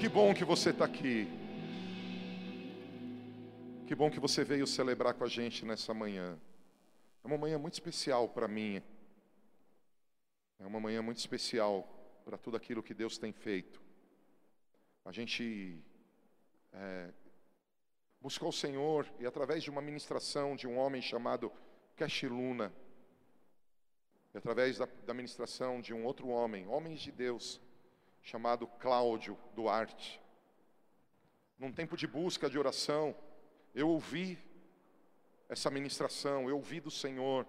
Que 0.00 0.08
bom 0.08 0.32
que 0.32 0.46
você 0.46 0.70
está 0.70 0.86
aqui. 0.86 1.28
Que 3.86 3.94
bom 3.94 4.10
que 4.10 4.18
você 4.18 4.42
veio 4.42 4.66
celebrar 4.66 5.12
com 5.12 5.24
a 5.24 5.28
gente 5.28 5.62
nessa 5.62 5.92
manhã. 5.92 6.38
É 7.22 7.26
uma 7.26 7.36
manhã 7.36 7.58
muito 7.58 7.74
especial 7.74 8.26
para 8.26 8.48
mim. 8.48 8.82
É 10.58 10.64
uma 10.64 10.80
manhã 10.80 11.02
muito 11.02 11.18
especial 11.18 11.86
para 12.24 12.38
tudo 12.38 12.56
aquilo 12.56 12.82
que 12.82 12.94
Deus 12.94 13.18
tem 13.18 13.30
feito. 13.30 13.78
A 15.04 15.12
gente 15.12 15.78
é, 16.72 17.10
buscou 18.22 18.48
o 18.48 18.54
Senhor 18.54 19.06
e 19.18 19.26
através 19.26 19.62
de 19.62 19.68
uma 19.68 19.82
ministração 19.82 20.56
de 20.56 20.66
um 20.66 20.78
homem 20.78 21.02
chamado 21.02 21.52
Cash 21.94 22.22
Luna, 22.22 22.72
e 24.32 24.38
através 24.38 24.78
da, 24.78 24.88
da 25.04 25.12
ministração 25.12 25.78
de 25.78 25.92
um 25.92 26.06
outro 26.06 26.28
homem, 26.28 26.66
homens 26.66 27.00
de 27.00 27.12
Deus, 27.12 27.60
chamado 28.22 28.66
Cláudio 28.66 29.38
Duarte, 29.54 30.20
num 31.58 31.72
tempo 31.72 31.96
de 31.96 32.06
busca, 32.06 32.48
de 32.48 32.58
oração, 32.58 33.14
eu 33.74 33.88
ouvi 33.88 34.38
essa 35.48 35.70
ministração, 35.70 36.48
eu 36.48 36.56
ouvi 36.56 36.80
do 36.80 36.90
Senhor, 36.90 37.46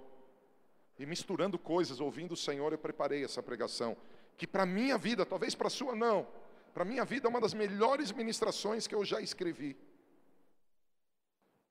e 1.00 1.06
misturando 1.06 1.58
coisas, 1.58 2.00
ouvindo 2.00 2.34
o 2.34 2.38
Senhor, 2.38 2.72
eu 2.72 2.78
preparei 2.78 3.24
essa 3.24 3.42
pregação, 3.42 3.96
que 4.38 4.46
para 4.46 4.66
minha 4.66 4.98
vida, 4.98 5.26
talvez 5.26 5.56
para 5.56 5.68
a 5.68 5.70
sua 5.70 5.96
não, 5.96 6.28
para 6.74 6.86
minha 6.86 7.06
vida 7.06 7.28
é 7.28 7.30
uma 7.30 7.42
das 7.42 7.54
melhores 7.54 8.12
ministrações 8.12 8.88
que 8.88 8.96
eu 8.96 9.04
já 9.06 9.22
escrevi. 9.22 9.78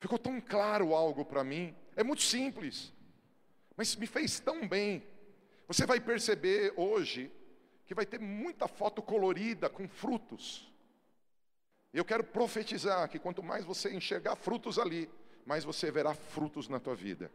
Ficou 0.01 0.18
tão 0.18 0.40
claro 0.40 0.95
algo 0.95 1.24
para 1.24 1.45
mim, 1.45 1.76
é 1.95 2.02
muito 2.02 2.23
simples, 2.23 2.92
mas 3.76 3.95
me 3.96 4.06
fez 4.06 4.40
tão 4.40 4.66
bem. 4.66 5.06
Você 5.68 5.84
vai 5.84 6.01
perceber 6.01 6.73
hoje 6.76 7.30
que 7.90 7.94
vai 7.94 8.06
ter 8.06 8.20
muita 8.20 8.68
foto 8.68 9.02
colorida 9.02 9.68
com 9.68 9.88
frutos. 9.88 10.72
Eu 11.92 12.04
quero 12.04 12.22
profetizar 12.22 13.09
que 13.09 13.18
quanto 13.18 13.42
mais 13.42 13.65
você 13.65 13.92
enxergar 13.92 14.37
frutos 14.37 14.78
ali, 14.78 15.10
mais 15.45 15.65
você 15.65 15.90
verá 15.90 16.15
frutos 16.15 16.68
na 16.68 16.78
tua 16.78 16.95
vida. 16.95 17.32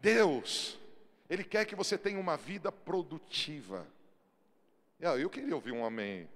Deus, 0.00 0.78
Ele 1.28 1.44
quer 1.44 1.66
que 1.66 1.76
você 1.76 1.98
tenha 1.98 2.18
uma 2.18 2.38
vida 2.38 2.72
produtiva. 2.72 3.86
Ah, 5.02 5.18
eu 5.18 5.28
queria 5.28 5.54
ouvir 5.54 5.72
um 5.72 5.84
amém. 5.84 6.26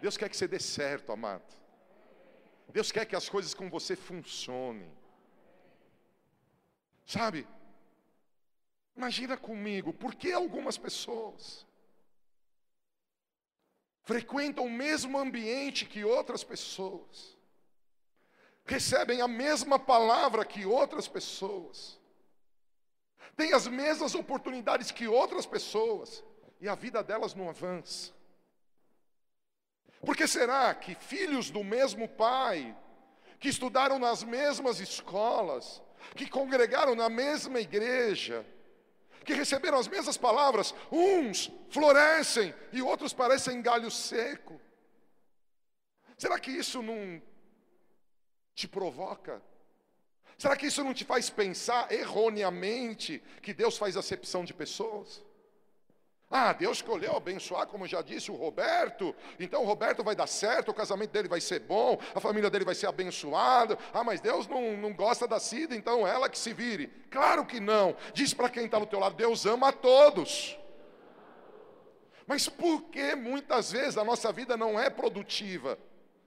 Deus 0.00 0.16
quer 0.16 0.28
que 0.28 0.36
você 0.36 0.48
dê 0.48 0.58
certo, 0.58 1.12
amado. 1.12 1.44
Deus 2.70 2.90
quer 2.90 3.04
que 3.04 3.14
as 3.14 3.28
coisas 3.28 3.54
com 3.54 3.70
você 3.70 3.94
funcionem. 3.94 4.90
Sabe? 7.06 7.46
Imagina 9.00 9.34
comigo, 9.34 9.94
por 9.94 10.14
que 10.14 10.30
algumas 10.30 10.76
pessoas 10.76 11.66
frequentam 14.02 14.66
o 14.66 14.70
mesmo 14.70 15.16
ambiente 15.18 15.86
que 15.86 16.04
outras 16.04 16.44
pessoas, 16.44 17.34
recebem 18.66 19.22
a 19.22 19.26
mesma 19.26 19.78
palavra 19.78 20.44
que 20.44 20.66
outras 20.66 21.08
pessoas, 21.08 21.98
têm 23.38 23.54
as 23.54 23.66
mesmas 23.66 24.14
oportunidades 24.14 24.90
que 24.90 25.08
outras 25.08 25.46
pessoas, 25.46 26.22
e 26.60 26.68
a 26.68 26.74
vida 26.74 27.02
delas 27.02 27.34
não 27.34 27.48
avança. 27.48 28.12
Por 30.04 30.14
que 30.14 30.26
será 30.26 30.74
que 30.74 30.94
filhos 30.94 31.50
do 31.50 31.64
mesmo 31.64 32.06
pai, 32.06 32.76
que 33.38 33.48
estudaram 33.48 33.98
nas 33.98 34.22
mesmas 34.22 34.78
escolas, 34.78 35.82
que 36.14 36.28
congregaram 36.28 36.94
na 36.94 37.08
mesma 37.08 37.60
igreja, 37.60 38.46
que 39.24 39.34
receberam 39.34 39.78
as 39.78 39.88
mesmas 39.88 40.16
palavras, 40.16 40.74
uns 40.90 41.50
florescem 41.70 42.54
e 42.72 42.82
outros 42.82 43.12
parecem 43.12 43.62
galho 43.62 43.90
seco? 43.90 44.60
Será 46.16 46.38
que 46.38 46.50
isso 46.50 46.82
não 46.82 47.20
te 48.54 48.68
provoca? 48.68 49.42
Será 50.36 50.56
que 50.56 50.66
isso 50.66 50.82
não 50.82 50.94
te 50.94 51.04
faz 51.04 51.28
pensar 51.28 51.90
erroneamente 51.92 53.22
que 53.42 53.52
Deus 53.52 53.76
faz 53.76 53.96
acepção 53.96 54.44
de 54.44 54.54
pessoas? 54.54 55.22
Ah, 56.30 56.52
Deus 56.52 56.78
escolheu 56.78 57.16
abençoar, 57.16 57.66
como 57.66 57.88
já 57.88 58.00
disse 58.02 58.30
o 58.30 58.36
Roberto. 58.36 59.12
Então 59.38 59.62
o 59.62 59.66
Roberto 59.66 60.04
vai 60.04 60.14
dar 60.14 60.28
certo, 60.28 60.70
o 60.70 60.74
casamento 60.74 61.10
dele 61.10 61.26
vai 61.26 61.40
ser 61.40 61.58
bom, 61.58 61.98
a 62.14 62.20
família 62.20 62.48
dele 62.48 62.64
vai 62.64 62.74
ser 62.74 62.86
abençoada. 62.86 63.76
Ah, 63.92 64.04
mas 64.04 64.20
Deus 64.20 64.46
não, 64.46 64.76
não 64.76 64.94
gosta 64.94 65.26
da 65.26 65.40
Cida, 65.40 65.74
então 65.74 66.06
ela 66.06 66.28
que 66.28 66.38
se 66.38 66.52
vire. 66.52 66.86
Claro 67.10 67.44
que 67.44 67.58
não. 67.58 67.96
Diz 68.14 68.32
para 68.32 68.48
quem 68.48 68.66
está 68.66 68.78
do 68.78 68.86
teu 68.86 69.00
lado, 69.00 69.16
Deus 69.16 69.44
ama 69.44 69.70
a 69.70 69.72
todos. 69.72 70.56
Mas 72.28 72.48
por 72.48 72.82
que 72.84 73.16
muitas 73.16 73.72
vezes 73.72 73.98
a 73.98 74.04
nossa 74.04 74.30
vida 74.30 74.56
não 74.56 74.78
é 74.78 74.88
produtiva? 74.88 75.76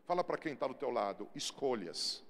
Fala 0.06 0.22
para 0.22 0.38
quem 0.38 0.52
está 0.52 0.68
do 0.68 0.74
teu 0.74 0.92
lado, 0.92 1.30
escolhas. 1.34 2.22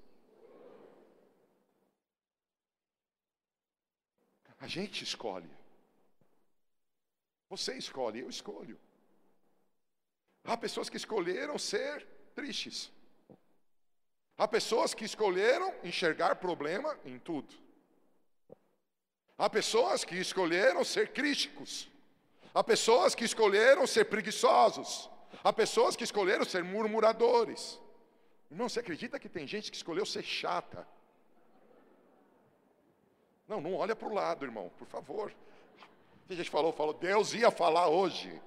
A 4.59 4.67
gente 4.67 5.03
escolhe. 5.03 5.62
Você 7.53 7.73
escolhe, 7.75 8.19
eu 8.21 8.29
escolho. 8.29 8.77
Há 10.43 10.57
pessoas 10.57 10.89
que 10.89 10.97
escolheram 10.97 11.57
ser 11.59 11.95
tristes. 12.33 12.91
Há 14.35 14.47
pessoas 14.47 14.95
que 14.95 15.05
escolheram 15.05 15.71
enxergar 15.83 16.37
problema 16.37 16.97
em 17.05 17.19
tudo. 17.19 17.53
Há 19.37 19.47
pessoas 19.59 20.03
que 20.03 20.15
escolheram 20.15 20.83
ser 20.83 21.13
críticos. 21.19 21.87
Há 22.55 22.63
pessoas 22.63 23.13
que 23.13 23.23
escolheram 23.23 23.85
ser 23.85 24.05
preguiçosos. 24.05 24.91
Há 25.43 25.53
pessoas 25.53 25.95
que 25.95 26.03
escolheram 26.03 26.45
ser 26.45 26.63
murmuradores. 26.63 27.79
Irmão, 28.49 28.67
você 28.67 28.79
acredita 28.79 29.19
que 29.19 29.29
tem 29.29 29.45
gente 29.45 29.69
que 29.69 29.77
escolheu 29.77 30.07
ser 30.07 30.23
chata? 30.23 30.87
Não, 33.47 33.61
não 33.61 33.75
olha 33.75 33.95
para 33.95 34.07
o 34.07 34.13
lado, 34.13 34.43
irmão, 34.43 34.71
por 34.79 34.87
favor. 34.87 35.31
A 36.29 36.33
gente 36.33 36.49
falou, 36.49 36.71
falou, 36.71 36.93
Deus 36.93 37.33
ia 37.33 37.51
falar 37.51 37.87
hoje. 37.87 38.41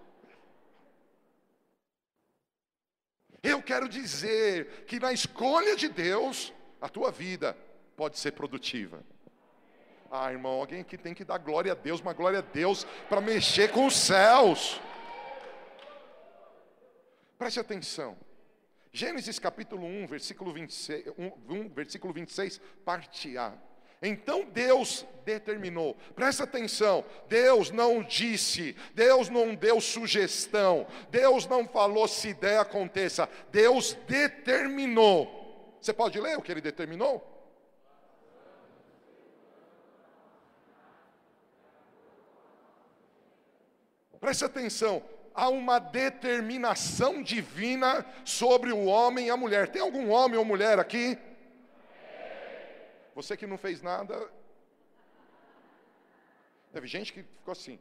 Eu 3.42 3.62
quero 3.62 3.88
dizer 3.88 4.84
que 4.87 4.98
na 4.98 5.12
escolha 5.12 5.76
de 5.76 5.88
Deus, 5.88 6.53
a 6.81 6.88
tua 6.88 7.10
vida 7.10 7.56
pode 7.97 8.19
ser 8.19 8.32
produtiva. 8.32 9.04
Ah, 10.10 10.32
irmão, 10.32 10.60
alguém 10.60 10.81
aqui 10.81 10.97
tem 10.97 11.15
que 11.15 11.25
dar 11.25 11.38
glória 11.38 11.72
a 11.72 11.75
Deus, 11.75 12.00
uma 12.00 12.12
glória 12.12 12.38
a 12.38 12.42
Deus 12.42 12.84
para 13.09 13.20
mexer 13.20 13.70
com 13.70 13.86
os 13.86 13.94
céus. 13.94 14.81
Preste 17.38 17.60
atenção. 17.60 18.16
Gênesis 18.92 19.38
capítulo 19.38 19.84
1, 19.84 20.06
versículo 20.06 20.53
26, 20.53 21.09
1, 21.19 21.32
1, 21.48 21.69
versículo 21.69 22.15
26, 22.15 22.59
parte 22.84 23.36
A. 23.36 23.53
Então 24.02 24.44
Deus 24.44 25.06
determinou, 25.24 25.96
presta 26.14 26.44
atenção, 26.44 27.04
Deus 27.28 27.70
não 27.70 28.02
disse, 28.02 28.76
Deus 28.94 29.28
não 29.28 29.54
deu 29.54 29.80
sugestão, 29.80 30.86
Deus 31.10 31.46
não 31.46 31.66
falou 31.66 32.06
se 32.06 32.28
ideia 32.28 32.60
aconteça, 32.60 33.28
Deus 33.50 33.94
determinou. 34.06 35.76
Você 35.80 35.92
pode 35.92 36.20
ler 36.20 36.38
o 36.38 36.42
que 36.42 36.52
ele 36.52 36.60
determinou? 36.60 37.32
Preste 44.20 44.44
atenção, 44.44 45.02
há 45.34 45.48
uma 45.48 45.78
determinação 45.78 47.22
divina 47.22 48.04
sobre 48.24 48.72
o 48.72 48.86
homem 48.86 49.26
e 49.26 49.30
a 49.30 49.36
mulher. 49.36 49.68
Tem 49.68 49.82
algum 49.82 50.10
homem 50.10 50.38
ou 50.38 50.44
mulher 50.44 50.78
aqui? 50.78 51.18
Você 53.16 53.34
que 53.34 53.47
não 53.47 53.56
fez 53.56 53.81
nada. 53.81 54.31
Teve 56.71 56.87
gente 56.87 57.15
que 57.15 57.22
ficou 57.22 57.53
assim. 57.53 57.81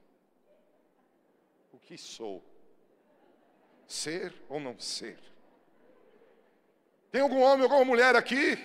O 1.73 1.77
que 1.77 1.97
sou? 1.97 2.41
Ser 3.85 4.33
ou 4.47 4.61
não 4.61 4.79
ser? 4.79 5.19
Tem 7.11 7.21
algum 7.21 7.41
homem, 7.41 7.63
alguma 7.63 7.83
mulher 7.83 8.15
aqui? 8.15 8.57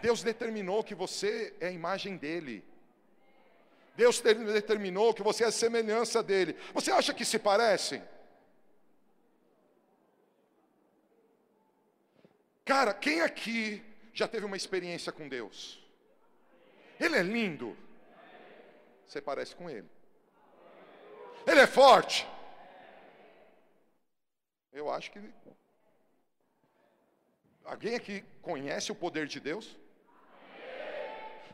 Deus 0.00 0.22
determinou 0.22 0.84
que 0.84 0.94
você 0.94 1.52
é 1.58 1.66
a 1.66 1.72
imagem 1.72 2.16
dele. 2.16 2.64
Deus 3.96 4.20
determinou 4.20 5.12
que 5.12 5.22
você 5.22 5.42
é 5.42 5.48
a 5.48 5.50
semelhança 5.50 6.22
dele. 6.22 6.56
Você 6.72 6.92
acha 6.92 7.12
que 7.12 7.24
se 7.24 7.40
parecem? 7.40 8.00
Cara, 12.64 12.94
quem 12.94 13.20
aqui 13.20 13.82
já 14.18 14.26
teve 14.26 14.46
uma 14.46 14.56
experiência 14.56 15.12
com 15.12 15.28
Deus? 15.28 15.82
Ele 16.98 17.16
é 17.16 17.22
lindo. 17.22 17.76
Você 19.06 19.20
parece 19.20 19.54
com 19.54 19.68
ele. 19.68 19.88
Ele 21.46 21.60
é 21.60 21.66
forte. 21.66 22.26
Eu 24.72 24.90
acho 24.90 25.10
que. 25.10 25.20
Alguém 27.64 27.94
aqui 27.94 28.24
conhece 28.40 28.90
o 28.90 28.94
poder 28.94 29.26
de 29.26 29.38
Deus? 29.38 29.76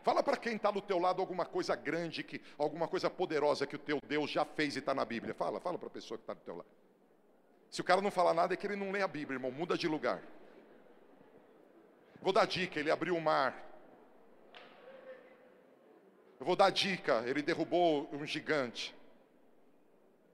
Fala 0.03 0.23
para 0.23 0.37
quem 0.37 0.57
está 0.57 0.71
do 0.71 0.83
teu 0.83 0.99
lado 0.99 1.21
alguma 1.21 1.45
coisa 1.45 1.77
grande, 1.77 2.25
que, 2.25 2.41
alguma 2.59 2.89
coisa 2.89 3.09
poderosa 3.09 3.67
que 3.67 3.77
o 3.77 3.79
teu 3.79 4.01
Deus 4.07 4.31
já 4.31 4.45
fez 4.45 4.75
e 4.75 4.81
está 4.81 4.93
na 4.93 5.05
Bíblia. 5.05 5.35
Fala, 5.35 5.61
fala 5.61 5.79
para 5.79 5.89
a 5.89 5.91
pessoa 5.91 6.19
que 6.19 6.25
está 6.25 6.35
do 6.35 6.41
teu 6.41 6.57
lado. 6.57 6.69
Se 7.71 7.81
o 7.81 7.85
cara 7.85 8.01
não 8.01 8.11
falar 8.11 8.35
nada, 8.35 8.55
é 8.55 8.57
que 8.57 8.67
ele 8.67 8.77
não 8.77 8.91
lê 8.91 9.01
a 9.01 9.09
Bíblia, 9.09 9.37
irmão. 9.37 9.51
Muda 9.51 9.79
de 9.79 9.89
lugar. 9.89 10.23
Vou 12.23 12.33
dar 12.33 12.47
dica: 12.47 12.79
ele 12.79 12.91
abriu 12.91 13.17
o 13.17 13.21
mar. 13.21 13.53
Eu 16.39 16.47
vou 16.47 16.57
dar 16.57 16.71
dica: 16.71 17.23
ele 17.27 17.43
derrubou 17.43 18.09
um 18.13 18.25
gigante. 18.25 18.95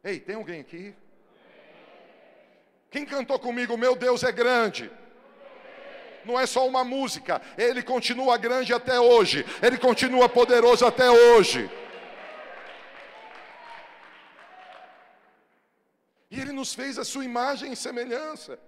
Ei, 0.05 0.20
tem 0.20 0.37
alguém 0.37 0.61
aqui? 0.61 0.94
Quem 2.90 3.05
cantou 3.05 3.38
comigo? 3.38 3.76
Meu 3.76 3.96
Deus 3.96 4.23
é 4.23 4.31
grande. 4.31 4.90
Não 6.25 6.38
é 6.38 6.46
só 6.46 6.67
uma 6.67 6.85
música, 6.85 7.40
ele 7.56 7.82
continua 7.82 8.37
grande 8.37 8.75
até 8.75 9.00
hoje, 9.00 9.46
ele 9.62 9.79
continua 9.79 10.29
poderoso 10.29 10.84
até 10.84 11.08
hoje. 11.11 11.70
E 16.31 16.38
ele 16.38 16.52
nos 16.52 16.75
fez 16.75 16.99
a 16.99 17.05
sua 17.05 17.25
imagem 17.25 17.73
e 17.73 17.76
semelhança. 17.76 18.58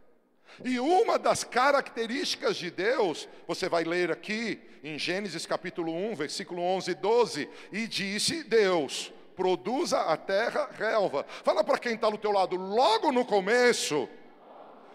E 0.64 0.79
uma 0.79 1.19
das 1.19 1.44
características 1.44 2.56
de 2.56 2.70
Deus, 2.70 3.29
você 3.47 3.69
vai 3.69 3.85
ler 3.85 4.11
aqui 4.11 4.61
em 4.82 4.99
Gênesis 4.99 5.47
capítulo 5.47 5.93
1, 5.93 6.14
versículo 6.14 6.62
11 6.62 6.91
e 6.91 6.94
12, 6.94 7.50
e 7.73 7.87
disse 7.87 8.43
Deus: 8.44 9.12
produza 9.41 10.02
a 10.02 10.19
terra 10.19 10.69
relva. 10.73 11.25
Fala 11.43 11.64
para 11.64 11.79
quem 11.79 11.94
está 11.94 12.11
do 12.11 12.19
teu 12.19 12.31
lado, 12.31 12.56
logo 12.56 13.11
no 13.11 13.25
começo, 13.25 14.06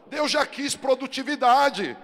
Deus 0.06 0.30
já 0.30 0.46
quis 0.46 0.76
produtividade. 0.76 1.98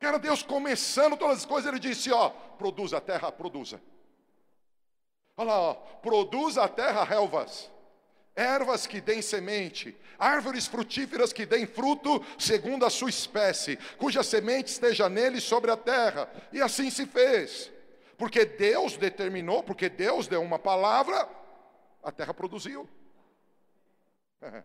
Cara, 0.00 0.18
Deus 0.18 0.42
começando 0.42 1.16
todas 1.16 1.38
as 1.38 1.46
coisas, 1.46 1.70
Ele 1.70 1.78
disse: 1.78 2.10
Ó, 2.10 2.30
produza 2.58 2.98
a 2.98 3.00
terra, 3.00 3.30
produza. 3.30 3.80
Olha 5.36 5.48
lá, 5.48 5.60
ó, 5.60 5.74
produza 5.74 6.64
a 6.64 6.68
terra 6.68 7.04
relvas, 7.04 7.70
ervas 8.34 8.86
que 8.86 9.00
deem 9.00 9.22
semente, 9.22 9.96
árvores 10.18 10.66
frutíferas 10.66 11.32
que 11.32 11.44
deem 11.44 11.66
fruto 11.66 12.24
segundo 12.38 12.84
a 12.84 12.90
sua 12.90 13.10
espécie, 13.10 13.76
cuja 13.98 14.22
semente 14.22 14.70
esteja 14.70 15.08
nele 15.08 15.40
sobre 15.40 15.70
a 15.70 15.76
terra. 15.76 16.30
E 16.52 16.60
assim 16.60 16.90
se 16.90 17.06
fez. 17.06 17.70
Porque 18.16 18.44
Deus 18.44 18.96
determinou, 18.96 19.62
porque 19.62 19.88
Deus 19.88 20.26
deu 20.28 20.42
uma 20.42 20.58
palavra, 20.58 21.28
a 22.02 22.12
terra 22.12 22.32
produziu. 22.32 22.88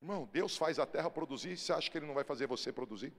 Irmão, 0.00 0.28
Deus 0.32 0.56
faz 0.56 0.78
a 0.78 0.86
terra 0.86 1.10
produzir, 1.10 1.56
você 1.56 1.72
acha 1.72 1.90
que 1.90 1.98
Ele 1.98 2.06
não 2.06 2.14
vai 2.14 2.24
fazer 2.24 2.46
você 2.46 2.72
produzir? 2.72 3.12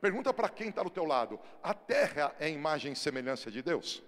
Pergunta 0.00 0.32
para 0.32 0.48
quem 0.48 0.68
está 0.68 0.82
do 0.82 0.90
teu 0.90 1.04
lado: 1.04 1.40
a 1.62 1.72
terra 1.72 2.34
é 2.38 2.48
imagem 2.48 2.92
e 2.92 2.96
semelhança 2.96 3.50
de 3.50 3.62
Deus? 3.62 4.02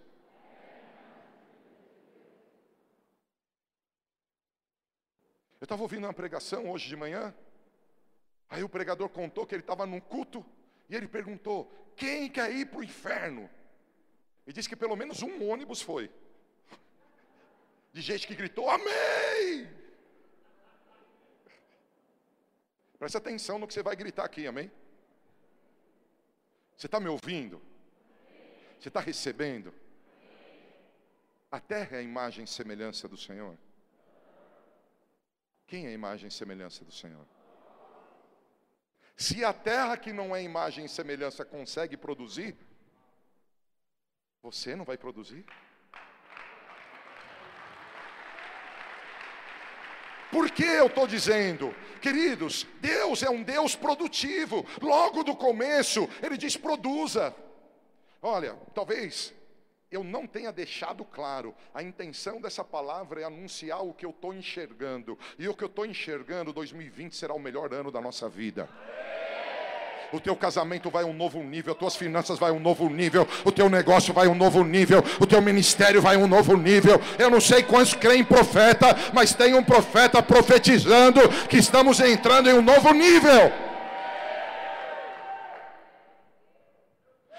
Eu 5.60 5.64
estava 5.64 5.82
ouvindo 5.82 6.04
uma 6.04 6.14
pregação 6.14 6.70
hoje 6.70 6.88
de 6.88 6.96
manhã, 6.96 7.34
aí 8.48 8.62
o 8.62 8.68
pregador 8.68 9.08
contou 9.08 9.46
que 9.46 9.54
ele 9.54 9.62
estava 9.62 9.84
num 9.84 10.00
culto, 10.00 10.44
e 10.88 10.94
ele 10.94 11.08
perguntou: 11.08 11.70
quem 11.96 12.30
quer 12.30 12.50
ir 12.52 12.66
para 12.66 12.78
o 12.78 12.84
inferno? 12.84 13.50
E 14.46 14.52
disse 14.52 14.68
que 14.68 14.76
pelo 14.76 14.96
menos 14.96 15.20
um 15.22 15.48
ônibus 15.48 15.82
foi. 15.82 16.10
De 17.92 18.00
gente 18.00 18.26
que 18.26 18.34
gritou, 18.34 18.70
amém! 18.70 19.68
Preste 22.98 23.16
atenção 23.16 23.58
no 23.58 23.66
que 23.66 23.74
você 23.74 23.82
vai 23.82 23.94
gritar 23.94 24.24
aqui, 24.24 24.46
amém? 24.46 24.70
Você 26.76 26.86
está 26.86 26.98
me 27.00 27.08
ouvindo? 27.08 27.60
Você 28.78 28.88
está 28.88 29.00
recebendo? 29.00 29.74
A 31.50 31.58
terra 31.58 31.96
é 31.96 32.00
a 32.00 32.02
imagem 32.02 32.44
e 32.44 32.48
semelhança 32.48 33.08
do 33.08 33.16
Senhor. 33.16 33.56
Quem 35.68 35.84
é 35.84 35.88
a 35.90 35.92
imagem 35.92 36.28
e 36.28 36.32
semelhança 36.32 36.82
do 36.82 36.90
Senhor? 36.90 37.26
Se 39.14 39.44
a 39.44 39.52
terra 39.52 39.98
que 39.98 40.14
não 40.14 40.34
é 40.34 40.42
imagem 40.42 40.86
e 40.86 40.88
semelhança 40.88 41.44
consegue 41.44 41.94
produzir, 41.94 42.56
você 44.42 44.74
não 44.74 44.84
vai 44.84 44.96
produzir? 44.96 45.44
Por 50.32 50.50
que 50.50 50.64
eu 50.64 50.86
estou 50.86 51.06
dizendo? 51.06 51.74
Queridos, 52.00 52.66
Deus 52.80 53.22
é 53.22 53.28
um 53.28 53.42
Deus 53.42 53.76
produtivo. 53.76 54.64
Logo 54.80 55.22
do 55.22 55.36
começo, 55.36 56.08
Ele 56.22 56.38
diz: 56.38 56.56
produza. 56.56 57.34
Olha, 58.22 58.54
talvez 58.74 59.34
eu 59.90 60.04
não 60.04 60.26
tenha 60.26 60.52
deixado 60.52 61.04
claro, 61.04 61.54
a 61.74 61.82
intenção 61.82 62.40
dessa 62.40 62.62
palavra 62.64 63.22
é 63.22 63.24
anunciar 63.24 63.82
o 63.82 63.94
que 63.94 64.04
eu 64.04 64.10
estou 64.10 64.34
enxergando. 64.34 65.18
E 65.38 65.48
o 65.48 65.54
que 65.54 65.64
eu 65.64 65.68
estou 65.68 65.86
enxergando, 65.86 66.52
2020 66.52 67.16
será 67.16 67.34
o 67.34 67.38
melhor 67.38 67.72
ano 67.72 67.90
da 67.90 68.00
nossa 68.00 68.28
vida 68.28 68.68
o 70.12 70.20
teu 70.20 70.34
casamento 70.34 70.90
vai 70.90 71.04
a 71.04 71.06
um 71.06 71.12
novo 71.12 71.42
nível, 71.42 71.72
as 71.72 71.78
tuas 71.78 71.96
finanças 71.96 72.38
vai 72.38 72.50
a 72.50 72.54
um 72.54 72.60
novo 72.60 72.88
nível, 72.88 73.26
o 73.44 73.52
teu 73.52 73.68
negócio 73.68 74.14
vai 74.14 74.26
a 74.26 74.30
um 74.30 74.34
novo 74.34 74.64
nível, 74.64 75.04
o 75.20 75.26
teu 75.26 75.40
ministério 75.42 76.00
vai 76.00 76.16
a 76.16 76.18
um 76.18 76.26
novo 76.26 76.56
nível. 76.56 77.00
Eu 77.18 77.30
não 77.30 77.40
sei 77.40 77.62
quantos 77.62 77.94
creem 77.94 78.20
em 78.20 78.24
profeta, 78.24 78.96
mas 79.12 79.34
tem 79.34 79.54
um 79.54 79.62
profeta 79.62 80.22
profetizando 80.22 81.20
que 81.48 81.58
estamos 81.58 82.00
entrando 82.00 82.48
em 82.48 82.54
um 82.54 82.62
novo 82.62 82.92
nível. 82.92 83.67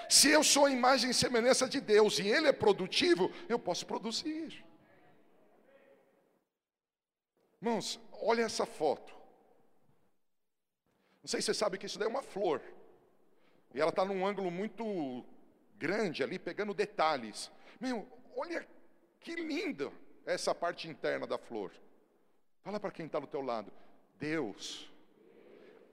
Se 0.10 0.28
eu 0.32 0.44
sou 0.44 0.66
a 0.66 0.72
imagem 0.72 1.12
e 1.12 1.14
semelhança 1.14 1.70
de 1.70 1.80
Deus 1.80 2.18
e 2.18 2.28
Ele 2.28 2.48
é 2.48 2.52
produtivo, 2.52 3.32
eu 3.48 3.60
posso 3.60 3.86
produzir. 3.86 4.66
Irmãos, 7.62 8.00
olha 8.14 8.42
essa 8.42 8.66
foto. 8.66 9.14
Não 11.22 11.28
sei 11.28 11.42
se 11.42 11.46
você 11.46 11.54
sabe 11.54 11.78
que 11.78 11.86
isso 11.86 12.00
daí 12.00 12.08
é 12.08 12.10
uma 12.10 12.24
flor. 12.24 12.60
E 13.72 13.80
ela 13.80 13.92
está 13.92 14.04
num 14.04 14.26
ângulo 14.26 14.50
muito 14.50 15.24
grande 15.78 16.24
ali, 16.24 16.40
pegando 16.40 16.74
detalhes. 16.74 17.52
Meu, 17.80 18.08
olha 18.36 18.68
que 19.20 19.36
linda 19.36 19.92
essa 20.26 20.56
parte 20.56 20.88
interna 20.88 21.28
da 21.28 21.38
flor. 21.38 21.72
Fala 22.64 22.80
para 22.80 22.92
quem 22.92 23.06
está 23.06 23.20
do 23.20 23.28
teu 23.28 23.42
lado. 23.42 23.72
Deus, 24.18 24.92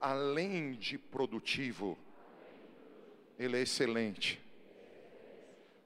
além 0.00 0.72
de 0.72 0.96
produtivo, 0.96 1.98
Ele 3.38 3.56
é 3.56 3.62
excelente. 3.62 4.40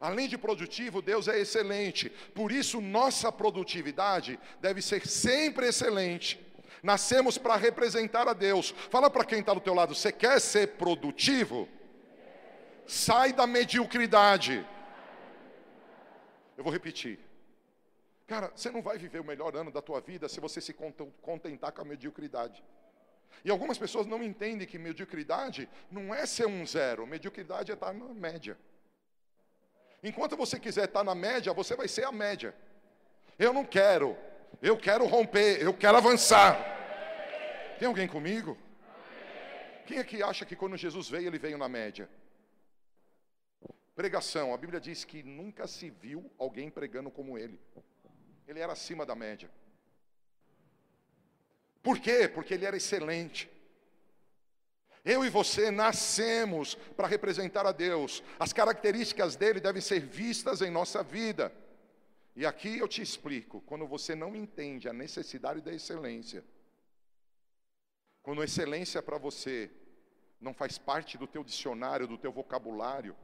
Além 0.00 0.29
de 0.29 0.38
produtivo, 0.38 1.02
Deus 1.02 1.29
é 1.29 1.38
excelente. 1.38 2.08
Por 2.35 2.50
isso, 2.50 2.81
nossa 2.81 3.30
produtividade 3.30 4.38
deve 4.61 4.80
ser 4.80 5.07
sempre 5.07 5.66
excelente. 5.66 6.40
Nascemos 6.83 7.37
para 7.37 7.57
representar 7.57 8.26
a 8.26 8.33
Deus. 8.33 8.71
Fala 8.71 9.11
para 9.11 9.25
quem 9.25 9.40
está 9.40 9.52
do 9.52 9.61
teu 9.61 9.75
lado, 9.75 9.95
você 9.95 10.11
quer 10.11 10.40
ser 10.40 10.69
produtivo? 10.78 11.69
Sai 12.87 13.33
da 13.33 13.47
mediocridade. 13.47 14.66
Eu 16.57 16.64
vou 16.64 16.73
repetir. 16.73 17.19
Cara, 18.26 18.50
você 18.54 18.71
não 18.71 18.80
vai 18.80 18.97
viver 18.97 19.21
o 19.21 19.25
melhor 19.25 19.54
ano 19.54 19.71
da 19.71 19.83
tua 19.83 20.00
vida 20.00 20.28
se 20.28 20.40
você 20.40 20.61
se 20.61 20.75
contentar 21.21 21.73
com 21.73 21.83
a 21.83 21.85
mediocridade. 21.85 22.64
E 23.45 23.51
algumas 23.51 23.79
pessoas 23.79 24.07
não 24.07 24.23
entendem 24.23 24.67
que 24.67 24.79
mediocridade 24.79 25.69
não 25.91 26.15
é 26.15 26.27
ser 26.27 26.47
um 26.47 26.67
zero, 26.67 27.07
mediocridade 27.07 27.71
é 27.71 27.75
estar 27.75 27.93
na 27.93 28.15
média. 28.15 28.59
Enquanto 30.03 30.37
você 30.37 30.59
quiser 30.59 30.85
estar 30.85 31.05
na 31.05 31.15
média, 31.15 31.53
você 31.53 31.77
vai 31.77 31.89
ser 31.89 32.05
a 32.05 32.13
média. 32.13 32.55
Eu 33.39 33.53
não 33.53 33.65
quero 33.65 34.17
eu 34.63 34.77
quero 34.77 35.07
romper, 35.07 35.63
eu 35.63 35.73
quero 35.73 35.97
avançar. 35.97 36.59
Tem 37.79 37.89
alguém 37.89 38.07
comigo? 38.07 38.59
Quem 39.87 39.99
é 39.99 40.05
que 40.05 40.23
acha 40.23 40.45
que 40.45 40.55
quando 40.55 40.77
Jesus 40.77 41.09
veio, 41.09 41.29
ele 41.29 41.39
veio 41.39 41.57
na 41.57 41.69
média? 41.69 42.09
Pregação, 43.95 44.53
a 44.53 44.57
Bíblia 44.57 44.81
diz 44.81 45.05
que 45.05 45.23
nunca 45.23 45.67
se 45.67 45.91
viu 45.91 46.31
alguém 46.39 46.71
pregando 46.71 47.11
como 47.11 47.39
ele. 47.39 47.59
Ele 48.47 48.61
era 48.61 48.73
acima 48.73 49.07
da 49.07 49.15
média. 49.15 49.51
Por 51.83 51.99
quê? 51.99 52.29
Porque 52.29 52.55
ele 52.55 52.65
era 52.65 52.77
excelente. 52.77 53.51
Eu 55.05 55.25
e 55.25 55.31
você 55.31 55.71
nascemos 55.71 56.75
para 56.75 57.09
representar 57.09 57.67
a 57.67 57.73
Deus. 57.73 58.23
As 58.39 58.53
características 58.53 59.35
dele 59.35 59.61
devem 59.61 59.81
ser 59.81 60.01
vistas 60.01 60.61
em 60.61 60.71
nossa 60.71 61.03
vida. 61.03 61.53
E 62.37 62.45
aqui 62.45 62.79
eu 62.79 62.87
te 62.87 63.01
explico, 63.03 63.61
quando 63.63 63.87
você 63.87 64.15
não 64.15 64.37
entende 64.37 64.89
a 64.89 64.93
necessidade 64.93 65.61
da 65.61 65.73
excelência, 65.73 66.45
quando 68.23 68.45
excelência 68.45 69.03
para 69.03 69.19
você 69.19 69.71
não 70.41 70.55
faz 70.55 70.79
parte 70.79 71.19
do 71.19 71.27
teu 71.27 71.43
dicionário, 71.43 72.07
do 72.07 72.19
teu 72.19 72.33
vocabulário, 72.33 73.17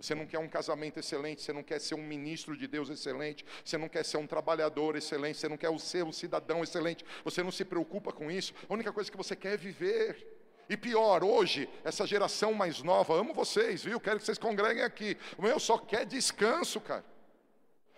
você 0.00 0.14
não 0.14 0.26
quer 0.26 0.38
um 0.38 0.48
casamento 0.48 0.98
excelente, 0.98 1.42
você 1.42 1.52
não 1.52 1.62
quer 1.62 1.78
ser 1.78 1.94
um 1.94 2.02
ministro 2.02 2.56
de 2.56 2.66
Deus 2.66 2.88
excelente, 2.88 3.44
você 3.64 3.76
não 3.76 3.88
quer 3.88 4.04
ser 4.04 4.16
um 4.16 4.26
trabalhador 4.26 4.96
excelente, 4.96 5.38
você 5.38 5.48
não 5.48 5.56
quer 5.56 5.78
ser 5.78 6.04
um 6.04 6.12
cidadão 6.12 6.62
excelente, 6.62 7.04
você 7.22 7.42
não 7.42 7.52
se 7.52 7.64
preocupa 7.64 8.10
com 8.10 8.30
isso, 8.30 8.54
a 8.68 8.72
única 8.72 8.92
coisa 8.92 9.10
que 9.10 9.16
você 9.16 9.36
quer 9.36 9.54
é 9.54 9.56
viver. 9.56 10.26
E 10.70 10.76
pior, 10.76 11.24
hoje, 11.24 11.68
essa 11.84 12.06
geração 12.06 12.54
mais 12.54 12.80
nova, 12.80 13.14
amo 13.14 13.34
vocês, 13.34 13.82
viu? 13.84 13.98
Quero 14.00 14.20
que 14.20 14.24
vocês 14.24 14.38
congreguem 14.38 14.84
aqui. 14.84 15.18
O 15.36 15.42
meu 15.42 15.58
só 15.58 15.76
quer 15.76 16.06
descanso, 16.06 16.80
cara. 16.80 17.04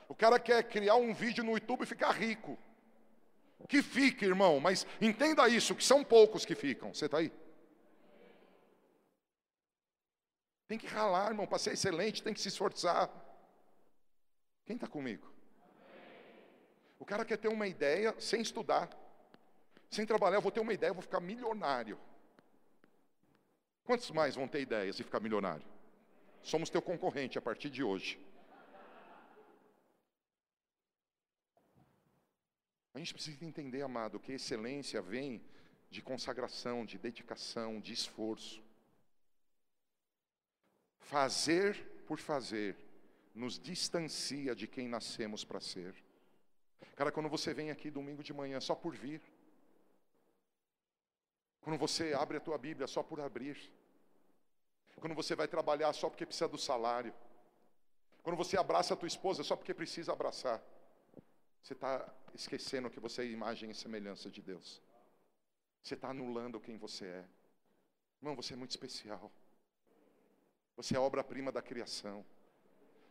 O 0.08 0.14
cara 0.14 0.38
quer 0.38 0.62
criar 0.64 0.94
um 0.96 1.12
vídeo 1.12 1.44
no 1.44 1.52
YouTube 1.52 1.82
e 1.82 1.86
ficar 1.86 2.12
rico. 2.12 2.58
Que 3.68 3.82
fique, 3.82 4.24
irmão, 4.24 4.58
mas 4.58 4.86
entenda 5.00 5.48
isso, 5.48 5.74
que 5.74 5.84
são 5.84 6.02
poucos 6.02 6.44
que 6.46 6.54
ficam. 6.54 6.92
Você 6.92 7.04
está 7.04 7.18
aí? 7.18 7.30
Tem 10.72 10.78
que 10.78 10.86
ralar, 10.86 11.28
irmão, 11.28 11.46
para 11.46 11.58
ser 11.58 11.74
excelente, 11.74 12.22
tem 12.22 12.32
que 12.32 12.40
se 12.40 12.48
esforçar. 12.48 13.10
Quem 14.64 14.74
está 14.74 14.88
comigo? 14.88 15.30
O 16.98 17.04
cara 17.04 17.26
quer 17.26 17.36
ter 17.36 17.48
uma 17.48 17.66
ideia 17.66 18.18
sem 18.18 18.40
estudar, 18.40 18.88
sem 19.90 20.06
trabalhar. 20.06 20.38
Eu 20.38 20.40
vou 20.40 20.50
ter 20.50 20.60
uma 20.60 20.72
ideia, 20.72 20.88
eu 20.88 20.94
vou 20.94 21.02
ficar 21.02 21.20
milionário. 21.20 22.00
Quantos 23.84 24.10
mais 24.12 24.34
vão 24.34 24.48
ter 24.48 24.62
ideias 24.62 24.98
e 24.98 25.04
ficar 25.04 25.20
milionário? 25.20 25.66
Somos 26.42 26.70
teu 26.70 26.80
concorrente 26.80 27.36
a 27.36 27.42
partir 27.42 27.68
de 27.68 27.82
hoje. 27.82 28.18
A 32.94 32.98
gente 32.98 33.12
precisa 33.12 33.44
entender, 33.44 33.82
amado, 33.82 34.18
que 34.18 34.32
excelência 34.32 35.02
vem 35.02 35.44
de 35.90 36.00
consagração, 36.00 36.86
de 36.86 36.96
dedicação, 36.96 37.78
de 37.78 37.92
esforço. 37.92 38.71
Fazer 41.02 41.76
por 42.06 42.18
fazer 42.18 42.76
nos 43.34 43.58
distancia 43.58 44.54
de 44.54 44.66
quem 44.66 44.88
nascemos 44.88 45.44
para 45.44 45.60
ser. 45.60 45.94
Cara, 46.96 47.10
quando 47.10 47.28
você 47.28 47.54
vem 47.54 47.70
aqui 47.70 47.90
domingo 47.90 48.22
de 48.22 48.32
manhã 48.32 48.60
só 48.60 48.74
por 48.74 48.94
vir, 48.94 49.20
quando 51.60 51.78
você 51.78 52.12
abre 52.12 52.36
a 52.36 52.40
tua 52.40 52.58
Bíblia 52.58 52.86
só 52.86 53.02
por 53.02 53.20
abrir, 53.20 53.56
quando 54.96 55.14
você 55.14 55.34
vai 55.34 55.48
trabalhar 55.48 55.92
só 55.92 56.08
porque 56.08 56.26
precisa 56.26 56.48
do 56.48 56.58
salário, 56.58 57.14
quando 58.22 58.36
você 58.36 58.56
abraça 58.56 58.94
a 58.94 58.96
tua 58.96 59.08
esposa 59.08 59.42
só 59.42 59.56
porque 59.56 59.72
precisa 59.72 60.12
abraçar, 60.12 60.62
você 61.62 61.72
está 61.72 62.12
esquecendo 62.34 62.90
que 62.90 63.00
você 63.00 63.22
é 63.22 63.26
imagem 63.26 63.70
e 63.70 63.74
semelhança 63.74 64.30
de 64.30 64.42
Deus. 64.42 64.82
Você 65.82 65.94
está 65.94 66.10
anulando 66.10 66.60
quem 66.60 66.76
você 66.76 67.06
é. 67.06 67.24
Irmão, 68.20 68.36
você 68.36 68.54
é 68.54 68.56
muito 68.56 68.70
especial. 68.70 69.30
Você 70.76 70.96
é 70.96 71.00
obra-prima 71.00 71.52
da 71.52 71.62
criação. 71.62 72.24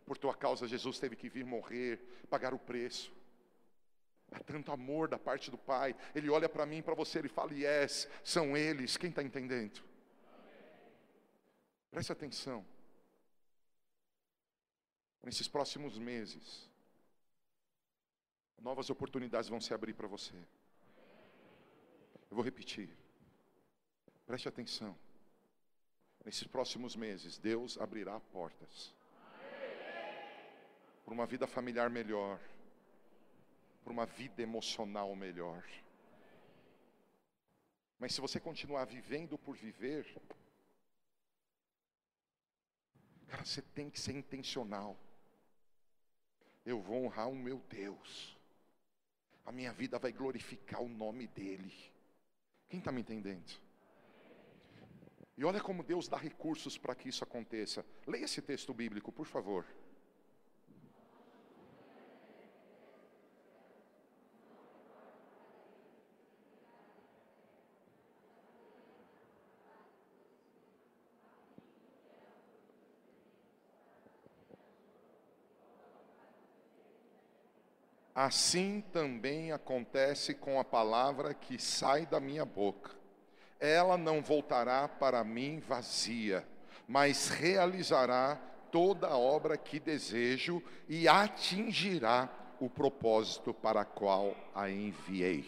Por 0.06 0.18
tua 0.18 0.36
causa, 0.36 0.68
Jesus 0.68 1.00
teve 1.00 1.16
que 1.16 1.30
vir 1.30 1.46
morrer, 1.46 2.00
pagar 2.30 2.54
o 2.54 2.60
preço. 2.60 3.14
Há 4.32 4.40
tanto 4.40 4.72
amor 4.72 5.08
da 5.08 5.20
parte 5.20 5.52
do 5.52 5.58
Pai. 5.58 5.96
Ele 6.16 6.30
olha 6.30 6.48
para 6.48 6.66
mim, 6.66 6.82
para 6.82 6.96
você, 6.96 7.20
ele 7.20 7.30
fala: 7.30 7.54
Yes, 7.54 8.08
são 8.24 8.56
eles. 8.56 8.98
Quem 8.98 9.10
está 9.10 9.22
entendendo? 9.22 9.82
Preste 11.92 12.12
atenção. 12.12 12.66
Nesses 15.24 15.48
próximos 15.48 16.00
meses, 16.00 16.70
novas 18.60 18.90
oportunidades 18.90 19.50
vão 19.50 19.62
se 19.62 19.74
abrir 19.74 19.94
para 19.94 20.08
você. 20.08 20.34
Eu 22.30 22.36
vou 22.36 22.44
repetir. 22.44 22.90
Preste 24.26 24.48
atenção. 24.48 24.98
Nesses 26.24 26.48
próximos 26.48 26.96
meses, 26.96 27.38
Deus 27.38 27.78
abrirá 27.80 28.20
portas 28.20 28.94
para 31.04 31.14
uma 31.14 31.26
vida 31.26 31.48
familiar 31.48 31.90
melhor, 31.90 32.40
para 33.84 33.92
uma 33.92 34.06
vida 34.06 34.42
emocional 34.42 35.16
melhor. 35.16 35.64
Mas 38.00 38.14
se 38.14 38.22
você 38.22 38.40
continuar 38.40 38.86
vivendo 38.86 39.38
por 39.38 39.56
viver, 39.56 40.06
cara, 43.28 43.44
você 43.44 43.62
tem 43.62 43.90
que 43.90 44.00
ser 44.00 44.16
intencional. 44.16 44.96
Eu 46.66 46.80
vou 46.80 47.04
honrar 47.06 47.30
o 47.30 47.36
meu 47.36 47.58
Deus 47.70 48.40
a 49.46 49.52
minha 49.52 49.74
vida 49.74 49.98
vai 50.00 50.12
glorificar 50.12 50.82
o 50.82 50.90
nome 50.90 51.28
dEle. 51.28 51.74
Quem 52.70 52.80
está 52.80 52.92
me 52.92 53.02
entendendo? 53.02 53.60
E 55.42 55.44
olha 55.44 55.60
como 55.60 55.82
Deus 55.82 56.08
dá 56.08 56.18
recursos 56.18 56.78
para 56.78 56.94
que 56.94 57.10
isso 57.10 57.24
aconteça. 57.24 57.84
Leia 58.06 58.26
esse 58.26 58.44
texto 58.44 58.76
bíblico, 58.76 59.12
por 59.12 59.26
favor. 59.26 59.66
Assim 78.14 78.84
também 78.94 79.52
acontece 79.52 80.36
com 80.36 80.60
a 80.60 80.64
palavra 80.64 81.34
que 81.34 81.58
sai 81.58 82.06
da 82.06 82.20
minha 82.20 82.46
boca. 82.46 83.01
Ela 83.62 83.96
não 83.96 84.22
voltará 84.22 84.88
para 84.88 85.24
mim 85.24 85.60
vazia, 85.60 86.46
mas 86.88 87.30
realizará 87.30 88.36
toda 88.72 89.08
a 89.08 89.18
obra 89.18 89.56
que 89.56 89.80
desejo 89.80 90.62
e 90.90 91.08
atingirá 91.08 92.28
o 92.60 92.70
propósito 92.70 93.54
para 93.54 93.86
qual 93.86 94.36
a 94.54 94.70
enviei. 94.70 95.46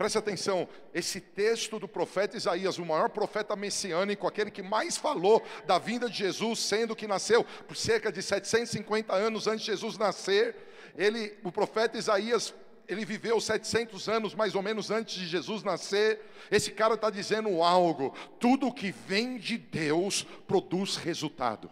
Preste 0.00 0.16
atenção, 0.16 0.66
esse 0.94 1.20
texto 1.20 1.78
do 1.78 1.86
profeta 1.86 2.34
Isaías, 2.34 2.78
o 2.78 2.86
maior 2.86 3.10
profeta 3.10 3.54
messiânico, 3.54 4.26
aquele 4.26 4.50
que 4.50 4.62
mais 4.62 4.96
falou 4.96 5.42
da 5.66 5.78
vinda 5.78 6.08
de 6.08 6.16
Jesus, 6.16 6.60
sendo 6.60 6.96
que 6.96 7.06
nasceu 7.06 7.44
por 7.68 7.76
cerca 7.76 8.10
de 8.10 8.22
750 8.22 9.12
anos 9.12 9.46
antes 9.46 9.60
de 9.60 9.72
Jesus 9.72 9.98
nascer, 9.98 10.56
ele, 10.96 11.36
o 11.44 11.52
profeta 11.52 11.98
Isaías, 11.98 12.54
ele 12.90 13.04
viveu 13.04 13.40
700 13.40 14.08
anos 14.08 14.34
mais 14.34 14.56
ou 14.56 14.62
menos 14.62 14.90
antes 14.90 15.14
de 15.14 15.24
Jesus 15.24 15.62
nascer. 15.62 16.20
Esse 16.50 16.72
cara 16.72 16.94
está 16.94 17.08
dizendo 17.08 17.62
algo: 17.62 18.12
tudo 18.40 18.72
que 18.72 18.90
vem 18.90 19.38
de 19.38 19.56
Deus 19.56 20.26
produz 20.48 20.96
resultado. 20.96 21.70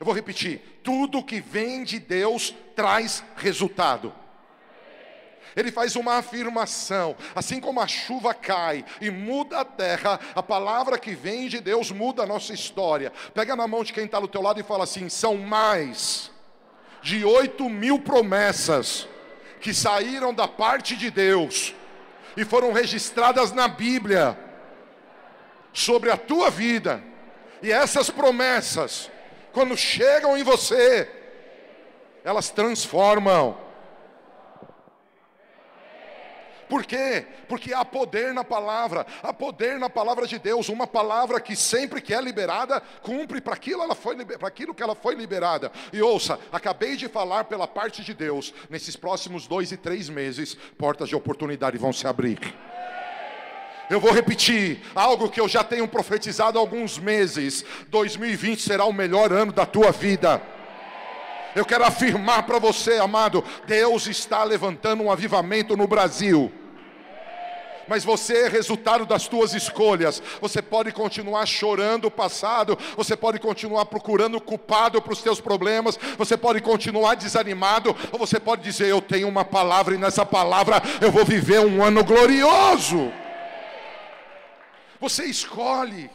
Eu 0.00 0.06
vou 0.06 0.14
repetir: 0.14 0.80
tudo 0.82 1.22
que 1.22 1.38
vem 1.38 1.84
de 1.84 1.98
Deus 1.98 2.54
traz 2.74 3.22
resultado. 3.36 4.10
Ele 5.54 5.70
faz 5.70 5.94
uma 5.96 6.14
afirmação, 6.14 7.14
assim 7.34 7.60
como 7.60 7.78
a 7.78 7.86
chuva 7.86 8.32
cai 8.32 8.86
e 9.02 9.10
muda 9.10 9.60
a 9.60 9.64
terra, 9.66 10.18
a 10.34 10.42
palavra 10.42 10.98
que 10.98 11.14
vem 11.14 11.46
de 11.46 11.60
Deus 11.60 11.92
muda 11.92 12.22
a 12.22 12.26
nossa 12.26 12.54
história. 12.54 13.12
Pega 13.34 13.54
na 13.54 13.68
mão 13.68 13.84
de 13.84 13.92
quem 13.92 14.06
está 14.06 14.18
do 14.18 14.28
teu 14.28 14.40
lado 14.40 14.58
e 14.58 14.64
fala 14.64 14.84
assim: 14.84 15.10
são 15.10 15.36
mais 15.36 16.30
de 17.02 17.22
oito 17.22 17.68
mil 17.68 17.98
promessas 17.98 19.06
que 19.64 19.72
saíram 19.72 20.34
da 20.34 20.46
parte 20.46 20.94
de 20.94 21.10
Deus 21.10 21.74
e 22.36 22.44
foram 22.44 22.70
registradas 22.70 23.50
na 23.50 23.66
Bíblia 23.66 24.38
sobre 25.72 26.10
a 26.10 26.18
tua 26.18 26.50
vida. 26.50 27.02
E 27.62 27.72
essas 27.72 28.10
promessas, 28.10 29.10
quando 29.54 29.74
chegam 29.74 30.36
em 30.36 30.42
você, 30.42 31.10
elas 32.22 32.50
transformam 32.50 33.56
Por 36.68 36.84
quê? 36.84 37.26
Porque 37.48 37.72
há 37.72 37.84
poder 37.84 38.32
na 38.32 38.44
palavra, 38.44 39.06
há 39.22 39.32
poder 39.32 39.78
na 39.78 39.90
palavra 39.90 40.26
de 40.26 40.38
Deus, 40.38 40.68
uma 40.68 40.86
palavra 40.86 41.40
que 41.40 41.54
sempre 41.54 42.00
que 42.00 42.14
é 42.14 42.20
liberada, 42.20 42.80
cumpre 43.02 43.40
para 43.40 43.54
aquilo, 43.54 43.82
aquilo 44.42 44.74
que 44.74 44.82
ela 44.82 44.94
foi 44.94 45.14
liberada. 45.14 45.70
E 45.92 46.00
ouça, 46.00 46.38
acabei 46.52 46.96
de 46.96 47.08
falar 47.08 47.44
pela 47.44 47.66
parte 47.66 48.02
de 48.02 48.14
Deus, 48.14 48.54
nesses 48.70 48.96
próximos 48.96 49.46
dois 49.46 49.72
e 49.72 49.76
três 49.76 50.08
meses, 50.08 50.54
portas 50.78 51.08
de 51.08 51.16
oportunidade 51.16 51.78
vão 51.78 51.92
se 51.92 52.06
abrir. 52.06 52.38
Eu 53.90 54.00
vou 54.00 54.12
repetir 54.12 54.80
algo 54.94 55.28
que 55.28 55.40
eu 55.40 55.48
já 55.48 55.62
tenho 55.62 55.86
profetizado 55.86 56.58
há 56.58 56.60
alguns 56.60 56.98
meses: 56.98 57.64
2020 57.88 58.62
será 58.62 58.84
o 58.84 58.92
melhor 58.92 59.32
ano 59.32 59.52
da 59.52 59.66
tua 59.66 59.92
vida. 59.92 60.40
Eu 61.54 61.64
quero 61.64 61.84
afirmar 61.84 62.44
para 62.44 62.58
você, 62.58 62.98
amado, 62.98 63.44
Deus 63.66 64.06
está 64.06 64.42
levantando 64.42 65.02
um 65.02 65.10
avivamento 65.10 65.76
no 65.76 65.86
Brasil 65.86 66.52
mas 67.88 68.04
você 68.04 68.44
é 68.44 68.48
resultado 68.48 69.04
das 69.06 69.28
tuas 69.28 69.54
escolhas. 69.54 70.22
Você 70.40 70.62
pode 70.62 70.92
continuar 70.92 71.46
chorando 71.46 72.06
o 72.06 72.10
passado, 72.10 72.78
você 72.96 73.16
pode 73.16 73.38
continuar 73.38 73.86
procurando 73.86 74.40
culpado 74.40 75.00
para 75.00 75.12
os 75.12 75.22
teus 75.22 75.40
problemas, 75.40 75.98
você 76.16 76.36
pode 76.36 76.60
continuar 76.60 77.14
desanimado, 77.14 77.96
ou 78.12 78.18
você 78.18 78.40
pode 78.40 78.62
dizer: 78.62 78.88
Eu 78.88 79.02
tenho 79.02 79.28
uma 79.28 79.44
palavra 79.44 79.94
e 79.94 79.98
nessa 79.98 80.24
palavra 80.24 80.82
eu 81.00 81.10
vou 81.10 81.24
viver 81.24 81.60
um 81.60 81.82
ano 81.82 82.04
glorioso. 82.04 83.12
Você 85.00 85.24
escolhe. 85.24 86.10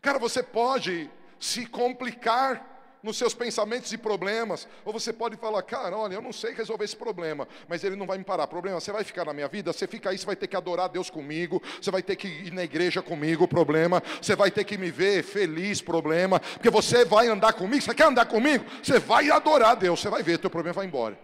Cara, 0.00 0.18
você 0.18 0.42
pode 0.42 1.10
se 1.40 1.66
complicar 1.66 2.73
nos 3.04 3.18
seus 3.18 3.34
pensamentos 3.34 3.92
e 3.92 3.98
problemas. 3.98 4.66
Ou 4.84 4.92
você 4.92 5.12
pode 5.12 5.36
falar, 5.36 5.62
cara, 5.62 5.96
olha, 5.96 6.14
eu 6.14 6.22
não 6.22 6.32
sei 6.32 6.54
resolver 6.54 6.84
esse 6.84 6.96
problema, 6.96 7.46
mas 7.68 7.84
ele 7.84 7.94
não 7.94 8.06
vai 8.06 8.16
me 8.16 8.24
parar. 8.24 8.46
Problema, 8.46 8.80
você 8.80 8.90
vai 8.90 9.04
ficar 9.04 9.26
na 9.26 9.34
minha 9.34 9.46
vida, 9.46 9.72
você 9.72 9.86
fica 9.86 10.10
aí, 10.10 10.18
você 10.18 10.24
vai 10.24 10.34
ter 10.34 10.48
que 10.48 10.56
adorar 10.56 10.88
Deus 10.88 11.10
comigo, 11.10 11.62
você 11.80 11.90
vai 11.90 12.02
ter 12.02 12.16
que 12.16 12.26
ir 12.26 12.52
na 12.52 12.64
igreja 12.64 13.02
comigo, 13.02 13.46
problema. 13.46 14.02
Você 14.20 14.34
vai 14.34 14.50
ter 14.50 14.64
que 14.64 14.78
me 14.78 14.90
ver 14.90 15.22
feliz, 15.22 15.82
problema. 15.82 16.40
Porque 16.40 16.70
você 16.70 17.04
vai 17.04 17.28
andar 17.28 17.52
comigo, 17.52 17.82
você 17.82 17.94
quer 17.94 18.06
andar 18.06 18.24
comigo? 18.24 18.64
Você 18.82 18.98
vai 18.98 19.30
adorar 19.30 19.76
Deus, 19.76 20.00
você 20.00 20.08
vai 20.08 20.22
ver, 20.22 20.38
teu 20.38 20.50
problema 20.50 20.74
vai 20.74 20.86
embora. 20.86 21.18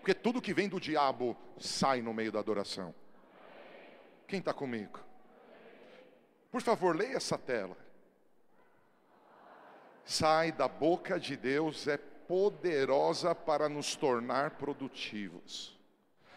Porque 0.00 0.14
tudo 0.14 0.40
que 0.40 0.54
vem 0.54 0.68
do 0.68 0.80
diabo 0.80 1.36
sai 1.58 2.00
no 2.00 2.14
meio 2.14 2.30
da 2.30 2.38
adoração. 2.38 2.94
Quem 4.28 4.38
está 4.38 4.54
comigo? 4.54 5.00
Por 6.52 6.62
favor, 6.62 6.96
leia 6.96 7.16
essa 7.16 7.36
tela 7.36 7.87
sai 10.08 10.50
da 10.50 10.66
boca 10.66 11.20
de 11.20 11.36
Deus 11.36 11.86
é 11.86 11.98
poderosa 11.98 13.34
para 13.34 13.68
nos 13.68 13.94
tornar 13.94 14.52
produtivos. 14.52 15.78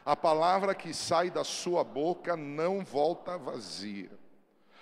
A 0.06 0.14
palavra 0.14 0.76
que 0.76 0.94
sai 0.94 1.30
da 1.30 1.46
sua 1.46 1.82
boca 1.82 2.36
não 2.36 2.84
volta 2.84 3.38
vazia. 3.38 4.12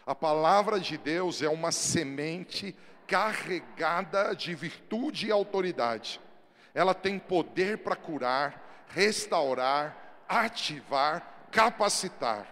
A 0.08 0.16
palavra 0.16 0.80
de 0.80 0.98
Deus 0.98 1.44
é 1.44 1.48
uma 1.48 1.72
semente 1.72 2.76
carregada 3.06 4.34
de 4.36 4.56
virtude 4.56 5.28
e 5.28 5.32
autoridade. 5.32 6.20
Ela 6.74 6.96
tem 6.96 7.20
poder 7.20 7.78
para 7.84 7.96
curar, 7.96 8.88
restaurar, 8.88 10.24
ativar, 10.28 11.48
capacitar. 11.52 12.48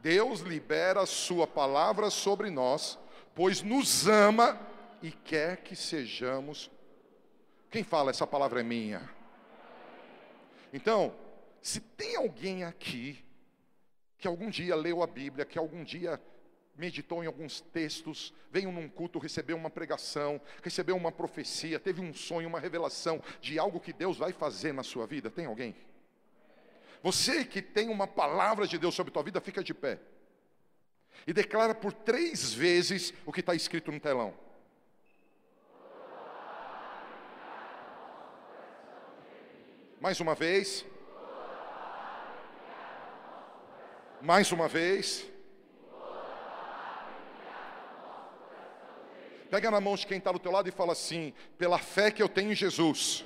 Deus 0.00 0.40
libera 0.40 1.02
a 1.02 1.06
sua 1.06 1.46
palavra 1.46 2.08
sobre 2.08 2.48
nós, 2.48 2.98
pois 3.34 3.60
nos 3.60 4.08
ama 4.08 4.58
e 5.02 5.10
quer 5.10 5.58
que 5.58 5.74
sejamos. 5.74 6.70
Quem 7.70 7.82
fala 7.82 8.10
essa 8.10 8.26
palavra 8.26 8.60
é 8.60 8.62
minha? 8.62 9.10
Então, 10.72 11.14
se 11.60 11.80
tem 11.80 12.16
alguém 12.16 12.64
aqui 12.64 13.22
que 14.18 14.28
algum 14.28 14.48
dia 14.48 14.76
leu 14.76 15.02
a 15.02 15.06
Bíblia, 15.06 15.44
que 15.44 15.58
algum 15.58 15.82
dia 15.82 16.20
meditou 16.76 17.22
em 17.22 17.26
alguns 17.26 17.60
textos, 17.60 18.32
veio 18.50 18.70
num 18.72 18.88
culto, 18.88 19.18
recebeu 19.18 19.56
uma 19.56 19.68
pregação, 19.68 20.40
recebeu 20.62 20.96
uma 20.96 21.12
profecia, 21.12 21.78
teve 21.78 22.00
um 22.00 22.14
sonho, 22.14 22.48
uma 22.48 22.60
revelação 22.60 23.22
de 23.40 23.58
algo 23.58 23.80
que 23.80 23.92
Deus 23.92 24.16
vai 24.16 24.32
fazer 24.32 24.72
na 24.72 24.82
sua 24.82 25.06
vida, 25.06 25.30
tem 25.30 25.46
alguém? 25.46 25.74
Você 27.02 27.44
que 27.44 27.60
tem 27.60 27.88
uma 27.88 28.06
palavra 28.06 28.66
de 28.66 28.78
Deus 28.78 28.94
sobre 28.94 29.10
a 29.10 29.14
tua 29.14 29.22
vida, 29.24 29.40
fica 29.40 29.62
de 29.62 29.74
pé. 29.74 29.98
E 31.26 31.32
declara 31.32 31.74
por 31.74 31.92
três 31.92 32.54
vezes 32.54 33.12
o 33.26 33.32
que 33.32 33.40
está 33.40 33.54
escrito 33.54 33.92
no 33.92 34.00
telão. 34.00 34.34
Mais 40.02 40.18
uma 40.18 40.34
vez. 40.34 40.84
Mais 44.20 44.50
uma 44.50 44.66
vez. 44.66 45.24
Pega 49.48 49.70
na 49.70 49.80
mão 49.80 49.94
de 49.94 50.04
quem 50.04 50.18
está 50.18 50.32
do 50.32 50.40
teu 50.40 50.50
lado 50.50 50.68
e 50.68 50.72
fala 50.72 50.90
assim: 50.90 51.32
pela 51.56 51.78
fé 51.78 52.10
que 52.10 52.20
eu 52.20 52.28
tenho 52.28 52.50
em 52.50 52.56
Jesus, 52.56 53.24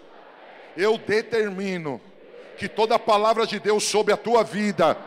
eu 0.76 0.99
determino 0.99 1.99
que 2.59 2.68
toda 2.68 2.97
a 2.97 2.99
palavra 2.99 3.47
de 3.47 3.59
Deus 3.59 3.85
sobre 3.85 4.12
a 4.12 4.16
tua 4.18 4.45
vida 4.45 4.99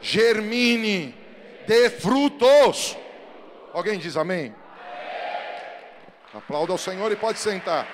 germine, 0.00 1.14
dê 1.66 1.90
frutos. 1.90 2.96
Alguém 3.74 3.98
diz 3.98 4.16
amém? 4.16 4.54
Aplauda 6.32 6.72
ao 6.72 6.78
Senhor 6.78 7.12
e 7.12 7.16
pode 7.16 7.38
sentar. 7.38 7.86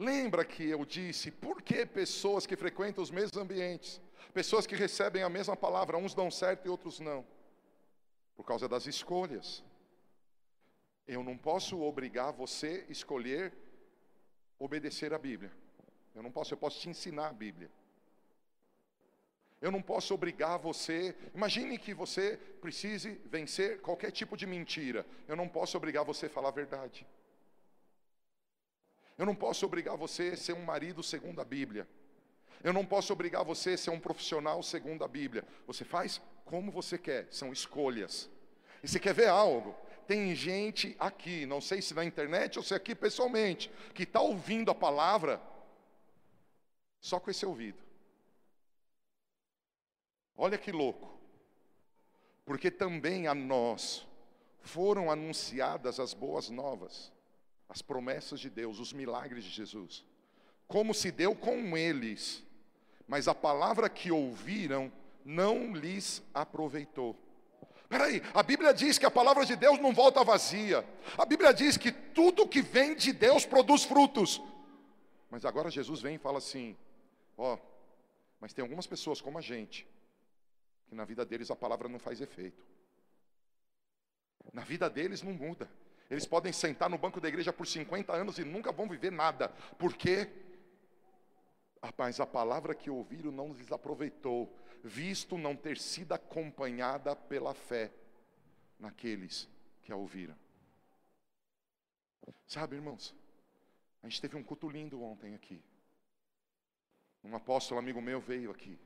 Lembra 0.00 0.46
que 0.46 0.66
eu 0.66 0.82
disse 0.86 1.30
por 1.30 1.60
que 1.60 1.84
pessoas 1.84 2.46
que 2.46 2.56
frequentam 2.56 3.04
os 3.04 3.10
mesmos 3.10 3.36
ambientes, 3.36 4.00
pessoas 4.32 4.66
que 4.66 4.74
recebem 4.74 5.22
a 5.22 5.28
mesma 5.28 5.54
palavra, 5.54 5.98
uns 5.98 6.14
dão 6.14 6.30
certo 6.30 6.64
e 6.64 6.70
outros 6.70 7.00
não? 7.00 7.22
Por 8.34 8.46
causa 8.46 8.66
das 8.66 8.86
escolhas. 8.86 9.62
Eu 11.06 11.22
não 11.22 11.36
posso 11.36 11.78
obrigar 11.82 12.32
você 12.32 12.86
a 12.88 12.90
escolher 12.90 13.52
obedecer 14.58 15.12
a 15.12 15.18
Bíblia. 15.18 15.52
Eu 16.14 16.22
não 16.22 16.32
posso, 16.32 16.54
eu 16.54 16.58
posso 16.58 16.80
te 16.80 16.88
ensinar 16.88 17.28
a 17.28 17.32
Bíblia. 17.34 17.70
Eu 19.60 19.70
não 19.70 19.82
posso 19.82 20.14
obrigar 20.14 20.58
você. 20.58 21.14
Imagine 21.34 21.76
que 21.76 21.92
você 21.92 22.38
precise 22.62 23.20
vencer 23.26 23.82
qualquer 23.82 24.12
tipo 24.12 24.34
de 24.34 24.46
mentira. 24.46 25.04
Eu 25.28 25.36
não 25.36 25.46
posso 25.46 25.76
obrigar 25.76 26.06
você 26.06 26.24
a 26.24 26.30
falar 26.30 26.48
a 26.48 26.52
verdade. 26.52 27.06
Eu 29.20 29.26
não 29.26 29.34
posso 29.34 29.66
obrigar 29.66 29.98
você 29.98 30.28
a 30.28 30.36
ser 30.38 30.54
um 30.54 30.64
marido 30.64 31.02
segundo 31.02 31.42
a 31.42 31.44
Bíblia. 31.44 31.86
Eu 32.64 32.72
não 32.72 32.86
posso 32.86 33.12
obrigar 33.12 33.44
você 33.44 33.72
a 33.74 33.76
ser 33.76 33.90
um 33.90 34.00
profissional 34.00 34.62
segundo 34.62 35.04
a 35.04 35.08
Bíblia. 35.08 35.46
Você 35.66 35.84
faz 35.84 36.22
como 36.46 36.72
você 36.72 36.96
quer, 36.96 37.28
são 37.30 37.52
escolhas. 37.52 38.30
E 38.82 38.88
você 38.88 38.98
quer 38.98 39.12
ver 39.12 39.28
algo? 39.28 39.76
Tem 40.06 40.34
gente 40.34 40.96
aqui, 40.98 41.44
não 41.44 41.60
sei 41.60 41.82
se 41.82 41.92
na 41.92 42.02
internet 42.02 42.58
ou 42.58 42.64
se 42.64 42.72
aqui 42.72 42.94
pessoalmente, 42.94 43.70
que 43.92 44.04
está 44.04 44.22
ouvindo 44.22 44.70
a 44.70 44.74
palavra 44.74 45.38
só 46.98 47.20
com 47.20 47.30
esse 47.30 47.44
ouvido. 47.44 47.82
Olha 50.34 50.56
que 50.56 50.72
louco. 50.72 51.20
Porque 52.46 52.70
também 52.70 53.26
a 53.26 53.34
nós 53.34 54.08
foram 54.62 55.10
anunciadas 55.10 56.00
as 56.00 56.14
boas 56.14 56.48
novas 56.48 57.12
as 57.70 57.80
promessas 57.80 58.40
de 58.40 58.50
Deus, 58.50 58.80
os 58.80 58.92
milagres 58.92 59.44
de 59.44 59.50
Jesus, 59.50 60.04
como 60.66 60.92
se 60.92 61.10
deu 61.12 61.34
com 61.34 61.76
eles, 61.76 62.42
mas 63.06 63.28
a 63.28 63.34
palavra 63.34 63.88
que 63.88 64.10
ouviram 64.10 64.92
não 65.24 65.72
lhes 65.72 66.22
aproveitou. 66.34 67.16
Peraí, 67.88 68.22
a 68.34 68.42
Bíblia 68.42 68.74
diz 68.74 68.98
que 68.98 69.06
a 69.06 69.10
palavra 69.10 69.46
de 69.46 69.56
Deus 69.56 69.78
não 69.80 69.92
volta 69.92 70.22
vazia. 70.22 70.84
A 71.16 71.24
Bíblia 71.24 71.52
diz 71.52 71.76
que 71.76 71.90
tudo 71.90 72.46
que 72.46 72.60
vem 72.60 72.94
de 72.94 73.12
Deus 73.12 73.44
produz 73.44 73.84
frutos. 73.84 74.40
Mas 75.28 75.44
agora 75.44 75.70
Jesus 75.70 76.00
vem 76.00 76.16
e 76.16 76.18
fala 76.18 76.38
assim: 76.38 76.76
ó, 77.36 77.58
mas 78.40 78.52
tem 78.52 78.62
algumas 78.62 78.86
pessoas 78.86 79.20
como 79.20 79.38
a 79.38 79.40
gente, 79.40 79.86
que 80.88 80.94
na 80.94 81.04
vida 81.04 81.24
deles 81.24 81.50
a 81.50 81.56
palavra 81.56 81.88
não 81.88 81.98
faz 81.98 82.20
efeito. 82.20 82.64
Na 84.52 84.62
vida 84.62 84.88
deles 84.88 85.22
não 85.22 85.32
muda. 85.32 85.68
Eles 86.10 86.26
podem 86.26 86.52
sentar 86.52 86.90
no 86.90 86.98
banco 86.98 87.20
da 87.20 87.28
igreja 87.28 87.52
por 87.52 87.66
50 87.66 88.12
anos 88.12 88.38
e 88.38 88.44
nunca 88.44 88.72
vão 88.72 88.88
viver 88.88 89.12
nada. 89.12 89.48
Por 89.78 89.94
quê? 89.94 90.28
Mas 91.96 92.18
a 92.18 92.26
palavra 92.26 92.74
que 92.74 92.90
ouviram 92.90 93.30
não 93.30 93.52
lhes 93.52 93.70
aproveitou, 93.70 94.52
visto 94.82 95.38
não 95.38 95.54
ter 95.54 95.78
sido 95.78 96.12
acompanhada 96.12 97.14
pela 97.14 97.54
fé 97.54 97.92
naqueles 98.78 99.48
que 99.82 99.92
a 99.92 99.96
ouviram. 99.96 100.36
Sabe, 102.46 102.76
irmãos, 102.76 103.14
a 104.02 104.08
gente 104.08 104.20
teve 104.20 104.36
um 104.36 104.42
culto 104.42 104.68
lindo 104.68 105.00
ontem 105.00 105.34
aqui. 105.34 105.62
Um 107.22 107.36
apóstolo 107.36 107.78
amigo 107.78 108.00
meu 108.00 108.20
veio 108.20 108.50
aqui. 108.50 108.78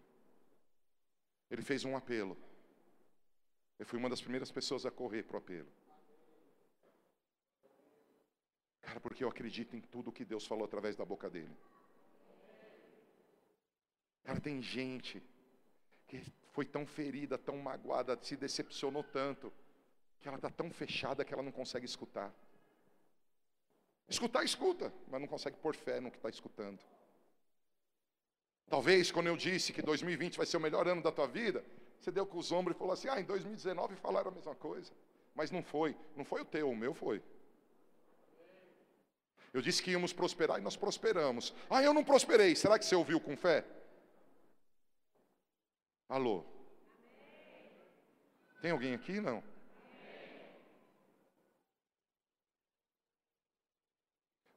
Ele 1.50 1.62
fez 1.62 1.84
um 1.84 1.96
apelo. 1.96 2.36
Eu 3.78 3.86
fui 3.86 3.98
uma 3.98 4.10
das 4.10 4.20
primeiras 4.20 4.50
pessoas 4.50 4.84
a 4.84 4.90
correr 4.90 5.22
para 5.22 5.36
o 5.36 5.38
apelo. 5.38 5.68
Cara, 8.84 9.00
porque 9.00 9.24
eu 9.24 9.28
acredito 9.28 9.74
em 9.74 9.80
tudo 9.80 10.12
que 10.12 10.24
Deus 10.24 10.46
falou 10.46 10.64
através 10.64 10.94
da 10.96 11.04
boca 11.04 11.28
dele. 11.30 11.56
Cara, 14.24 14.40
tem 14.40 14.62
gente 14.62 15.22
que 16.06 16.22
foi 16.52 16.64
tão 16.64 16.86
ferida, 16.86 17.36
tão 17.36 17.56
magoada, 17.58 18.18
se 18.22 18.36
decepcionou 18.36 19.02
tanto, 19.02 19.52
que 20.20 20.28
ela 20.28 20.36
está 20.36 20.48
tão 20.48 20.70
fechada 20.70 21.24
que 21.24 21.34
ela 21.34 21.42
não 21.42 21.52
consegue 21.52 21.84
escutar. 21.84 22.32
Escutar, 24.08 24.44
escuta, 24.44 24.92
mas 25.08 25.20
não 25.20 25.28
consegue 25.28 25.56
pôr 25.56 25.74
fé 25.74 26.00
no 26.00 26.10
que 26.10 26.16
está 26.16 26.28
escutando. 26.28 26.78
Talvez 28.68 29.10
quando 29.10 29.26
eu 29.26 29.36
disse 29.36 29.72
que 29.72 29.82
2020 29.82 30.36
vai 30.36 30.46
ser 30.46 30.56
o 30.56 30.60
melhor 30.60 30.86
ano 30.88 31.02
da 31.02 31.12
tua 31.12 31.26
vida, 31.26 31.64
você 32.00 32.10
deu 32.10 32.26
com 32.26 32.38
os 32.38 32.52
ombros 32.52 32.76
e 32.76 32.78
falou 32.78 32.92
assim: 32.92 33.08
ah, 33.08 33.20
em 33.20 33.24
2019 33.24 33.96
falaram 33.96 34.30
a 34.30 34.34
mesma 34.34 34.54
coisa. 34.54 34.92
Mas 35.34 35.50
não 35.50 35.62
foi, 35.62 35.96
não 36.16 36.24
foi 36.24 36.42
o 36.42 36.44
teu, 36.44 36.70
o 36.70 36.76
meu 36.76 36.94
foi. 36.94 37.22
Eu 39.54 39.62
disse 39.62 39.80
que 39.80 39.92
íamos 39.92 40.12
prosperar 40.12 40.58
e 40.58 40.62
nós 40.62 40.76
prosperamos. 40.76 41.54
Ah, 41.70 41.80
eu 41.80 41.94
não 41.94 42.02
prosperei. 42.02 42.56
Será 42.56 42.76
que 42.76 42.84
você 42.84 42.96
ouviu 42.96 43.20
com 43.20 43.36
fé? 43.36 43.64
Alô? 46.08 46.44
Tem 48.60 48.72
alguém 48.72 48.94
aqui? 48.94 49.20
Não. 49.20 49.44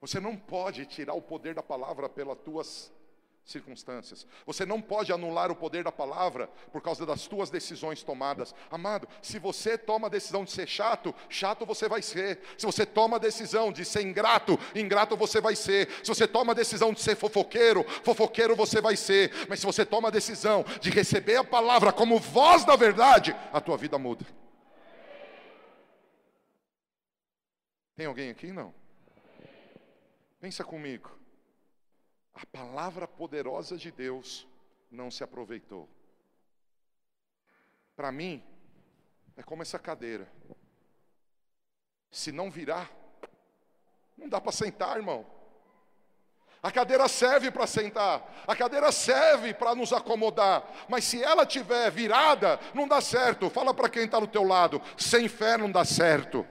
Você 0.02 0.20
não 0.20 0.36
pode 0.36 0.88
tirar 0.88 1.14
o 1.14 1.22
poder 1.22 1.54
da 1.54 1.62
palavra 1.62 2.10
pelas 2.10 2.40
tuas 2.40 2.92
circunstâncias. 3.48 4.28
Você 4.46 4.66
não 4.66 4.82
pode 4.82 5.12
anular 5.12 5.50
o 5.50 5.56
poder 5.56 5.84
da 5.84 5.92
palavra 5.92 6.48
por 6.72 6.82
causa 6.82 7.06
das 7.06 7.28
tuas 7.28 7.50
decisões 7.50 8.04
tomadas. 8.04 8.54
Amado, 8.70 9.08
se 9.22 9.40
você 9.40 9.78
toma 9.78 10.08
a 10.08 10.10
decisão 10.10 10.44
de 10.44 10.52
ser 10.52 10.68
chato, 10.68 11.16
chato 11.30 11.66
você 11.66 11.88
vai 11.88 12.02
ser. 12.02 12.42
Se 12.58 12.66
você 12.66 12.86
toma 12.86 13.16
a 13.16 13.20
decisão 13.20 13.72
de 13.72 13.86
ser 13.86 14.02
ingrato, 14.02 14.60
ingrato 14.76 15.16
você 15.16 15.40
vai 15.40 15.56
ser. 15.56 15.90
Se 16.04 16.10
você 16.10 16.28
toma 16.28 16.52
a 16.52 16.56
decisão 16.56 16.92
de 16.92 17.00
ser 17.02 17.16
fofoqueiro, 17.16 17.86
fofoqueiro 18.04 18.56
você 18.56 18.82
vai 18.82 18.98
ser. 18.98 19.32
Mas 19.48 19.62
se 19.62 19.66
você 19.66 19.86
toma 19.86 20.10
a 20.10 20.12
decisão 20.12 20.66
de 20.82 20.90
receber 20.90 21.38
a 21.38 21.44
palavra 21.44 21.94
como 21.94 22.20
voz 22.20 22.66
da 22.66 22.76
verdade, 22.76 23.34
a 23.54 23.62
tua 23.62 23.78
vida 23.78 23.98
muda. 23.98 24.26
Tem 27.96 28.06
alguém 28.06 28.30
aqui? 28.30 28.52
Não. 28.52 28.76
Pensa 30.40 30.64
comigo. 30.64 31.18
A 32.38 32.46
palavra 32.46 33.08
poderosa 33.08 33.76
de 33.76 33.92
Deus 33.92 34.48
não 34.92 35.10
se 35.10 35.24
aproveitou. 35.24 35.90
Para 37.96 38.12
mim, 38.12 38.44
é 39.36 39.42
como 39.42 39.64
essa 39.64 39.80
cadeira. 39.80 40.32
Se 42.12 42.32
não 42.32 42.52
virar, 42.52 42.92
não 44.16 44.30
dá 44.30 44.40
para 44.40 44.52
sentar, 44.52 44.98
irmão. 44.98 45.26
A 46.62 46.72
cadeira 46.72 47.08
serve 47.08 47.50
para 47.50 47.66
sentar, 47.66 48.44
a 48.46 48.56
cadeira 48.56 48.92
serve 48.92 49.54
para 49.54 49.74
nos 49.74 49.92
acomodar, 49.92 50.64
mas 50.88 51.06
se 51.06 51.24
ela 51.24 51.46
tiver 51.46 51.90
virada, 51.90 52.60
não 52.74 52.88
dá 52.88 53.02
certo. 53.02 53.50
Fala 53.50 53.74
para 53.74 53.90
quem 53.90 54.06
está 54.06 54.20
do 54.20 54.28
teu 54.28 54.44
lado, 54.44 54.80
sem 54.96 55.28
fé 55.28 55.58
não 55.58 55.72
dá 55.72 55.84
certo. 55.84 56.46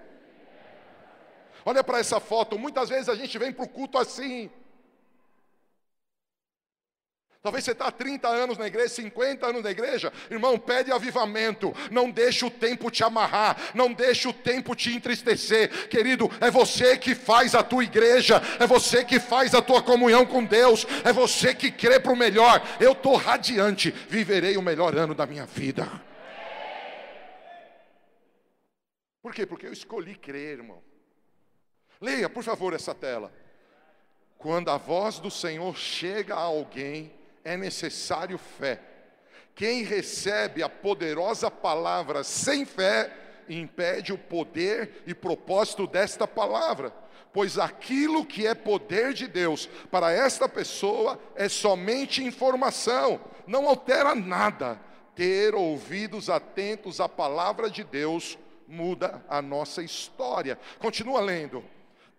Olha 1.65 1.85
para 1.85 2.01
essa 2.01 2.19
foto, 2.19 2.59
muitas 2.59 2.89
vezes 2.89 3.09
a 3.09 3.15
gente 3.15 3.39
vem 3.39 3.53
para 3.53 3.65
o 3.65 3.69
culto 3.69 3.99
assim. 3.99 4.51
Talvez 7.47 7.65
você 7.65 7.71
está 7.71 7.87
há 7.87 7.93
30 7.93 8.27
anos 8.27 8.59
na 8.59 8.67
igreja, 8.67 8.89
50 8.89 9.47
anos 9.47 9.63
na 9.63 9.71
igreja. 9.71 10.13
Irmão, 10.29 10.59
pede 10.59 10.91
avivamento. 10.91 11.73
Não 11.93 12.11
deixe 12.11 12.45
o 12.45 12.51
tempo 12.51 12.91
te 12.91 13.05
amarrar. 13.05 13.71
Não 13.73 13.93
deixe 13.93 14.27
o 14.27 14.33
tempo 14.33 14.75
te 14.75 14.93
entristecer. 14.93 15.87
Querido, 15.87 16.29
é 16.41 16.51
você 16.51 16.99
que 16.99 17.15
faz 17.15 17.55
a 17.55 17.63
tua 17.63 17.85
igreja. 17.85 18.43
É 18.59 18.67
você 18.67 19.05
que 19.05 19.21
faz 19.21 19.55
a 19.55 19.63
tua 19.63 19.81
comunhão 19.81 20.27
com 20.27 20.45
Deus. 20.45 20.85
É 21.05 21.13
você 21.13 21.55
que 21.55 21.71
crê 21.71 22.01
para 22.01 22.11
o 22.11 22.17
melhor. 22.17 22.61
Eu 22.81 22.91
estou 22.91 23.15
radiante. 23.15 23.93
Viverei 23.93 24.57
o 24.57 24.63
melhor 24.63 24.97
ano 24.97 25.15
da 25.15 25.25
minha 25.25 25.47
vida. 25.47 25.89
Por 29.23 29.33
quê? 29.33 29.47
Porque 29.47 29.69
eu 29.69 29.73
escolhi 29.73 30.17
crer, 30.17 30.59
irmão. 30.59 30.83
Leia, 32.01 32.29
por 32.29 32.43
favor, 32.43 32.75
essa 32.75 32.93
tela. 32.93 33.33
Quando 34.37 34.69
a 34.69 34.77
voz 34.77 35.21
do 35.21 35.31
Senhor 35.31 35.77
chega 35.77 36.35
a 36.35 36.41
alguém, 36.41 37.15
é 37.47 37.57
necessário 37.57 38.37
fé. 38.37 38.81
Quem 39.55 39.85
recebe 39.85 40.65
a 40.65 40.69
poderosa 40.69 41.49
palavra 41.49 42.25
sem 42.25 42.67
fé, 42.67 43.11
impede 43.49 44.13
o 44.13 44.19
poder 44.19 45.05
e 45.07 45.15
propósito 45.15 45.87
desta 45.87 46.27
palavra. 46.27 46.93
Pois 47.33 47.57
aquilo 47.57 48.27
que 48.27 48.47
é 48.47 48.55
poder 48.55 49.15
de 49.15 49.29
Deus 49.29 49.67
para 49.91 50.11
esta 50.11 50.49
pessoa 50.49 51.21
é 51.37 51.49
somente 51.49 52.23
informação, 52.25 53.21
não 53.47 53.69
altera 53.69 54.15
nada. 54.15 54.81
Ter 55.15 55.55
ouvidos 55.55 56.29
atentos 56.29 57.01
à 57.01 57.09
palavra 57.09 57.71
de 57.71 57.85
Deus 57.85 58.37
muda 58.67 59.25
a 59.29 59.41
nossa 59.41 59.83
história. 59.83 60.59
Continua 60.81 61.21
lendo. 61.21 61.65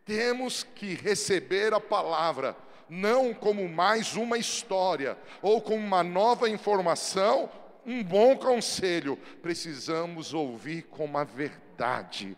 Temos 0.06 0.64
que 0.64 0.96
receber 0.96 1.74
a 1.74 1.82
palavra 1.82 2.56
não 2.90 3.34
como 3.34 3.68
mais 3.68 4.16
uma 4.16 4.38
história 4.38 5.18
ou 5.42 5.62
como 5.62 5.78
uma 5.78 6.04
nova 6.04 6.50
informação, 6.50 7.50
um 7.86 8.04
bom 8.04 8.36
conselho, 8.36 9.18
precisamos 9.42 10.34
ouvir 10.34 10.84
como 10.84 11.18
a 11.18 11.24
verdade. 11.24 12.38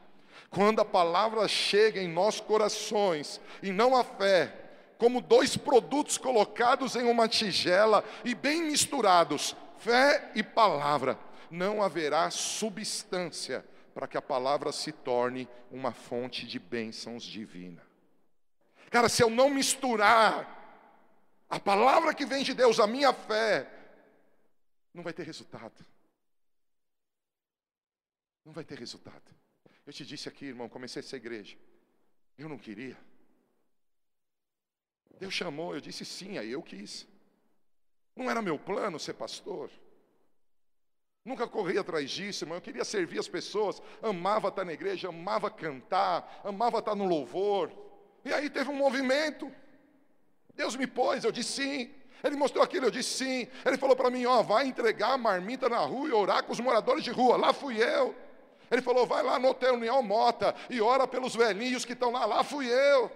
Quando 0.49 0.79
a 0.79 0.85
palavra 0.85 1.47
chega 1.47 2.01
em 2.01 2.07
nossos 2.07 2.41
corações 2.41 3.41
e 3.61 3.71
não 3.71 3.95
a 3.95 4.03
fé, 4.03 4.53
como 4.97 5.21
dois 5.21 5.55
produtos 5.55 6.17
colocados 6.17 6.95
em 6.95 7.03
uma 7.03 7.27
tigela 7.27 8.03
e 8.25 8.35
bem 8.35 8.63
misturados, 8.63 9.55
fé 9.77 10.31
e 10.35 10.43
palavra, 10.43 11.17
não 11.49 11.81
haverá 11.81 12.29
substância 12.29 13.65
para 13.93 14.07
que 14.07 14.17
a 14.17 14.21
palavra 14.21 14.71
se 14.71 14.91
torne 14.91 15.47
uma 15.71 15.91
fonte 15.91 16.45
de 16.45 16.59
bênçãos 16.59 17.23
divina. 17.23 17.88
Cara, 18.89 19.07
se 19.07 19.21
eu 19.21 19.29
não 19.29 19.49
misturar 19.49 20.57
a 21.49 21.59
palavra 21.59 22.13
que 22.13 22.25
vem 22.25 22.43
de 22.43 22.53
Deus, 22.53 22.79
a 22.79 22.87
minha 22.87 23.13
fé, 23.13 23.69
não 24.93 25.03
vai 25.03 25.13
ter 25.13 25.23
resultado. 25.23 25.85
Não 28.43 28.53
vai 28.53 28.63
ter 28.63 28.77
resultado. 28.77 29.23
Eu 29.85 29.93
te 29.93 30.05
disse 30.05 30.27
aqui, 30.27 30.45
irmão, 30.45 30.69
comecei 30.69 31.01
essa 31.01 31.15
igreja. 31.15 31.57
Eu 32.37 32.49
não 32.49 32.57
queria. 32.57 32.97
Deus 35.19 35.33
chamou, 35.33 35.75
eu 35.75 35.81
disse 35.81 36.05
sim, 36.05 36.37
aí 36.37 36.51
eu 36.51 36.63
quis. 36.63 37.07
Não 38.15 38.29
era 38.29 38.41
meu 38.41 38.57
plano 38.57 38.99
ser 38.99 39.13
pastor. 39.13 39.69
Nunca 41.25 41.47
corri 41.47 41.77
atrás 41.77 42.09
disso, 42.09 42.43
irmão. 42.43 42.57
Eu 42.57 42.61
queria 42.61 42.85
servir 42.85 43.19
as 43.19 43.27
pessoas. 43.27 43.81
Amava 44.01 44.47
estar 44.47 44.63
na 44.63 44.73
igreja, 44.73 45.09
amava 45.09 45.51
cantar, 45.51 46.41
amava 46.43 46.79
estar 46.79 46.95
no 46.95 47.05
louvor. 47.05 47.88
E 48.23 48.33
aí 48.33 48.49
teve 48.49 48.69
um 48.69 48.75
movimento. 48.75 49.51
Deus 50.53 50.75
me 50.75 50.87
pôs, 50.87 51.23
eu 51.23 51.31
disse 51.31 51.63
sim. 51.63 51.93
Ele 52.23 52.35
mostrou 52.35 52.63
aquilo, 52.63 52.87
eu 52.87 52.91
disse 52.91 53.23
sim. 53.23 53.47
Ele 53.65 53.77
falou 53.77 53.95
para 53.95 54.09
mim: 54.09 54.25
ó, 54.25 54.41
vai 54.41 54.67
entregar 54.67 55.13
a 55.13 55.17
marmita 55.17 55.69
na 55.69 55.79
rua 55.79 56.09
e 56.09 56.11
orar 56.11 56.43
com 56.43 56.51
os 56.51 56.59
moradores 56.59 57.03
de 57.03 57.11
rua. 57.11 57.37
Lá 57.37 57.53
fui 57.53 57.81
eu. 57.81 58.15
Ele 58.69 58.81
falou: 58.81 59.05
vai 59.05 59.23
lá 59.23 59.39
no 59.39 59.49
Hotel 59.49 59.75
União 59.75 60.01
Mota 60.03 60.55
e 60.69 60.81
ora 60.81 61.07
pelos 61.07 61.35
velhinhos 61.35 61.85
que 61.85 61.93
estão 61.93 62.11
lá. 62.11 62.25
Lá 62.25 62.43
fui 62.43 62.67
eu. 62.67 63.11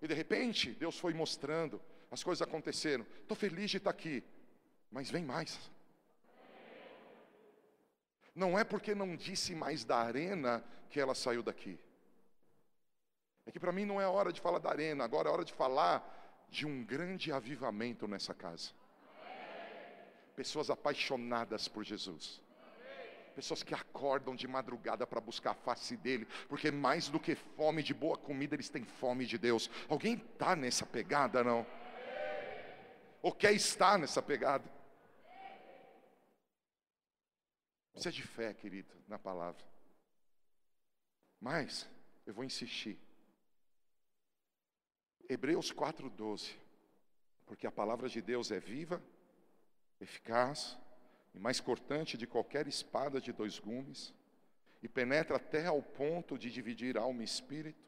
E 0.00 0.08
de 0.08 0.14
repente, 0.14 0.70
Deus 0.70 0.98
foi 0.98 1.14
mostrando, 1.14 1.80
as 2.10 2.22
coisas 2.22 2.42
aconteceram. 2.42 3.06
Estou 3.20 3.36
feliz 3.36 3.70
de 3.70 3.78
estar 3.78 3.90
aqui, 3.90 4.22
mas 4.90 5.10
vem 5.10 5.24
mais. 5.24 5.58
Não 8.34 8.58
é 8.58 8.64
porque 8.64 8.94
não 8.94 9.14
disse 9.14 9.54
mais 9.54 9.84
da 9.84 9.96
arena 9.96 10.64
que 10.90 10.98
ela 11.00 11.14
saiu 11.14 11.42
daqui. 11.42 11.78
É 13.46 13.50
que 13.50 13.58
para 13.58 13.72
mim 13.72 13.84
não 13.84 14.00
é 14.00 14.06
hora 14.06 14.32
de 14.32 14.40
falar 14.40 14.58
da 14.58 14.70
arena, 14.70 15.04
agora 15.04 15.28
é 15.28 15.32
hora 15.32 15.44
de 15.44 15.52
falar 15.52 16.46
de 16.48 16.66
um 16.66 16.84
grande 16.84 17.32
avivamento 17.32 18.06
nessa 18.06 18.34
casa. 18.34 18.70
Pessoas 20.36 20.70
apaixonadas 20.70 21.68
por 21.68 21.84
Jesus. 21.84 22.40
Pessoas 23.34 23.62
que 23.62 23.74
acordam 23.74 24.36
de 24.36 24.46
madrugada 24.46 25.06
para 25.06 25.20
buscar 25.20 25.52
a 25.52 25.54
face 25.54 25.96
dele, 25.96 26.26
porque 26.48 26.70
mais 26.70 27.08
do 27.08 27.18
que 27.18 27.34
fome 27.34 27.82
de 27.82 27.94
boa 27.94 28.16
comida, 28.16 28.54
eles 28.54 28.68
têm 28.68 28.84
fome 28.84 29.24
de 29.24 29.38
Deus. 29.38 29.70
Alguém 29.88 30.14
está 30.14 30.54
nessa 30.54 30.84
pegada, 30.84 31.42
não? 31.42 31.66
Ou 33.22 33.32
quer 33.32 33.52
estar 33.52 33.98
nessa 33.98 34.20
pegada? 34.20 34.64
Precisa 37.92 38.12
de 38.12 38.22
fé, 38.22 38.52
querido, 38.52 38.92
na 39.08 39.18
palavra. 39.18 39.64
Mas, 41.40 41.88
eu 42.26 42.34
vou 42.34 42.44
insistir. 42.44 42.98
Hebreus 45.28 45.72
4,12. 45.72 46.52
Porque 47.46 47.66
a 47.66 47.72
palavra 47.72 48.08
de 48.08 48.20
Deus 48.22 48.50
é 48.50 48.58
viva, 48.58 49.02
eficaz 50.00 50.78
e 51.34 51.38
mais 51.38 51.60
cortante 51.60 52.16
de 52.16 52.26
qualquer 52.26 52.66
espada 52.66 53.20
de 53.20 53.32
dois 53.32 53.58
gumes, 53.58 54.14
e 54.82 54.88
penetra 54.88 55.36
até 55.36 55.66
ao 55.66 55.82
ponto 55.82 56.36
de 56.36 56.50
dividir 56.50 56.98
alma 56.98 57.22
e 57.22 57.24
espírito, 57.24 57.80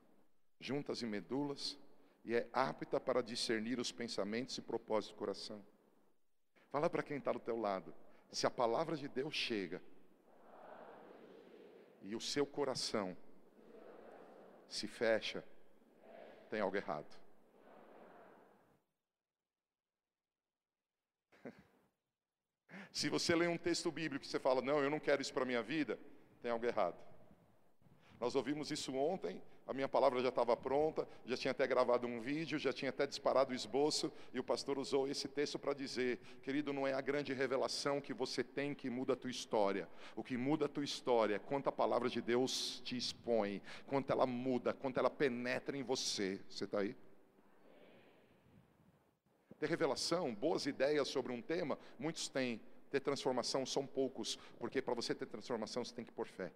juntas 0.60 1.02
e 1.02 1.06
medulas, 1.06 1.78
e 2.24 2.34
é 2.34 2.48
apta 2.52 2.98
para 2.98 3.22
discernir 3.22 3.78
os 3.78 3.92
pensamentos 3.92 4.56
e 4.56 4.62
propósitos 4.62 5.14
do 5.14 5.18
coração. 5.18 5.64
Fala 6.70 6.88
para 6.88 7.02
quem 7.02 7.18
está 7.18 7.32
do 7.32 7.40
teu 7.40 7.58
lado. 7.58 7.94
Se 8.32 8.46
a 8.46 8.50
palavra 8.50 8.96
de 8.96 9.08
Deus 9.08 9.34
chega 9.34 9.82
e 12.02 12.16
o 12.16 12.20
seu 12.20 12.46
coração 12.46 13.16
se 14.68 14.88
fecha, 14.88 15.44
tem 16.50 16.60
algo 16.60 16.76
errado. 16.76 17.23
Se 22.94 23.08
você 23.08 23.34
lê 23.34 23.48
um 23.48 23.58
texto 23.58 23.90
bíblico 23.90 24.24
e 24.24 24.28
você 24.28 24.38
fala, 24.38 24.62
não, 24.62 24.78
eu 24.78 24.88
não 24.88 25.00
quero 25.00 25.20
isso 25.20 25.34
para 25.34 25.42
a 25.42 25.46
minha 25.46 25.60
vida, 25.60 25.98
tem 26.40 26.52
algo 26.52 26.64
errado. 26.64 26.94
Nós 28.20 28.36
ouvimos 28.36 28.70
isso 28.70 28.94
ontem, 28.94 29.42
a 29.66 29.74
minha 29.74 29.88
palavra 29.88 30.22
já 30.22 30.28
estava 30.28 30.56
pronta, 30.56 31.08
já 31.26 31.36
tinha 31.36 31.50
até 31.50 31.66
gravado 31.66 32.06
um 32.06 32.20
vídeo, 32.20 32.56
já 32.56 32.72
tinha 32.72 32.90
até 32.90 33.04
disparado 33.04 33.50
o 33.50 33.54
esboço, 33.54 34.12
e 34.32 34.38
o 34.38 34.44
pastor 34.44 34.78
usou 34.78 35.08
esse 35.08 35.26
texto 35.26 35.58
para 35.58 35.74
dizer: 35.74 36.20
querido, 36.40 36.72
não 36.72 36.86
é 36.86 36.92
a 36.92 37.00
grande 37.00 37.32
revelação 37.32 38.00
que 38.00 38.14
você 38.14 38.44
tem 38.44 38.76
que 38.76 38.88
muda 38.88 39.14
a 39.14 39.16
tua 39.16 39.30
história. 39.30 39.88
O 40.14 40.22
que 40.22 40.36
muda 40.36 40.66
a 40.66 40.68
tua 40.68 40.84
história 40.84 41.34
é 41.34 41.38
quanto 41.40 41.68
a 41.68 41.72
palavra 41.72 42.08
de 42.08 42.22
Deus 42.22 42.80
te 42.84 42.96
expõe, 42.96 43.60
quanto 43.88 44.12
ela 44.12 44.24
muda, 44.24 44.72
quanto 44.72 45.00
ela 45.00 45.10
penetra 45.10 45.76
em 45.76 45.82
você. 45.82 46.40
Você 46.48 46.64
está 46.64 46.78
aí? 46.78 46.96
Ter 49.58 49.68
revelação, 49.68 50.32
boas 50.32 50.64
ideias 50.66 51.08
sobre 51.08 51.32
um 51.32 51.42
tema, 51.42 51.76
muitos 51.98 52.28
têm. 52.28 52.60
Ter 52.90 53.00
transformação 53.00 53.66
são 53.66 53.86
poucos, 53.86 54.36
porque 54.58 54.80
para 54.80 54.94
você 54.94 55.14
ter 55.14 55.26
transformação 55.26 55.84
você 55.84 55.94
tem 55.94 56.04
que 56.04 56.12
pôr 56.12 56.26
fé. 56.26 56.52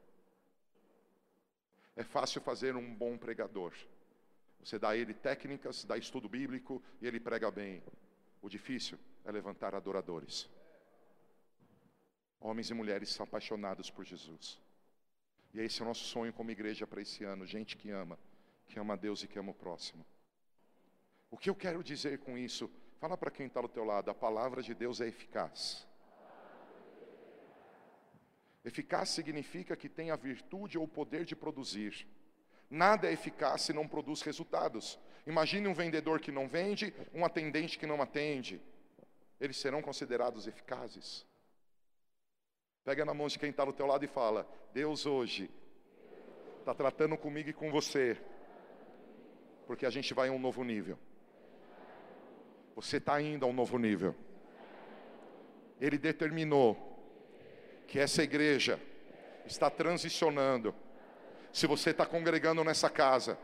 É 1.96 2.04
fácil 2.04 2.40
fazer 2.40 2.76
um 2.76 2.94
bom 2.94 3.18
pregador. 3.18 3.74
Você 4.62 4.78
dá 4.78 4.90
a 4.90 4.96
ele 4.96 5.14
técnicas, 5.14 5.84
dá 5.84 5.96
estudo 5.96 6.28
bíblico 6.28 6.80
e 7.00 7.06
ele 7.06 7.18
prega 7.18 7.50
bem. 7.50 7.82
O 8.40 8.48
difícil 8.48 8.96
é 9.24 9.32
levantar 9.32 9.74
adoradores. 9.74 10.48
Homens 12.40 12.70
e 12.70 12.74
mulheres 12.74 13.20
apaixonados 13.20 13.90
por 13.90 14.04
Jesus. 14.04 14.60
E 15.52 15.60
esse 15.60 15.80
é 15.80 15.84
o 15.84 15.88
nosso 15.88 16.04
sonho 16.04 16.32
como 16.32 16.52
igreja 16.52 16.86
para 16.86 17.02
esse 17.02 17.24
ano. 17.24 17.44
Gente 17.44 17.76
que 17.76 17.90
ama, 17.90 18.16
que 18.68 18.78
ama 18.78 18.94
a 18.94 18.96
Deus 18.96 19.24
e 19.24 19.26
que 19.26 19.38
ama 19.38 19.50
o 19.50 19.54
próximo. 19.54 20.06
O 21.30 21.36
que 21.36 21.50
eu 21.50 21.54
quero 21.54 21.82
dizer 21.82 22.18
com 22.20 22.38
isso? 22.38 22.70
Fala 23.00 23.16
para 23.16 23.30
quem 23.30 23.46
está 23.46 23.60
do 23.60 23.68
teu 23.68 23.84
lado, 23.84 24.10
a 24.10 24.14
palavra 24.14 24.62
de 24.62 24.72
Deus 24.72 25.00
é 25.00 25.08
eficaz. 25.08 25.87
Eficaz 28.64 29.10
significa 29.10 29.76
que 29.76 29.88
tem 29.88 30.10
a 30.10 30.16
virtude 30.16 30.78
ou 30.78 30.84
o 30.84 30.88
poder 30.88 31.24
de 31.24 31.36
produzir. 31.36 32.06
Nada 32.70 33.08
é 33.08 33.12
eficaz 33.12 33.62
se 33.62 33.72
não 33.72 33.88
produz 33.88 34.20
resultados. 34.22 34.98
Imagine 35.26 35.68
um 35.68 35.74
vendedor 35.74 36.20
que 36.20 36.32
não 36.32 36.48
vende, 36.48 36.92
um 37.14 37.24
atendente 37.24 37.78
que 37.78 37.86
não 37.86 38.02
atende. 38.02 38.60
Eles 39.40 39.56
serão 39.56 39.80
considerados 39.80 40.46
eficazes. 40.46 41.26
Pega 42.84 43.04
na 43.04 43.14
mão 43.14 43.28
de 43.28 43.38
quem 43.38 43.50
está 43.50 43.64
do 43.64 43.72
teu 43.72 43.86
lado 43.86 44.04
e 44.04 44.08
fala: 44.08 44.48
Deus 44.72 45.06
hoje 45.06 45.50
está 46.58 46.74
tratando 46.74 47.16
comigo 47.16 47.48
e 47.48 47.52
com 47.52 47.70
você, 47.70 48.20
porque 49.66 49.86
a 49.86 49.90
gente 49.90 50.12
vai 50.12 50.28
a 50.28 50.32
um 50.32 50.38
novo 50.38 50.64
nível. 50.64 50.98
Você 52.74 52.98
está 52.98 53.20
indo 53.20 53.44
a 53.44 53.48
um 53.48 53.52
novo 53.52 53.78
nível. 53.78 54.14
Ele 55.80 55.98
determinou 55.98 56.87
que 57.88 57.98
essa 57.98 58.22
igreja 58.22 58.78
está 59.44 59.68
transicionando 59.68 60.72
se 61.52 61.66
você 61.66 61.90
está 61.90 62.06
congregando 62.06 62.62
nessa 62.62 62.90
casa, 62.90 63.38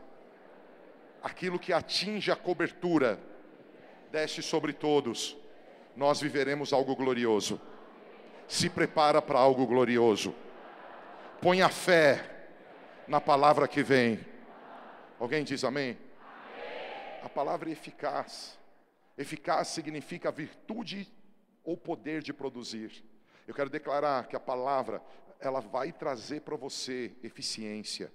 aquilo 1.21 1.59
que 1.59 1.73
atinge 1.73 2.31
a 2.31 2.35
cobertura, 2.35 3.19
desce 4.11 4.41
sobre 4.41 4.71
todos, 4.71 5.35
nós 5.95 6.21
viveremos 6.21 6.71
algo 6.71 6.95
glorioso. 6.95 7.59
Se 8.47 8.69
prepara 8.69 9.21
para 9.21 9.39
algo 9.39 9.65
glorioso. 9.65 10.35
Põe 11.41 11.61
a 11.61 11.69
fé 11.69 12.47
na 13.07 13.19
palavra 13.19 13.67
que 13.67 13.81
vem. 13.81 14.19
Alguém 15.19 15.43
diz 15.43 15.63
amém? 15.63 15.97
A 17.23 17.27
palavra 17.27 17.69
é 17.69 17.73
eficaz. 17.73 18.57
Eficaz 19.17 19.69
significa 19.69 20.31
virtude 20.31 21.11
ou 21.63 21.75
poder 21.75 22.21
de 22.21 22.31
produzir. 22.31 23.03
Eu 23.47 23.53
quero 23.53 23.69
declarar 23.69 24.27
que 24.27 24.35
a 24.35 24.39
palavra 24.39 25.01
ela 25.39 25.59
vai 25.59 25.91
trazer 25.91 26.41
para 26.41 26.55
você 26.55 27.15
eficiência. 27.23 28.11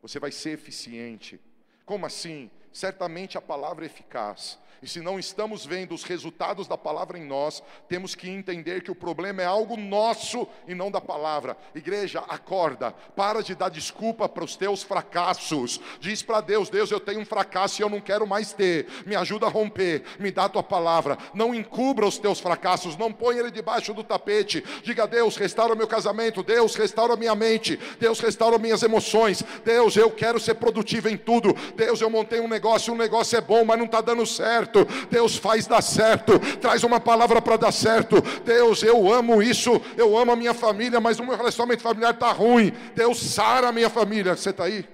Você 0.00 0.18
vai 0.18 0.32
ser 0.32 0.50
eficiente. 0.50 1.40
Como 1.84 2.06
assim? 2.06 2.50
Certamente 2.72 3.36
a 3.36 3.40
palavra 3.40 3.84
é 3.84 3.86
eficaz. 3.86 4.58
E 4.82 4.88
se 4.88 5.00
não 5.00 5.16
estamos 5.16 5.64
vendo 5.64 5.94
os 5.94 6.02
resultados 6.02 6.66
da 6.66 6.76
palavra 6.76 7.16
em 7.16 7.24
nós, 7.24 7.62
temos 7.88 8.16
que 8.16 8.28
entender 8.28 8.82
que 8.82 8.90
o 8.90 8.96
problema 8.96 9.40
é 9.40 9.44
algo 9.44 9.76
nosso 9.76 10.44
e 10.66 10.74
não 10.74 10.90
da 10.90 11.00
palavra. 11.00 11.56
Igreja, 11.72 12.24
acorda, 12.28 12.90
para 13.14 13.44
de 13.44 13.54
dar 13.54 13.68
desculpa 13.68 14.28
para 14.28 14.42
os 14.42 14.56
teus 14.56 14.82
fracassos. 14.82 15.80
Diz 16.00 16.20
para 16.20 16.40
Deus: 16.40 16.68
Deus, 16.68 16.90
eu 16.90 16.98
tenho 16.98 17.20
um 17.20 17.24
fracasso 17.24 17.80
e 17.80 17.84
eu 17.84 17.88
não 17.88 18.00
quero 18.00 18.26
mais 18.26 18.52
ter. 18.52 18.88
Me 19.06 19.14
ajuda 19.14 19.46
a 19.46 19.48
romper, 19.48 20.02
me 20.18 20.32
dá 20.32 20.46
a 20.46 20.48
tua 20.48 20.64
palavra. 20.64 21.16
Não 21.32 21.54
encubra 21.54 22.04
os 22.04 22.18
teus 22.18 22.40
fracassos, 22.40 22.96
não 22.96 23.12
põe 23.12 23.38
ele 23.38 23.52
debaixo 23.52 23.94
do 23.94 24.02
tapete. 24.02 24.64
Diga: 24.82 25.06
Deus, 25.06 25.36
restaura 25.36 25.76
meu 25.76 25.86
casamento. 25.86 26.42
Deus, 26.42 26.74
restaura 26.74 27.14
minha 27.14 27.36
mente. 27.36 27.78
Deus, 28.00 28.18
restaura 28.18 28.58
minhas 28.58 28.82
emoções. 28.82 29.44
Deus, 29.64 29.94
eu 29.94 30.10
quero 30.10 30.40
ser 30.40 30.54
produtivo 30.54 31.08
em 31.08 31.16
tudo. 31.16 31.54
Deus, 31.76 32.00
eu 32.00 32.10
montei 32.10 32.40
um 32.40 32.48
negócio, 32.48 32.61
um 32.90 32.96
negócio 32.96 33.36
é 33.36 33.40
bom, 33.40 33.64
mas 33.64 33.78
não 33.78 33.86
está 33.86 34.00
dando 34.00 34.26
certo 34.26 34.42
certo. 34.52 34.84
Deus 35.10 35.36
faz 35.36 35.66
dar 35.66 35.82
certo. 35.82 36.32
Traz 36.60 36.82
uma 36.84 37.00
palavra 37.00 37.40
para 37.40 37.56
dar 37.56 37.72
certo. 37.72 38.20
Deus, 38.44 38.82
eu 38.82 39.12
amo 39.12 39.42
isso. 39.42 39.70
Eu 39.96 40.16
amo 40.16 40.32
a 40.32 40.36
minha 40.36 40.54
família, 40.54 41.00
mas 41.00 41.18
o 41.18 41.24
meu 41.24 41.36
relacionamento 41.36 41.82
familiar 41.82 42.14
está 42.14 42.32
ruim. 42.32 42.70
Deus, 42.94 43.18
sara 43.18 43.68
a 43.68 43.72
minha 43.72 43.90
família. 43.90 44.36
Você 44.36 44.50
está 44.50 44.64
aí? 44.64 44.88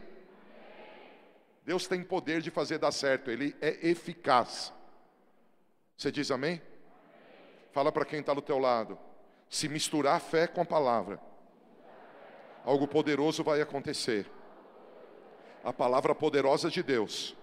Deus 1.64 1.86
tem 1.86 2.02
poder 2.02 2.40
de 2.40 2.50
fazer 2.50 2.78
dar 2.78 2.92
certo. 2.92 3.30
Ele 3.30 3.54
é 3.60 3.88
eficaz. 3.88 4.72
Você 5.96 6.12
diz 6.12 6.30
amém? 6.30 6.60
Fala 7.72 7.92
para 7.92 8.04
quem 8.04 8.20
está 8.20 8.32
do 8.32 8.42
teu 8.42 8.58
lado. 8.58 8.98
Se 9.50 9.68
misturar 9.68 10.16
a 10.16 10.20
fé 10.20 10.46
com 10.46 10.60
a 10.60 10.64
palavra, 10.64 11.20
algo 12.64 12.86
poderoso 12.86 13.42
vai 13.42 13.60
acontecer. 13.60 14.26
A 15.64 15.72
palavra 15.72 16.14
poderosa 16.14 16.70
de 16.70 16.82
Deus 16.82 17.36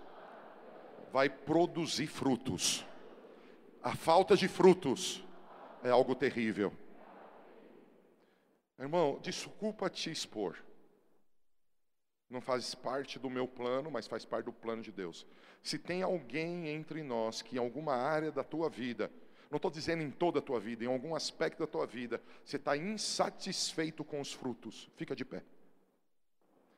vai 1.15 1.29
produzir 1.29 2.07
frutos. 2.07 2.85
A 3.81 3.95
falta 3.95 4.35
de 4.35 4.49
frutos 4.49 5.23
é 5.81 5.89
algo 5.89 6.13
terrível. 6.13 6.73
Irmão, 8.77 9.17
desculpa 9.21 9.89
te 9.89 10.11
expor. 10.11 10.57
Não 12.29 12.41
faz 12.41 12.75
parte 12.75 13.17
do 13.17 13.29
meu 13.29 13.47
plano, 13.47 13.89
mas 13.89 14.07
faz 14.07 14.25
parte 14.25 14.47
do 14.47 14.51
plano 14.51 14.81
de 14.81 14.91
Deus. 14.91 15.25
Se 15.63 15.79
tem 15.79 16.03
alguém 16.03 16.67
entre 16.67 17.01
nós 17.01 17.41
que 17.41 17.55
em 17.55 17.59
alguma 17.59 17.95
área 17.95 18.29
da 18.29 18.43
tua 18.43 18.69
vida, 18.69 19.09
não 19.49 19.55
estou 19.55 19.71
dizendo 19.71 20.03
em 20.03 20.11
toda 20.11 20.39
a 20.39 20.41
tua 20.41 20.59
vida, 20.59 20.83
em 20.83 20.87
algum 20.87 21.15
aspecto 21.15 21.59
da 21.59 21.67
tua 21.67 21.87
vida, 21.87 22.21
você 22.43 22.57
está 22.57 22.75
insatisfeito 22.75 24.03
com 24.03 24.19
os 24.19 24.33
frutos, 24.33 24.91
fica 24.97 25.15
de 25.15 25.23
pé. 25.23 25.45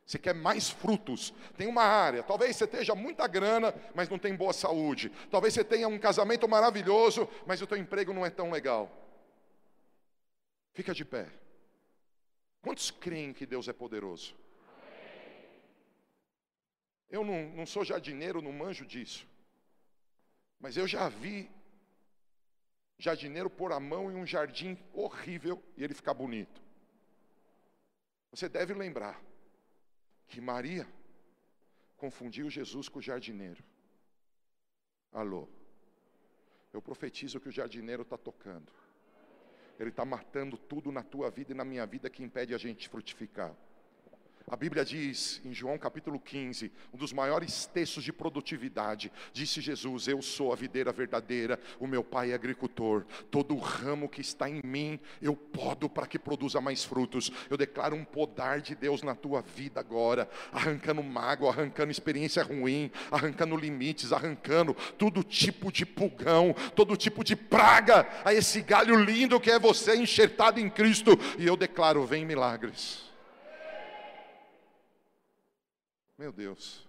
Você 0.07 0.17
quer 0.17 0.33
mais 0.33 0.69
frutos. 0.69 1.33
Tem 1.57 1.67
uma 1.67 1.83
área. 1.83 2.23
Talvez 2.23 2.55
você 2.55 2.65
tenha 2.65 2.95
muita 2.95 3.27
grana, 3.27 3.75
mas 3.93 4.07
não 4.07 4.17
tem 4.17 4.33
boa 4.33 4.53
saúde. 4.53 5.11
Talvez 5.29 5.53
você 5.53 5.65
tenha 5.65 5.85
um 5.85 5.99
casamento 5.99 6.47
maravilhoso, 6.47 7.27
mas 7.45 7.61
o 7.61 7.67
teu 7.67 7.77
emprego 7.77 8.13
não 8.13 8.25
é 8.25 8.29
tão 8.29 8.49
legal. 8.49 8.89
Fica 10.73 10.93
de 10.93 11.03
pé. 11.03 11.27
Quantos 12.61 12.89
creem 12.89 13.33
que 13.33 13.45
Deus 13.45 13.67
é 13.67 13.73
poderoso? 13.73 14.33
Eu 17.09 17.25
não, 17.25 17.49
não 17.49 17.65
sou 17.65 17.83
jardineiro, 17.83 18.41
não 18.41 18.53
manjo 18.53 18.85
disso. 18.85 19.27
Mas 20.57 20.77
eu 20.77 20.87
já 20.87 21.09
vi 21.09 21.51
jardineiro 22.97 23.49
pôr 23.49 23.73
a 23.73 23.79
mão 23.79 24.09
em 24.09 24.15
um 24.15 24.25
jardim 24.25 24.77
horrível 24.93 25.61
e 25.75 25.83
ele 25.83 25.93
ficar 25.93 26.13
bonito. 26.13 26.61
Você 28.31 28.47
deve 28.47 28.73
lembrar 28.73 29.21
que 30.27 30.41
Maria 30.41 30.87
confundiu 31.95 32.49
Jesus 32.49 32.87
com 32.89 32.99
o 32.99 33.01
jardineiro. 33.01 33.63
Alô? 35.11 35.47
Eu 36.71 36.81
profetizo 36.81 37.39
que 37.39 37.49
o 37.49 37.51
jardineiro 37.51 38.03
está 38.03 38.17
tocando. 38.17 38.71
Ele 39.79 39.89
está 39.89 40.03
matando 40.03 40.57
tudo 40.57 40.91
na 40.91 41.03
tua 41.03 41.29
vida 41.29 41.51
e 41.51 41.55
na 41.55 41.63
minha 41.63 41.85
vida 41.85 42.09
que 42.09 42.23
impede 42.23 42.53
a 42.53 42.57
gente 42.57 42.89
frutificar. 42.89 43.55
A 44.49 44.55
Bíblia 44.55 44.85
diz 44.85 45.41
em 45.43 45.53
João 45.53 45.77
capítulo 45.77 46.17
15, 46.17 46.71
um 46.93 46.97
dos 46.97 47.11
maiores 47.11 47.65
textos 47.65 48.01
de 48.01 48.13
produtividade, 48.13 49.11
disse 49.33 49.59
Jesus: 49.59 50.07
Eu 50.07 50.21
sou 50.21 50.53
a 50.53 50.55
videira 50.55 50.89
verdadeira, 50.93 51.59
o 51.77 51.85
meu 51.85 52.01
pai 52.01 52.31
é 52.31 52.33
agricultor. 52.33 53.03
Todo 53.29 53.57
ramo 53.57 54.07
que 54.07 54.21
está 54.21 54.49
em 54.49 54.61
mim, 54.63 55.01
eu 55.21 55.35
podo 55.35 55.89
para 55.89 56.07
que 56.07 56.17
produza 56.17 56.61
mais 56.61 56.81
frutos. 56.85 57.29
Eu 57.49 57.57
declaro 57.57 57.93
um 57.93 58.05
podar 58.05 58.61
de 58.61 58.73
Deus 58.73 59.03
na 59.03 59.13
tua 59.13 59.41
vida 59.41 59.81
agora, 59.81 60.29
arrancando 60.53 61.03
mágoa, 61.03 61.49
arrancando 61.49 61.91
experiência 61.91 62.41
ruim, 62.41 62.89
arrancando 63.11 63.57
limites, 63.57 64.13
arrancando 64.13 64.73
todo 64.97 65.25
tipo 65.25 65.73
de 65.73 65.85
pulgão, 65.85 66.55
todo 66.73 66.95
tipo 66.95 67.21
de 67.21 67.35
praga 67.35 68.07
a 68.23 68.33
esse 68.33 68.61
galho 68.61 68.95
lindo 68.95 69.41
que 69.41 69.51
é 69.51 69.59
você 69.59 69.97
enxertado 69.97 70.57
em 70.57 70.69
Cristo. 70.69 71.19
E 71.37 71.45
eu 71.45 71.57
declaro: 71.57 72.05
vem 72.05 72.25
milagres. 72.25 73.06
Meu 76.17 76.31
Deus. 76.31 76.87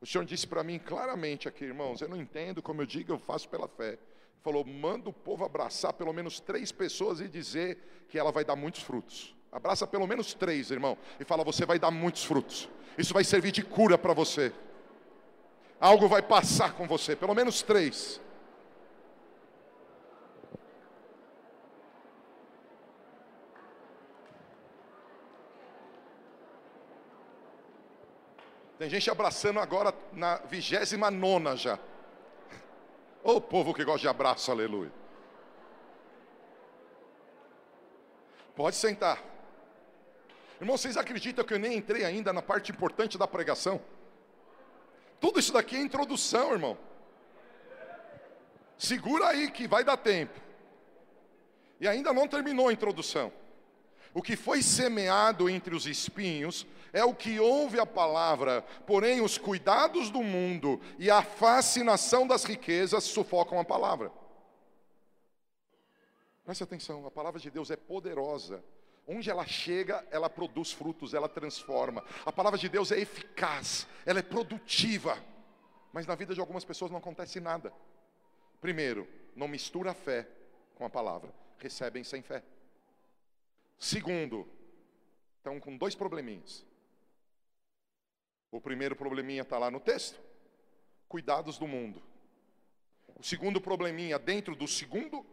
O 0.00 0.06
Senhor 0.06 0.24
disse 0.24 0.44
para 0.44 0.64
mim 0.64 0.78
claramente 0.78 1.46
aqui, 1.48 1.64
irmãos, 1.64 2.00
eu 2.00 2.08
não 2.08 2.16
entendo, 2.16 2.60
como 2.60 2.82
eu 2.82 2.86
digo, 2.86 3.12
eu 3.12 3.18
faço 3.18 3.48
pela 3.48 3.68
fé. 3.68 3.90
Ele 3.90 3.98
falou: 4.42 4.64
manda 4.64 5.08
o 5.08 5.12
povo 5.12 5.44
abraçar 5.44 5.92
pelo 5.92 6.12
menos 6.12 6.40
três 6.40 6.72
pessoas 6.72 7.20
e 7.20 7.28
dizer 7.28 8.06
que 8.08 8.18
ela 8.18 8.32
vai 8.32 8.44
dar 8.44 8.56
muitos 8.56 8.82
frutos. 8.82 9.36
Abraça 9.52 9.86
pelo 9.86 10.06
menos 10.06 10.34
três, 10.34 10.72
irmão, 10.72 10.98
e 11.20 11.24
fala: 11.24 11.44
você 11.44 11.64
vai 11.64 11.78
dar 11.78 11.92
muitos 11.92 12.24
frutos. 12.24 12.68
Isso 12.98 13.14
vai 13.14 13.22
servir 13.22 13.52
de 13.52 13.62
cura 13.62 13.96
para 13.96 14.12
você. 14.12 14.52
Algo 15.78 16.08
vai 16.08 16.22
passar 16.22 16.74
com 16.74 16.88
você, 16.88 17.14
pelo 17.14 17.34
menos 17.34 17.62
três. 17.62 18.20
Tem 28.78 28.90
gente 28.90 29.10
abraçando 29.10 29.58
agora 29.58 29.94
na 30.12 30.36
vigésima 30.36 31.10
nona 31.10 31.56
já. 31.56 31.78
Ô 33.22 33.40
povo 33.40 33.72
que 33.72 33.84
gosta 33.84 34.00
de 34.00 34.08
abraço, 34.08 34.50
aleluia. 34.50 34.92
Pode 38.54 38.76
sentar. 38.76 39.22
Irmão, 40.60 40.76
vocês 40.76 40.96
acreditam 40.96 41.44
que 41.44 41.52
eu 41.52 41.58
nem 41.58 41.76
entrei 41.76 42.04
ainda 42.04 42.32
na 42.32 42.42
parte 42.42 42.70
importante 42.70 43.18
da 43.18 43.26
pregação? 43.26 43.80
Tudo 45.20 45.40
isso 45.40 45.52
daqui 45.52 45.76
é 45.76 45.80
introdução, 45.80 46.52
irmão. 46.52 46.78
Segura 48.78 49.28
aí 49.28 49.50
que 49.50 49.66
vai 49.66 49.82
dar 49.84 49.96
tempo. 49.96 50.38
E 51.80 51.88
ainda 51.88 52.12
não 52.12 52.28
terminou 52.28 52.68
a 52.68 52.72
introdução. 52.72 53.32
O 54.16 54.22
que 54.22 54.34
foi 54.34 54.62
semeado 54.62 55.46
entre 55.46 55.74
os 55.74 55.84
espinhos 55.84 56.66
é 56.90 57.04
o 57.04 57.14
que 57.14 57.38
ouve 57.38 57.78
a 57.78 57.84
palavra, 57.84 58.62
porém 58.86 59.20
os 59.20 59.36
cuidados 59.36 60.08
do 60.08 60.22
mundo 60.22 60.80
e 60.98 61.10
a 61.10 61.22
fascinação 61.22 62.26
das 62.26 62.42
riquezas 62.42 63.04
sufocam 63.04 63.60
a 63.60 63.64
palavra. 63.64 64.10
Preste 66.46 66.64
atenção, 66.64 67.06
a 67.06 67.10
palavra 67.10 67.38
de 67.38 67.50
Deus 67.50 67.70
é 67.70 67.76
poderosa. 67.76 68.64
Onde 69.06 69.28
ela 69.28 69.46
chega, 69.46 70.02
ela 70.10 70.30
produz 70.30 70.72
frutos, 70.72 71.12
ela 71.12 71.28
transforma. 71.28 72.02
A 72.24 72.32
palavra 72.32 72.58
de 72.58 72.70
Deus 72.70 72.90
é 72.90 72.98
eficaz, 72.98 73.86
ela 74.06 74.20
é 74.20 74.22
produtiva. 74.22 75.22
Mas 75.92 76.06
na 76.06 76.14
vida 76.14 76.32
de 76.32 76.40
algumas 76.40 76.64
pessoas 76.64 76.90
não 76.90 76.96
acontece 76.96 77.38
nada. 77.38 77.70
Primeiro, 78.62 79.06
não 79.34 79.46
mistura 79.46 79.90
a 79.90 79.94
fé 79.94 80.26
com 80.74 80.86
a 80.86 80.90
palavra, 80.90 81.30
recebem 81.58 82.02
sem 82.02 82.22
fé. 82.22 82.42
Segundo, 83.78 84.48
estão 85.36 85.60
com 85.60 85.76
dois 85.76 85.94
probleminhas. 85.94 86.64
O 88.50 88.60
primeiro 88.60 88.96
probleminha 88.96 89.42
está 89.42 89.58
lá 89.58 89.70
no 89.70 89.80
texto: 89.80 90.20
cuidados 91.08 91.58
do 91.58 91.66
mundo. 91.66 92.02
O 93.18 93.22
segundo 93.22 93.60
probleminha, 93.60 94.18
dentro 94.18 94.54
do 94.54 94.66
segundo, 94.66 95.24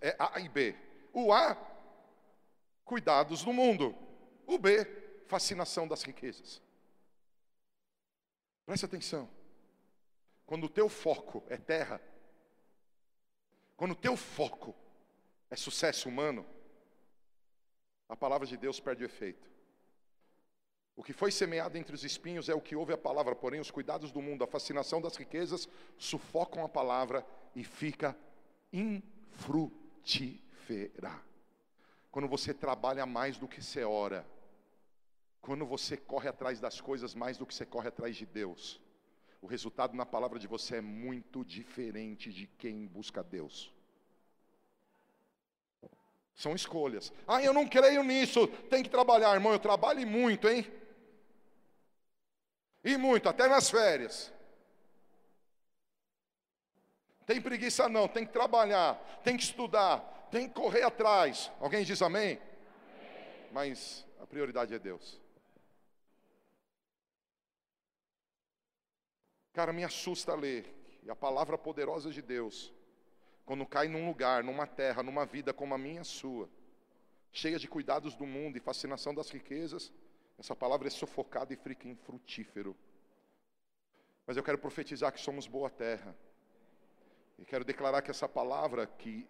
é 0.00 0.16
A 0.18 0.40
e 0.40 0.48
B. 0.48 0.74
O 1.12 1.32
A, 1.32 1.56
cuidados 2.84 3.44
do 3.44 3.52
mundo. 3.52 3.94
O 4.46 4.58
B, 4.58 4.84
fascinação 5.26 5.86
das 5.86 6.02
riquezas. 6.02 6.62
Preste 8.64 8.84
atenção. 8.84 9.28
Quando 10.46 10.64
o 10.64 10.68
teu 10.68 10.88
foco 10.88 11.42
é 11.48 11.56
terra, 11.56 12.00
quando 13.76 13.92
o 13.92 13.96
teu 13.96 14.16
foco 14.16 14.74
é 15.50 15.56
sucesso 15.56 16.08
humano, 16.08 16.44
a 18.08 18.16
palavra 18.16 18.46
de 18.46 18.56
Deus 18.56 18.80
perde 18.80 19.04
o 19.04 19.06
efeito. 19.06 19.50
O 20.96 21.02
que 21.04 21.12
foi 21.12 21.30
semeado 21.30 21.76
entre 21.78 21.94
os 21.94 22.02
espinhos 22.02 22.48
é 22.48 22.54
o 22.54 22.60
que 22.60 22.74
ouve 22.74 22.92
a 22.92 22.98
palavra, 22.98 23.36
porém 23.36 23.60
os 23.60 23.70
cuidados 23.70 24.10
do 24.10 24.20
mundo, 24.20 24.42
a 24.42 24.48
fascinação 24.48 25.00
das 25.00 25.14
riquezas, 25.16 25.68
sufocam 25.96 26.64
a 26.64 26.68
palavra 26.68 27.24
e 27.54 27.62
fica 27.62 28.16
infrutífera. 28.72 29.68
Quando 32.10 32.26
você 32.26 32.52
trabalha 32.52 33.06
mais 33.06 33.38
do 33.38 33.46
que 33.46 33.62
você 33.62 33.84
ora, 33.84 34.26
quando 35.40 35.64
você 35.64 35.96
corre 35.96 36.28
atrás 36.28 36.58
das 36.58 36.80
coisas 36.80 37.14
mais 37.14 37.38
do 37.38 37.46
que 37.46 37.54
você 37.54 37.64
corre 37.64 37.86
atrás 37.88 38.16
de 38.16 38.26
Deus, 38.26 38.80
o 39.40 39.46
resultado 39.46 39.96
na 39.96 40.04
palavra 40.04 40.36
de 40.38 40.48
você 40.48 40.78
é 40.78 40.80
muito 40.80 41.44
diferente 41.44 42.32
de 42.32 42.46
quem 42.46 42.86
busca 42.86 43.22
Deus. 43.22 43.72
São 46.38 46.54
escolhas. 46.54 47.12
Ah, 47.26 47.42
eu 47.42 47.52
não 47.52 47.66
creio 47.66 48.04
nisso, 48.04 48.46
tem 48.70 48.80
que 48.80 48.88
trabalhar, 48.88 49.34
irmão. 49.34 49.52
Eu 49.52 49.58
trabalho 49.58 50.06
muito, 50.06 50.48
hein? 50.48 50.64
E 52.84 52.96
muito, 52.96 53.28
até 53.28 53.48
nas 53.48 53.68
férias. 53.68 54.32
Tem 57.26 57.40
preguiça 57.40 57.88
não, 57.88 58.06
tem 58.06 58.24
que 58.24 58.32
trabalhar, 58.32 58.94
tem 59.24 59.36
que 59.36 59.42
estudar, 59.42 60.28
tem 60.30 60.48
que 60.48 60.54
correr 60.54 60.84
atrás. 60.84 61.50
Alguém 61.58 61.84
diz 61.84 62.00
amém? 62.00 62.38
amém. 62.38 63.48
Mas 63.50 64.06
a 64.20 64.26
prioridade 64.26 64.72
é 64.72 64.78
Deus. 64.78 65.20
Cara, 69.52 69.72
me 69.72 69.82
assusta 69.82 70.36
ler. 70.36 70.72
E 71.02 71.10
a 71.10 71.16
palavra 71.16 71.58
poderosa 71.58 72.12
de 72.12 72.22
Deus, 72.22 72.72
quando 73.48 73.64
cai 73.64 73.88
num 73.88 74.06
lugar, 74.06 74.44
numa 74.44 74.66
terra, 74.66 75.02
numa 75.02 75.24
vida 75.24 75.54
como 75.54 75.74
a 75.74 75.78
minha 75.78 76.02
a 76.02 76.04
sua, 76.04 76.50
cheia 77.32 77.58
de 77.58 77.66
cuidados 77.66 78.14
do 78.14 78.26
mundo 78.26 78.58
e 78.58 78.60
fascinação 78.60 79.14
das 79.14 79.30
riquezas, 79.30 79.90
essa 80.38 80.54
palavra 80.54 80.86
é 80.86 80.90
sufocada 80.90 81.54
e 81.54 81.56
fica 81.56 81.88
infrutífero. 81.88 82.76
Mas 84.26 84.36
eu 84.36 84.42
quero 84.42 84.58
profetizar 84.58 85.10
que 85.14 85.18
somos 85.18 85.46
boa 85.46 85.70
terra. 85.70 86.14
E 87.38 87.44
quero 87.46 87.64
declarar 87.64 88.02
que 88.02 88.10
essa 88.10 88.28
palavra 88.28 88.86
que 88.86 89.26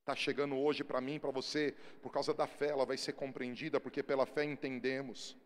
está 0.00 0.16
chegando 0.16 0.56
hoje 0.56 0.82
para 0.82 1.00
mim, 1.00 1.20
para 1.20 1.30
você, 1.30 1.76
por 2.02 2.10
causa 2.10 2.34
da 2.34 2.48
fé, 2.48 2.70
ela 2.70 2.84
vai 2.84 2.96
ser 2.96 3.12
compreendida, 3.12 3.78
porque 3.78 4.02
pela 4.02 4.26
fé 4.26 4.42
entendemos. 4.42 5.36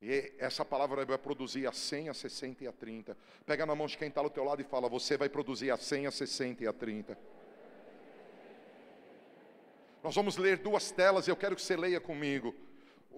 E 0.00 0.32
essa 0.38 0.64
palavra 0.64 1.04
vai 1.04 1.18
produzir 1.18 1.66
a 1.66 1.72
100, 1.72 2.08
a 2.08 2.14
60 2.14 2.64
e 2.64 2.68
a 2.68 2.72
30. 2.72 3.16
Pega 3.44 3.66
na 3.66 3.74
mão 3.74 3.86
de 3.86 3.98
quem 3.98 4.08
está 4.08 4.20
ao 4.20 4.30
teu 4.30 4.44
lado 4.44 4.60
e 4.62 4.64
fala: 4.64 4.88
Você 4.88 5.16
vai 5.16 5.28
produzir 5.28 5.70
a 5.70 5.76
100, 5.76 6.06
a 6.06 6.10
60 6.10 6.64
e 6.64 6.66
a 6.66 6.72
30. 6.72 7.18
Nós 10.02 10.14
vamos 10.14 10.36
ler 10.36 10.58
duas 10.58 10.90
telas 10.90 11.26
e 11.26 11.30
eu 11.30 11.36
quero 11.36 11.56
que 11.56 11.62
você 11.62 11.76
leia 11.76 12.00
comigo 12.00 12.54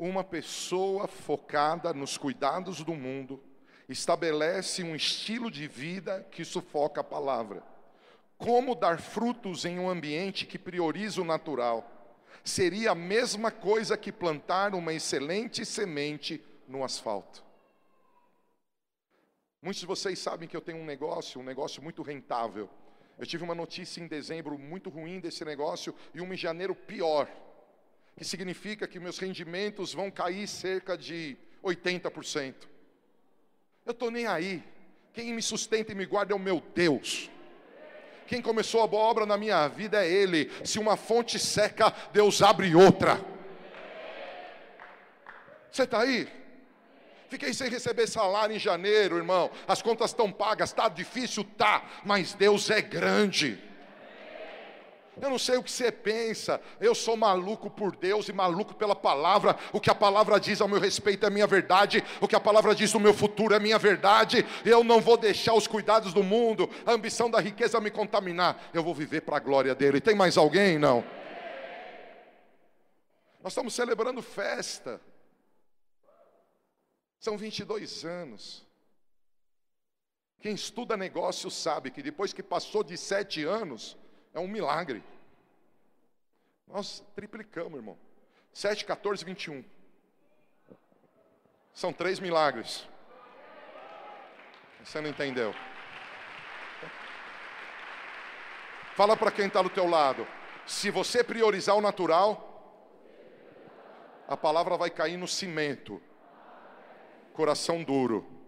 uma 0.01 0.25
pessoa 0.25 1.07
focada 1.07 1.93
nos 1.93 2.17
cuidados 2.17 2.83
do 2.83 2.95
mundo 2.95 3.39
estabelece 3.87 4.83
um 4.83 4.97
estilo 4.97 5.51
de 5.51 5.67
vida 5.67 6.27
que 6.31 6.45
sufoca 6.45 7.03
a 7.03 7.05
palavra. 7.05 7.63
Como 8.39 8.75
dar 8.75 8.99
frutos 8.99 9.67
em 9.67 9.79
um 9.79 9.91
ambiente 9.91 10.47
que 10.47 10.59
prioriza 10.59 11.21
o 11.21 11.25
natural? 11.25 12.17
Seria 12.43 12.93
a 12.93 12.95
mesma 12.95 13.51
coisa 13.51 13.97
que 13.97 14.11
plantar 14.11 14.75
uma 14.75 14.95
excelente 14.95 15.67
semente 15.67 16.43
no 16.71 16.85
asfalto. 16.85 17.45
Muitos 19.61 19.81
de 19.81 19.87
vocês 19.87 20.19
sabem 20.19 20.49
que 20.49 20.57
eu 20.57 20.61
tenho 20.63 20.79
um 20.79 20.85
negócio, 20.85 21.41
um 21.41 21.45
negócio 21.45 21.83
muito 21.83 22.01
rentável. 22.03 22.71
Eu 23.19 23.27
tive 23.27 23.45
uma 23.45 23.55
notícia 23.55 24.01
em 24.01 24.07
dezembro 24.07 24.59
muito 24.59 24.89
ruim 24.89 25.21
desse 25.21 25.45
negócio 25.45 25.95
e 26.15 26.21
uma 26.21 26.33
em 26.33 26.39
janeiro 26.39 26.75
pior 26.75 27.29
que 28.17 28.25
significa 28.25 28.87
que 28.87 29.01
meus 29.01 29.19
rendimentos 29.19 29.95
vão 29.95 30.11
cair 30.11 30.47
cerca 30.47 30.97
de 30.97 31.37
80%. 31.63 32.55
Eu 33.85 33.93
estou 33.93 34.11
nem 34.11 34.27
aí. 34.27 34.63
Quem 35.13 35.33
me 35.33 35.43
sustenta 35.43 35.93
e 35.93 35.95
me 35.95 36.07
guarda 36.07 36.33
é 36.33 36.37
o 36.37 36.39
meu 36.39 36.61
Deus. 36.75 37.31
Quem 38.27 38.41
começou 38.41 38.83
a 38.83 38.87
boa 38.87 39.05
obra 39.05 39.27
na 39.27 39.37
minha 39.37 39.67
vida 39.69 40.05
é 40.05 40.09
Ele. 40.09 40.51
Se 40.65 40.79
uma 40.79 40.97
fonte 40.97 41.39
seca, 41.39 41.91
Deus 42.13 42.43
abre 42.43 42.75
outra. 42.75 43.21
Você 45.71 45.85
está 45.85 46.01
aí? 46.03 46.40
Fiquei 47.31 47.55
sem 47.55 47.71
receber 47.71 48.09
salário 48.09 48.57
em 48.57 48.59
janeiro, 48.59 49.17
irmão. 49.17 49.49
As 49.69 49.81
contas 49.81 50.11
estão 50.11 50.33
pagas, 50.33 50.71
está 50.71 50.89
difícil, 50.89 51.45
tá, 51.57 51.85
mas 52.05 52.35
Deus 52.35 52.69
é 52.71 52.83
grande. 52.83 53.57
Eu 55.21 55.31
não 55.31 55.39
sei 55.39 55.57
o 55.57 55.63
que 55.63 55.71
você 55.71 55.93
pensa. 55.93 56.61
Eu 56.81 56.93
sou 56.93 57.17
maluco 57.17 57.71
por 57.71 57.95
Deus 57.95 58.29
e 58.29 58.33
maluco 58.33 58.75
pela 58.75 58.97
palavra. 58.97 59.57
O 59.73 59.81
que 59.81 59.91
a 59.91 59.95
palavra 59.95 60.41
diz 60.41 60.61
ao 60.61 60.67
meu 60.67 60.81
respeito 60.81 61.25
é 61.25 61.31
minha 61.31 61.47
verdade. 61.47 62.03
O 62.21 62.27
que 62.27 62.35
a 62.35 62.41
palavra 62.41 62.75
diz 62.75 62.91
do 62.91 62.99
meu 62.99 63.15
futuro 63.15 63.55
é 63.55 63.61
minha 63.61 63.79
verdade. 63.79 64.45
Eu 64.65 64.83
não 64.83 65.01
vou 65.01 65.17
deixar 65.17 65.55
os 65.55 65.69
cuidados 65.69 66.13
do 66.13 66.25
mundo, 66.25 66.69
a 66.85 66.93
ambição 66.93 67.31
da 67.31 67.39
riqueza 67.39 67.81
me 67.81 67.91
contaminar. 67.91 68.71
Eu 68.75 68.83
vou 68.83 68.95
viver 68.95 69.21
para 69.21 69.37
a 69.37 69.41
glória 69.41 69.75
dele. 69.75 70.01
Tem 70.01 70.17
mais 70.17 70.37
alguém? 70.37 70.79
Não. 70.79 71.05
Nós 73.41 73.53
estamos 73.53 73.73
celebrando 73.73 74.21
festa. 74.21 75.01
São 77.21 77.37
22 77.37 78.05
anos. 78.05 78.67
Quem 80.41 80.55
estuda 80.55 80.97
negócio 80.97 81.51
sabe 81.51 81.91
que 81.91 82.03
depois 82.03 82.33
que 82.33 82.43
passou 82.43 82.83
de 82.83 82.97
sete 82.97 83.45
anos, 83.45 83.95
é 84.33 84.41
um 84.41 84.49
milagre. 84.49 85.05
Nós 86.67 87.05
triplicamos, 87.15 87.75
irmão. 87.75 87.99
7, 88.55 88.87
14, 88.87 89.23
21. 89.23 89.63
São 91.75 91.93
três 91.93 92.19
milagres. 92.19 92.89
Você 94.83 95.01
não 95.03 95.11
entendeu? 95.11 95.55
Fala 98.95 99.15
para 99.15 99.31
quem 99.31 99.47
está 99.47 99.61
do 99.61 99.69
teu 99.69 99.87
lado. 99.87 100.27
Se 100.67 100.91
você 100.91 101.23
priorizar 101.23 101.77
o 101.77 101.83
natural, 101.83 102.47
a 104.27 104.37
palavra 104.39 104.79
vai 104.79 104.89
cair 104.89 105.19
no 105.19 105.29
cimento. 105.29 106.01
Coração 107.33 107.83
duro. 107.83 108.41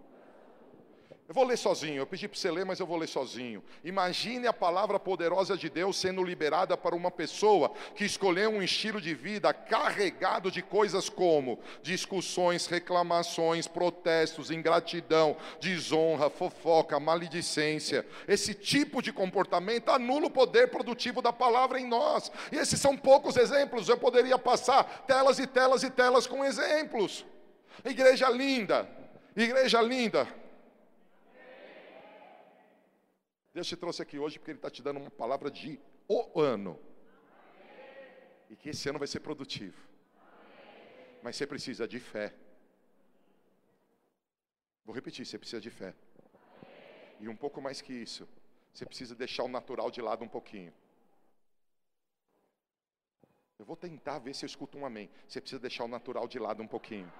Eu 1.32 1.34
vou 1.34 1.44
ler 1.44 1.56
sozinho, 1.56 1.96
eu 1.96 2.06
pedi 2.06 2.28
para 2.28 2.38
você 2.38 2.50
ler, 2.50 2.66
mas 2.66 2.78
eu 2.78 2.86
vou 2.86 2.98
ler 2.98 3.06
sozinho. 3.06 3.64
Imagine 3.82 4.46
a 4.46 4.52
palavra 4.52 5.00
poderosa 5.00 5.56
de 5.56 5.70
Deus 5.70 5.96
sendo 5.96 6.22
liberada 6.22 6.76
para 6.76 6.94
uma 6.94 7.10
pessoa 7.10 7.72
que 7.94 8.04
escolheu 8.04 8.50
um 8.50 8.62
estilo 8.62 9.00
de 9.00 9.14
vida 9.14 9.50
carregado 9.54 10.50
de 10.50 10.60
coisas 10.60 11.08
como 11.08 11.58
discussões, 11.82 12.66
reclamações, 12.66 13.66
protestos, 13.66 14.50
ingratidão, 14.50 15.34
desonra, 15.58 16.28
fofoca, 16.28 17.00
maledicência. 17.00 18.06
Esse 18.28 18.52
tipo 18.52 19.00
de 19.00 19.10
comportamento 19.10 19.88
anula 19.88 20.26
o 20.26 20.30
poder 20.30 20.68
produtivo 20.68 21.22
da 21.22 21.32
palavra 21.32 21.80
em 21.80 21.86
nós. 21.86 22.30
E 22.52 22.56
esses 22.56 22.78
são 22.78 22.94
poucos 22.94 23.38
exemplos, 23.38 23.88
eu 23.88 23.96
poderia 23.96 24.38
passar 24.38 25.06
telas 25.06 25.38
e 25.38 25.46
telas 25.46 25.82
e 25.82 25.88
telas 25.88 26.26
com 26.26 26.44
exemplos. 26.44 27.24
Igreja 27.84 28.28
linda, 28.28 28.88
igreja 29.36 29.80
linda. 29.80 30.26
Deus 33.52 33.66
te 33.66 33.76
trouxe 33.76 34.02
aqui 34.02 34.18
hoje 34.18 34.38
porque 34.38 34.50
Ele 34.50 34.58
está 34.58 34.70
te 34.70 34.82
dando 34.82 34.98
uma 34.98 35.10
palavra 35.10 35.50
de 35.50 35.78
o 36.08 36.40
ano. 36.40 36.78
E 38.48 38.56
que 38.56 38.70
esse 38.70 38.88
ano 38.88 38.98
vai 38.98 39.08
ser 39.08 39.20
produtivo. 39.20 39.78
Mas 41.22 41.36
você 41.36 41.46
precisa 41.46 41.86
de 41.86 42.00
fé. 42.00 42.34
Vou 44.84 44.94
repetir, 44.94 45.24
você 45.24 45.38
precisa 45.38 45.60
de 45.60 45.70
fé. 45.70 45.94
E 47.20 47.28
um 47.28 47.36
pouco 47.36 47.60
mais 47.60 47.80
que 47.80 47.92
isso, 47.92 48.28
você 48.72 48.84
precisa 48.84 49.14
deixar 49.14 49.44
o 49.44 49.48
natural 49.48 49.90
de 49.90 50.00
lado 50.00 50.24
um 50.24 50.28
pouquinho. 50.28 50.72
Eu 53.58 53.64
vou 53.64 53.76
tentar 53.76 54.18
ver 54.18 54.34
se 54.34 54.44
eu 54.44 54.48
escuto 54.48 54.76
um 54.76 54.84
amém. 54.84 55.08
Você 55.28 55.40
precisa 55.40 55.60
deixar 55.60 55.84
o 55.84 55.88
natural 55.88 56.26
de 56.26 56.38
lado 56.38 56.62
um 56.62 56.66
pouquinho. 56.66 57.10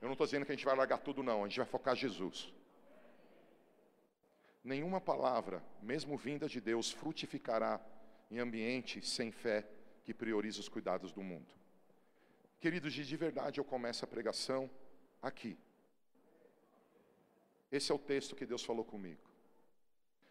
Eu 0.00 0.06
não 0.06 0.12
estou 0.12 0.26
dizendo 0.26 0.44
que 0.44 0.52
a 0.52 0.54
gente 0.54 0.64
vai 0.64 0.76
largar 0.76 0.98
tudo, 0.98 1.22
não. 1.22 1.44
A 1.44 1.48
gente 1.48 1.58
vai 1.58 1.66
focar 1.66 1.96
Jesus. 1.96 2.52
Nenhuma 4.62 5.00
palavra, 5.00 5.62
mesmo 5.80 6.16
vinda 6.16 6.48
de 6.48 6.60
Deus, 6.60 6.90
frutificará 6.90 7.80
em 8.30 8.38
ambiente 8.38 9.00
sem 9.06 9.30
fé 9.30 9.64
que 10.04 10.12
prioriza 10.12 10.60
os 10.60 10.68
cuidados 10.68 11.12
do 11.12 11.22
mundo. 11.22 11.46
Queridos, 12.60 12.92
de 12.92 13.16
verdade 13.16 13.60
eu 13.60 13.64
começo 13.64 14.04
a 14.04 14.08
pregação 14.08 14.70
aqui. 15.22 15.56
Esse 17.70 17.92
é 17.92 17.94
o 17.94 17.98
texto 17.98 18.34
que 18.34 18.46
Deus 18.46 18.64
falou 18.64 18.84
comigo. 18.84 19.20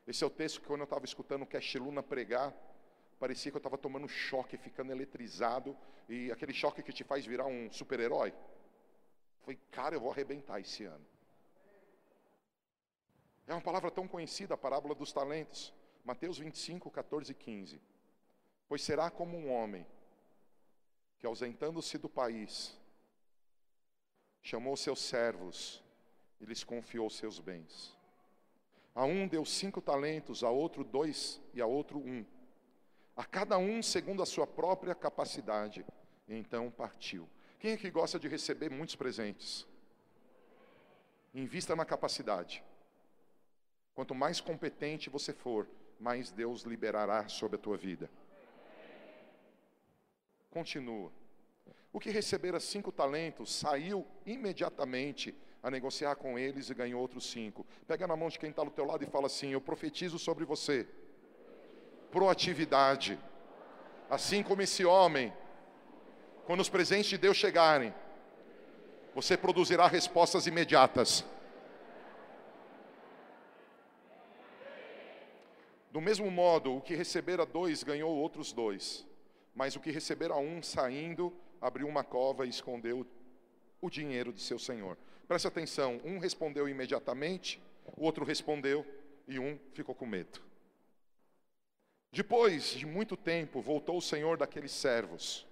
Esse 0.07 0.23
é 0.23 0.27
o 0.27 0.29
texto 0.29 0.61
que 0.61 0.67
quando 0.67 0.81
eu 0.81 0.85
estava 0.85 1.05
escutando 1.05 1.43
o 1.43 1.47
Castiluna 1.47 2.03
pregar, 2.03 2.53
parecia 3.19 3.51
que 3.51 3.57
eu 3.57 3.59
estava 3.59 3.77
tomando 3.77 4.07
choque, 4.07 4.57
ficando 4.57 4.91
eletrizado, 4.91 5.75
e 6.07 6.31
aquele 6.31 6.53
choque 6.53 6.83
que 6.83 6.93
te 6.93 7.03
faz 7.03 7.25
virar 7.25 7.45
um 7.45 7.71
super-herói. 7.71 8.33
Falei, 9.45 9.59
cara, 9.69 9.95
eu 9.95 9.99
vou 10.01 10.11
arrebentar 10.11 10.59
esse 10.59 10.85
ano. 10.85 11.05
É 13.45 13.53
uma 13.53 13.61
palavra 13.61 13.91
tão 13.91 14.07
conhecida, 14.07 14.55
a 14.55 14.57
parábola 14.57 14.95
dos 14.95 15.13
talentos. 15.13 15.71
Mateus 16.03 16.39
25, 16.39 16.89
14 16.89 17.31
e 17.31 17.35
15. 17.35 17.79
Pois 18.67 18.81
será 18.81 19.11
como 19.11 19.37
um 19.37 19.53
homem 19.53 19.85
que, 21.19 21.27
ausentando-se 21.27 21.99
do 21.99 22.09
país, 22.09 22.75
chamou 24.41 24.75
seus 24.75 24.99
servos 24.99 25.83
e 26.41 26.45
lhes 26.45 26.63
confiou 26.63 27.07
seus 27.07 27.37
bens. 27.37 27.95
A 28.95 29.05
um 29.05 29.27
deu 29.27 29.45
cinco 29.45 29.79
talentos, 29.79 30.43
a 30.43 30.49
outro 30.49 30.83
dois 30.83 31.39
e 31.53 31.61
a 31.61 31.67
outro 31.67 31.99
um. 31.99 32.25
A 33.15 33.23
cada 33.23 33.59
um 33.59 33.83
segundo 33.83 34.23
a 34.23 34.25
sua 34.25 34.47
própria 34.47 34.95
capacidade. 34.95 35.85
E 36.27 36.33
então 36.33 36.71
partiu. 36.71 37.29
Quem 37.65 37.73
é 37.73 37.77
que 37.77 37.89
gosta 37.89 38.19
de 38.19 38.27
receber 38.27 38.69
muitos 38.69 38.95
presentes? 38.95 39.65
Invista 41.33 41.75
na 41.75 41.83
capacidade. 41.83 42.63
Quanto 43.95 44.13
mais 44.13 44.39
competente 44.39 45.09
você 45.09 45.33
for, 45.33 45.67
mais 45.99 46.29
Deus 46.29 46.61
liberará 46.61 47.27
sobre 47.27 47.55
a 47.55 47.59
tua 47.59 47.75
vida. 47.75 48.07
Continua. 50.51 51.11
O 51.91 51.99
que 51.99 52.11
recebera 52.11 52.59
cinco 52.59 52.91
talentos 52.91 53.51
saiu 53.51 54.05
imediatamente 54.27 55.33
a 55.63 55.71
negociar 55.71 56.17
com 56.17 56.37
eles 56.37 56.69
e 56.69 56.75
ganhou 56.75 57.01
outros 57.01 57.31
cinco. 57.31 57.65
Pega 57.87 58.05
na 58.05 58.15
mão 58.15 58.29
de 58.29 58.37
quem 58.37 58.51
está 58.51 58.63
do 58.63 58.69
teu 58.69 58.85
lado 58.85 59.03
e 59.03 59.07
fala 59.07 59.25
assim: 59.25 59.53
Eu 59.53 59.59
profetizo 59.59 60.19
sobre 60.19 60.45
você. 60.45 60.87
Proatividade. 62.11 63.17
Assim 64.07 64.43
como 64.43 64.61
esse 64.61 64.85
homem, 64.85 65.33
quando 66.45 66.59
os 66.59 66.69
presentes 66.69 67.09
de 67.09 67.17
Deus 67.17 67.37
chegarem, 67.37 67.93
você 69.13 69.35
produzirá 69.35 69.87
respostas 69.87 70.45
imediatas. 70.45 71.25
Do 75.91 75.99
mesmo 75.99 76.29
modo, 76.29 76.75
o 76.75 76.81
que 76.81 76.93
recebera 76.93 77.45
dois 77.45 77.81
ganhou 77.81 78.13
outros 78.13 78.51
dois, 78.51 79.07
mas 79.55 79.75
o 79.75 79.79
que 79.79 79.89
recebera 79.89 80.35
um, 80.35 80.61
saindo, 80.61 81.33
abriu 81.61 81.87
uma 81.87 82.03
cova 82.03 82.45
e 82.45 82.49
escondeu 82.49 83.07
o 83.81 83.89
dinheiro 83.89 84.31
de 84.31 84.41
seu 84.41 84.59
senhor. 84.59 84.97
Preste 85.27 85.47
atenção: 85.47 85.99
um 86.03 86.19
respondeu 86.19 86.69
imediatamente, 86.69 87.59
o 87.97 88.03
outro 88.03 88.25
respondeu 88.25 88.85
e 89.27 89.39
um 89.39 89.57
ficou 89.73 89.95
com 89.95 90.05
medo. 90.05 90.41
Depois 92.11 92.71
de 92.71 92.85
muito 92.85 93.17
tempo, 93.17 93.61
voltou 93.61 93.97
o 93.97 94.01
senhor 94.01 94.37
daqueles 94.37 94.71
servos 94.71 95.47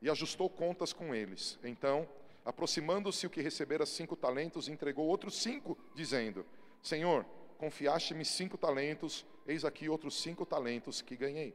e 0.00 0.08
ajustou 0.08 0.48
contas 0.48 0.92
com 0.92 1.14
eles. 1.14 1.58
Então, 1.62 2.08
aproximando-se 2.44 3.26
o 3.26 3.30
que 3.30 3.42
recebera 3.42 3.84
cinco 3.84 4.16
talentos, 4.16 4.68
entregou 4.68 5.06
outros 5.06 5.40
cinco, 5.42 5.76
dizendo: 5.94 6.46
Senhor, 6.82 7.24
confiaste-me 7.58 8.24
cinco 8.24 8.56
talentos, 8.56 9.26
eis 9.46 9.64
aqui 9.64 9.88
outros 9.88 10.20
cinco 10.20 10.46
talentos 10.46 11.02
que 11.02 11.16
ganhei. 11.16 11.54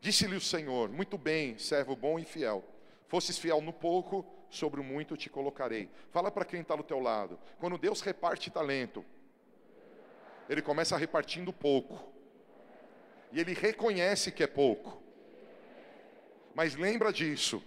Disse-lhe 0.00 0.36
o 0.36 0.40
Senhor: 0.40 0.88
Muito 0.88 1.16
bem, 1.18 1.58
servo 1.58 1.94
bom 1.94 2.18
e 2.18 2.24
fiel. 2.24 2.64
Fosses 3.06 3.38
fiel 3.38 3.60
no 3.60 3.72
pouco, 3.72 4.24
sobre 4.48 4.80
o 4.80 4.84
muito 4.84 5.16
te 5.16 5.30
colocarei. 5.30 5.88
Fala 6.10 6.30
para 6.30 6.44
quem 6.44 6.60
está 6.60 6.74
do 6.74 6.82
teu 6.82 6.98
lado. 7.00 7.38
Quando 7.58 7.78
Deus 7.78 8.00
reparte 8.00 8.50
talento, 8.50 9.04
Ele 10.48 10.62
começa 10.62 10.96
repartindo 10.96 11.52
pouco. 11.52 12.12
E 13.32 13.40
Ele 13.40 13.52
reconhece 13.52 14.32
que 14.32 14.42
é 14.42 14.46
pouco. 14.46 14.99
Mas 16.60 16.74
lembra 16.74 17.10
disso. 17.10 17.62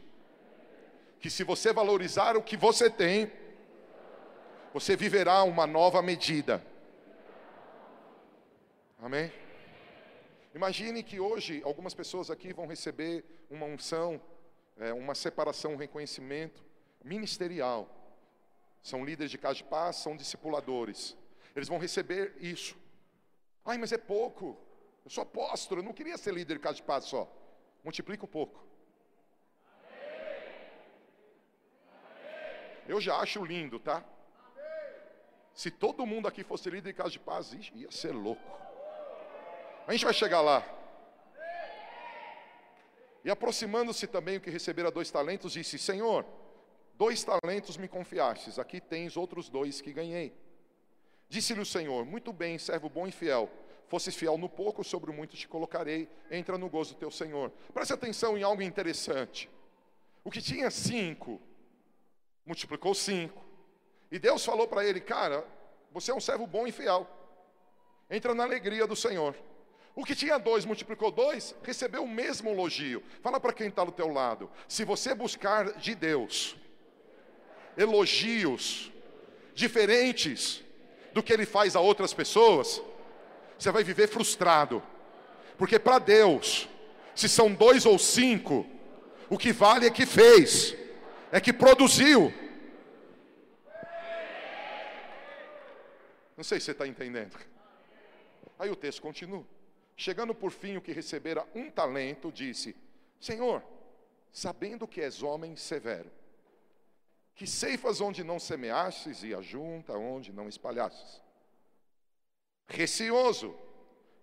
Que 1.20 1.28
se 1.28 1.44
você 1.44 1.74
valorizar 1.74 2.38
o 2.38 2.44
que 2.44 2.56
você 2.56 2.92
tem, 2.92 3.32
você 4.72 4.96
viverá 4.96 5.42
uma 5.42 5.66
nova 5.66 6.00
medida. 6.00 6.64
Amém? 9.02 9.34
Imagine 10.54 11.02
que 11.02 11.20
hoje 11.20 11.60
algumas 11.66 11.96
pessoas 11.96 12.30
aqui 12.30 12.54
vão 12.54 12.68
receber 12.68 13.26
uma 13.50 13.66
unção, 13.66 14.22
é, 14.78 14.94
uma 14.94 15.16
separação, 15.16 15.74
um 15.74 15.84
reconhecimento 15.86 16.64
ministerial. 17.04 17.90
São 18.84 19.04
líderes 19.04 19.32
de 19.32 19.40
casa 19.40 19.56
de 19.56 19.64
paz, 19.64 19.96
são 19.96 20.16
discipuladores. 20.16 21.18
Eles 21.56 21.68
vão 21.68 21.80
receber 21.80 22.36
isso. 22.40 22.78
Ai, 23.66 23.80
mas 23.80 23.92
é 23.92 23.98
pouco. 23.98 24.56
Eu 25.04 25.10
sou 25.10 25.24
apóstolo, 25.24 25.82
eu 25.82 25.86
não 25.86 25.94
queria 25.94 26.16
ser 26.16 26.32
líder 26.32 26.58
de 26.58 26.60
casa 26.60 26.76
de 26.76 26.84
paz 26.84 27.06
só. 27.06 27.28
Multiplica 27.84 28.26
um 28.26 28.30
pouco. 28.30 28.72
Eu 32.88 33.00
já 33.00 33.18
acho 33.18 33.44
lindo, 33.44 33.80
tá? 33.80 34.04
Se 35.54 35.70
todo 35.70 36.06
mundo 36.06 36.28
aqui 36.28 36.44
fosse 36.44 36.70
líder 36.70 36.92
de 36.92 36.98
casa 36.98 37.12
de 37.12 37.20
paz, 37.20 37.54
ia 37.74 37.92
ser 37.92 38.12
louco. 38.12 38.42
A 39.88 39.92
gente 39.92 40.06
vai 40.06 40.14
chegar 40.14 40.42
lá. 40.42 40.64
E 43.24 43.30
aproximando-se 43.30 44.08
também 44.08 44.38
o 44.38 44.42
que 44.42 44.50
recebera 44.50 44.92
dois 44.92 45.10
talentos, 45.10 45.54
disse: 45.54 45.78
Senhor, 45.78 46.26
dois 46.96 47.24
talentos 47.24 47.78
me 47.78 47.88
confiastes, 47.88 48.60
aqui 48.60 48.82
tens 48.82 49.16
outros 49.16 49.50
dois 49.50 49.80
que 49.80 49.94
ganhei. 49.94 50.34
Disse-lhe 51.30 51.62
o 51.62 51.66
Senhor: 51.66 52.06
Muito 52.06 52.34
bem, 52.34 52.58
servo 52.58 52.90
bom 52.90 53.08
e 53.08 53.12
fiel. 53.12 53.50
Fosses 53.88 54.16
fiel 54.16 54.38
no 54.38 54.50
pouco, 54.50 54.84
sobre 54.84 55.12
o 55.12 55.14
muito 55.14 55.38
te 55.38 55.48
colocarei. 55.48 56.10
Entra 56.32 56.58
no 56.58 56.70
gozo 56.70 56.96
do 56.96 57.00
teu 57.00 57.12
Senhor. 57.12 57.52
Preste 57.74 57.94
atenção 57.94 58.38
em 58.38 58.44
algo 58.44 58.62
interessante. 58.62 59.50
O 60.24 60.32
que 60.32 60.42
tinha 60.42 60.72
cinco, 60.72 61.40
multiplicou 62.46 62.94
cinco. 62.94 63.44
E 64.12 64.20
Deus 64.20 64.44
falou 64.46 64.68
para 64.68 64.86
ele: 64.86 65.00
Cara, 65.00 65.46
você 65.92 66.12
é 66.12 66.16
um 66.16 66.20
servo 66.20 66.46
bom 66.46 66.68
e 66.68 66.72
fiel. 66.72 67.08
Entra 68.10 68.34
na 68.34 68.44
alegria 68.44 68.86
do 68.86 68.96
Senhor. 68.96 69.36
O 69.96 70.04
que 70.04 70.16
tinha 70.16 70.40
dois 70.40 70.66
multiplicou 70.66 71.12
dois, 71.12 71.56
recebeu 71.64 72.04
o 72.04 72.08
mesmo 72.08 72.50
elogio. 72.50 73.04
Fala 73.22 73.40
para 73.40 73.54
quem 73.54 73.68
está 73.68 73.84
do 73.84 73.92
teu 73.92 74.12
lado. 74.12 74.50
Se 74.68 74.84
você 74.84 75.14
buscar 75.14 75.74
de 75.74 75.94
Deus 75.94 76.56
elogios 77.78 78.92
diferentes 79.54 80.64
do 81.12 81.22
que 81.22 81.34
Ele 81.34 81.46
faz 81.46 81.76
a 81.76 81.80
outras 81.80 82.14
pessoas, 82.14 82.82
você 83.58 83.72
vai 83.72 83.84
viver 83.84 84.08
frustrado. 84.08 84.82
Porque 85.58 85.78
para 85.78 86.00
Deus, 86.00 86.68
se 87.16 87.30
são 87.30 87.54
dois 87.54 87.86
ou 87.86 88.00
cinco, 88.00 88.66
o 89.30 89.38
que 89.38 89.52
vale 89.54 89.86
é 89.86 89.92
que 89.92 90.06
fez, 90.06 90.76
é 91.34 91.42
que 91.42 91.52
produziu. 91.52 92.32
Não 96.38 96.44
sei 96.44 96.60
se 96.60 96.66
você 96.66 96.72
está 96.74 96.88
entendendo. 96.88 97.36
Aí 98.60 98.70
o 98.70 98.76
texto 98.76 99.02
continua. 99.02 99.44
Chegando 99.98 100.36
por 100.36 100.52
fim 100.52 100.78
o 100.78 100.82
que 100.82 100.92
recebera 100.92 101.44
um 101.56 101.72
talento, 101.72 102.32
disse: 102.32 102.76
Senhor, 103.20 103.64
sabendo 104.32 104.88
que 104.88 105.02
és 105.02 105.24
homem 105.24 105.56
severo, 105.56 106.12
que 107.34 107.48
ceifas 107.48 108.00
onde 108.00 108.24
não 108.24 108.40
semeastes 108.40 109.24
e 109.24 109.34
ajunta 109.34 109.94
onde 109.94 110.32
não 110.32 110.48
espalhastes. 110.48 111.20
Receoso, 112.68 113.58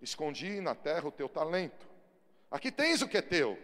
escondi 0.01 0.61
na 0.61 0.75
terra 0.75 1.09
o 1.09 1.11
teu 1.11 1.27
talento. 1.27 1.85
Aqui 2.49 2.71
tens 2.71 3.01
o 3.01 3.07
que 3.07 3.17
é 3.17 3.21
teu. 3.21 3.59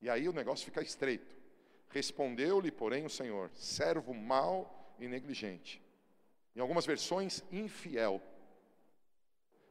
E 0.00 0.08
aí 0.08 0.26
o 0.26 0.32
negócio 0.32 0.64
fica 0.64 0.80
estreito. 0.80 1.43
Respondeu-lhe, 1.90 2.70
porém, 2.70 3.04
o 3.04 3.10
Senhor: 3.10 3.50
servo 3.54 4.12
mau 4.12 4.94
e 4.98 5.08
negligente. 5.08 5.82
Em 6.54 6.60
algumas 6.60 6.86
versões, 6.86 7.42
infiel. 7.50 8.22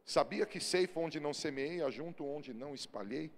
Sabia 0.05 0.45
que 0.45 0.59
ceifa 0.59 0.99
onde 0.99 1.19
não 1.19 1.33
semeei, 1.33 1.81
ajunto 1.81 2.25
onde 2.25 2.53
não 2.53 2.73
espalhei? 2.73 3.31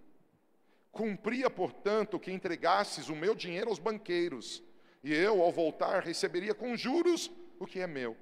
Cumpria, 0.92 1.50
portanto, 1.50 2.20
que 2.20 2.32
entregasses 2.32 3.10
o 3.10 3.16
meu 3.16 3.36
dinheiro 3.36 3.70
aos 3.70 3.80
banqueiros, 3.80 4.64
e 5.04 5.14
eu, 5.14 5.42
ao 5.42 5.52
voltar, 5.52 6.02
receberia 6.02 6.56
com 6.56 6.76
juros 6.76 7.30
o 7.60 7.68
que 7.68 7.80
é 7.80 7.86
meu. 7.86 8.18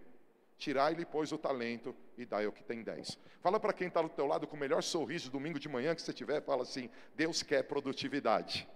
Tirai-lhe, 0.57 1.05
pois, 1.05 1.31
o 1.31 1.37
talento 1.37 1.95
e 2.17 2.25
dai 2.25 2.45
ao 2.45 2.51
que 2.51 2.63
tem 2.63 2.83
dez. 2.83 3.17
Fala 3.41 3.59
para 3.59 3.73
quem 3.73 3.87
está 3.87 4.01
do 4.01 4.09
teu 4.09 4.25
lado 4.25 4.47
com 4.47 4.55
o 4.55 4.59
melhor 4.59 4.81
sorriso 4.83 5.29
domingo 5.31 5.59
de 5.59 5.69
manhã 5.69 5.95
que 5.95 6.01
você 6.01 6.13
tiver, 6.13 6.41
fala 6.41 6.63
assim: 6.63 6.89
Deus 7.15 7.43
quer 7.43 7.63
produtividade. 7.63 8.67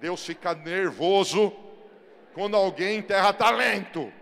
Deus 0.00 0.24
fica 0.24 0.54
nervoso 0.54 1.52
quando 2.34 2.56
alguém 2.56 2.98
enterra 2.98 3.32
talento. 3.32 4.12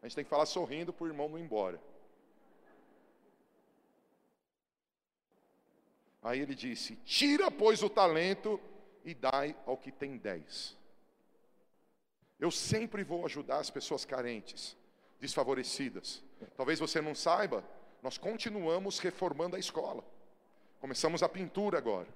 A 0.00 0.06
gente 0.06 0.16
tem 0.16 0.24
que 0.24 0.30
falar 0.30 0.46
sorrindo 0.46 0.92
para 0.92 1.04
o 1.04 1.06
irmão 1.06 1.28
não 1.28 1.38
ir 1.38 1.42
embora. 1.42 1.80
Aí 6.22 6.40
ele 6.40 6.54
disse: 6.54 6.96
Tira, 7.04 7.50
pois, 7.50 7.82
o 7.82 7.90
talento 7.90 8.60
e 9.04 9.14
dai 9.14 9.56
ao 9.66 9.76
que 9.76 9.92
tem 9.92 10.16
dez. 10.16 10.76
Eu 12.38 12.50
sempre 12.50 13.04
vou 13.04 13.24
ajudar 13.24 13.58
as 13.58 13.70
pessoas 13.70 14.04
carentes, 14.04 14.76
desfavorecidas. 15.20 16.22
Talvez 16.56 16.80
você 16.80 17.00
não 17.00 17.14
saiba, 17.14 17.64
nós 18.02 18.18
continuamos 18.18 18.98
reformando 18.98 19.54
a 19.54 19.58
escola. 19.58 20.04
Começamos 20.82 21.22
a 21.22 21.28
pintura 21.28 21.78
agora. 21.78 22.08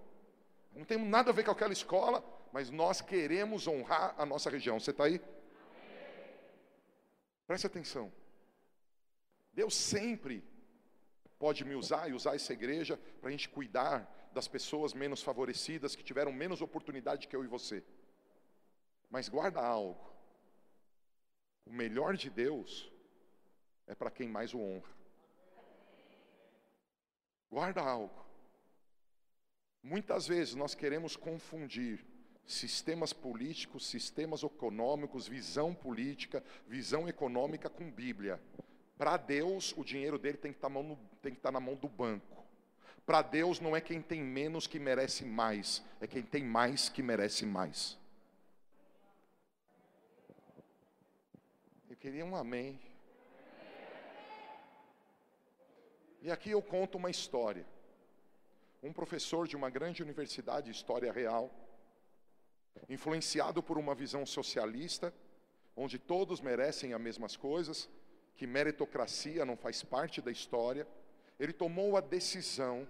Não 0.75 0.85
tem 0.85 0.99
nada 0.99 1.31
a 1.31 1.33
ver 1.33 1.45
com 1.45 1.53
aquela 1.53 1.73
escola, 1.73 2.21
mas 2.53 2.69
nós 2.69 3.01
queremos 3.01 3.69
honrar 3.69 4.13
a 4.19 4.27
nossa 4.27 4.51
região. 4.51 4.81
Você 4.81 4.91
está 4.91 5.05
aí? 5.05 5.21
Preste 7.47 7.69
atenção. 7.69 8.13
Deus 9.53 9.73
sempre 9.73 10.43
pode 11.39 11.65
me 11.65 11.77
usar 11.77 12.11
e 12.11 12.13
usar 12.13 12.35
essa 12.35 12.53
igreja 12.53 12.99
para 13.21 13.29
a 13.29 13.31
gente 13.31 13.49
cuidar 13.49 14.31
das 14.33 14.49
pessoas 14.49 14.93
menos 14.93 15.23
favorecidas, 15.23 15.95
que 15.95 16.03
tiveram 16.03 16.33
menos 16.33 16.61
oportunidade 16.61 17.29
que 17.29 17.37
eu 17.37 17.45
e 17.45 17.47
você. 17.47 17.85
Mas 19.09 19.29
guarda 19.29 19.61
algo: 19.61 20.13
o 21.65 21.73
melhor 21.73 22.17
de 22.17 22.29
Deus 22.29 22.91
é 23.87 23.95
para 23.95 24.11
quem 24.11 24.29
mais 24.29 24.53
o 24.53 24.59
honra. 24.59 24.91
Guarda 27.49 27.81
algo. 27.81 28.26
Muitas 29.87 30.27
vezes 30.27 30.57
nós 30.57 30.75
queremos 30.75 31.15
confundir 31.15 32.05
sistemas 32.45 33.13
políticos, 33.13 33.87
sistemas 33.87 34.43
econômicos, 34.43 35.29
visão 35.29 35.73
política, 35.73 36.43
visão 36.67 37.09
econômica 37.09 37.71
com 37.71 37.89
Bíblia. 37.89 38.43
Para 38.99 39.17
Deus, 39.17 39.73
o 39.77 39.85
dinheiro 39.85 40.19
dele 40.19 40.39
tem 40.39 40.51
que 40.51 40.59
estar, 40.59 40.69
tá 40.69 41.29
estar 41.29 41.41
tá 41.41 41.53
na 41.53 41.61
mão 41.61 41.77
do 41.77 41.89
banco. 41.89 42.45
Para 43.07 43.23
Deus, 43.23 43.61
não 43.61 43.77
é 43.77 43.81
quem 43.81 44.03
tem 44.03 44.21
menos 44.21 44.67
que 44.67 44.81
merece 44.81 45.25
mais, 45.25 45.85
é 46.01 46.07
quem 46.09 46.25
tem 46.25 46.43
mais 46.43 46.89
que 46.89 47.01
merece 47.01 47.47
mais. 47.47 47.97
Eu 51.89 51.97
queria 51.97 52.27
um 52.27 52.35
amém. 52.35 52.81
E 56.21 56.29
aqui 56.29 56.51
eu 56.51 56.61
conto 56.61 56.99
uma 56.99 57.09
história. 57.09 57.65
Um 58.87 58.93
professor 58.93 59.49
de 59.49 59.57
uma 59.57 59.69
grande 59.69 60.01
universidade, 60.01 60.71
história 60.71 61.11
real, 61.13 61.51
influenciado 62.89 63.61
por 63.61 63.79
uma 63.79 63.97
visão 63.97 64.25
socialista, 64.25 65.13
onde 65.77 65.99
todos 65.99 66.41
merecem 66.41 66.95
as 66.95 67.01
mesmas 67.01 67.37
coisas, 67.37 67.91
que 68.37 68.47
meritocracia 68.47 69.45
não 69.45 69.57
faz 69.57 69.83
parte 69.83 70.23
da 70.23 70.31
história, 70.31 70.87
ele 71.37 71.53
tomou 71.53 71.97
a 71.97 72.01
decisão, 72.01 72.87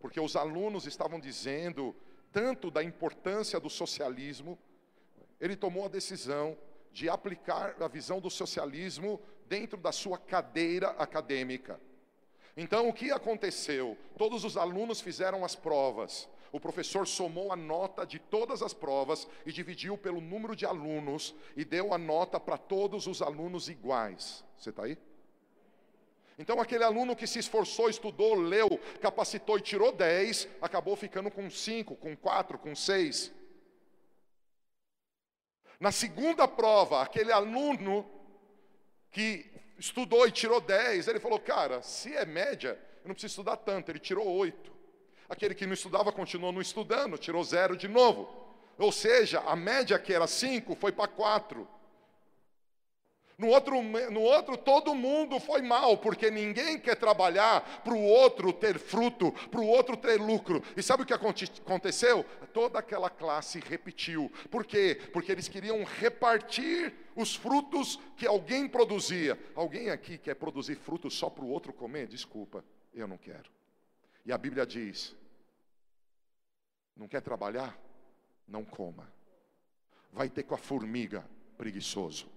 porque 0.00 0.18
os 0.18 0.36
alunos 0.36 0.86
estavam 0.86 1.20
dizendo 1.20 1.94
tanto 2.32 2.70
da 2.70 2.82
importância 2.82 3.60
do 3.60 3.68
socialismo, 3.68 4.58
ele 5.38 5.54
tomou 5.54 5.84
a 5.84 5.88
decisão 5.88 6.56
de 6.90 7.10
aplicar 7.10 7.76
a 7.82 7.88
visão 7.88 8.20
do 8.20 8.30
socialismo 8.30 9.20
dentro 9.46 9.78
da 9.78 9.92
sua 9.92 10.16
cadeira 10.16 10.88
acadêmica. 10.92 11.78
Então, 12.56 12.88
o 12.88 12.92
que 12.92 13.10
aconteceu? 13.10 13.98
Todos 14.16 14.44
os 14.44 14.56
alunos 14.56 15.00
fizeram 15.00 15.44
as 15.44 15.54
provas. 15.54 16.28
O 16.50 16.58
professor 16.58 17.06
somou 17.06 17.52
a 17.52 17.56
nota 17.56 18.06
de 18.06 18.18
todas 18.18 18.62
as 18.62 18.72
provas 18.72 19.28
e 19.44 19.52
dividiu 19.52 19.98
pelo 19.98 20.22
número 20.22 20.56
de 20.56 20.64
alunos 20.64 21.34
e 21.54 21.64
deu 21.64 21.92
a 21.92 21.98
nota 21.98 22.40
para 22.40 22.56
todos 22.56 23.06
os 23.06 23.20
alunos 23.20 23.68
iguais. 23.68 24.42
Você 24.56 24.70
está 24.70 24.84
aí? 24.84 24.96
Então, 26.38 26.60
aquele 26.60 26.84
aluno 26.84 27.16
que 27.16 27.26
se 27.26 27.38
esforçou, 27.38 27.90
estudou, 27.90 28.34
leu, 28.34 28.68
capacitou 29.00 29.58
e 29.58 29.62
tirou 29.62 29.92
10, 29.92 30.48
acabou 30.60 30.96
ficando 30.96 31.30
com 31.30 31.50
5, 31.50 31.96
com 31.96 32.16
4, 32.16 32.58
com 32.58 32.74
6. 32.74 33.32
Na 35.78 35.92
segunda 35.92 36.48
prova, 36.48 37.02
aquele 37.02 37.32
aluno 37.32 38.08
que 39.10 39.50
estudou 39.78 40.26
e 40.26 40.30
tirou 40.30 40.60
10, 40.60 41.08
ele 41.08 41.20
falou: 41.20 41.38
Cara, 41.38 41.82
se 41.82 42.14
é 42.14 42.24
média, 42.24 42.78
eu 43.02 43.08
não 43.08 43.14
preciso 43.14 43.32
estudar 43.32 43.56
tanto. 43.56 43.90
Ele 43.90 43.98
tirou 43.98 44.26
8. 44.26 44.72
Aquele 45.28 45.54
que 45.54 45.66
não 45.66 45.74
estudava 45.74 46.12
continuou 46.12 46.52
não 46.52 46.60
estudando, 46.60 47.18
tirou 47.18 47.42
zero 47.42 47.76
de 47.76 47.88
novo. 47.88 48.28
Ou 48.78 48.92
seja, 48.92 49.40
a 49.40 49.56
média 49.56 49.98
que 49.98 50.12
era 50.12 50.26
5 50.26 50.76
foi 50.76 50.92
para 50.92 51.08
4. 51.08 51.66
No 53.38 53.48
outro, 53.48 53.82
no 53.82 54.20
outro, 54.22 54.56
todo 54.56 54.94
mundo 54.94 55.38
foi 55.38 55.60
mal, 55.60 55.98
porque 55.98 56.30
ninguém 56.30 56.78
quer 56.78 56.96
trabalhar 56.96 57.82
para 57.82 57.92
o 57.92 58.02
outro 58.02 58.50
ter 58.50 58.78
fruto, 58.78 59.30
para 59.50 59.60
o 59.60 59.66
outro 59.66 59.94
ter 59.94 60.18
lucro. 60.18 60.62
E 60.74 60.82
sabe 60.82 61.02
o 61.02 61.06
que 61.06 61.12
aconteceu? 61.12 62.24
Toda 62.54 62.78
aquela 62.78 63.10
classe 63.10 63.60
repetiu. 63.60 64.32
Por 64.50 64.64
quê? 64.64 64.98
Porque 65.12 65.30
eles 65.30 65.48
queriam 65.48 65.84
repartir 65.84 66.94
os 67.14 67.36
frutos 67.36 68.00
que 68.16 68.26
alguém 68.26 68.66
produzia. 68.66 69.38
Alguém 69.54 69.90
aqui 69.90 70.16
quer 70.16 70.34
produzir 70.36 70.76
frutos 70.76 71.12
só 71.12 71.28
para 71.28 71.44
o 71.44 71.50
outro 71.50 71.74
comer? 71.74 72.06
Desculpa, 72.06 72.64
eu 72.94 73.06
não 73.06 73.18
quero. 73.18 73.50
E 74.24 74.32
a 74.32 74.38
Bíblia 74.38 74.64
diz: 74.64 75.14
não 76.96 77.06
quer 77.06 77.20
trabalhar? 77.20 77.78
Não 78.48 78.64
coma. 78.64 79.12
Vai 80.10 80.30
ter 80.30 80.44
com 80.44 80.54
a 80.54 80.58
formiga, 80.58 81.22
preguiçoso. 81.58 82.34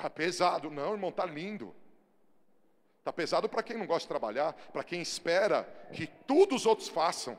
Está 0.00 0.08
pesado. 0.08 0.70
Não, 0.70 0.92
irmão, 0.92 1.10
está 1.10 1.26
lindo. 1.26 1.74
Está 2.98 3.12
pesado 3.12 3.48
para 3.50 3.62
quem 3.62 3.76
não 3.76 3.86
gosta 3.86 4.06
de 4.06 4.08
trabalhar, 4.08 4.54
para 4.72 4.82
quem 4.82 5.00
espera 5.02 5.64
que 5.92 6.06
tudo 6.06 6.54
os 6.54 6.64
outros 6.64 6.88
façam. 6.88 7.38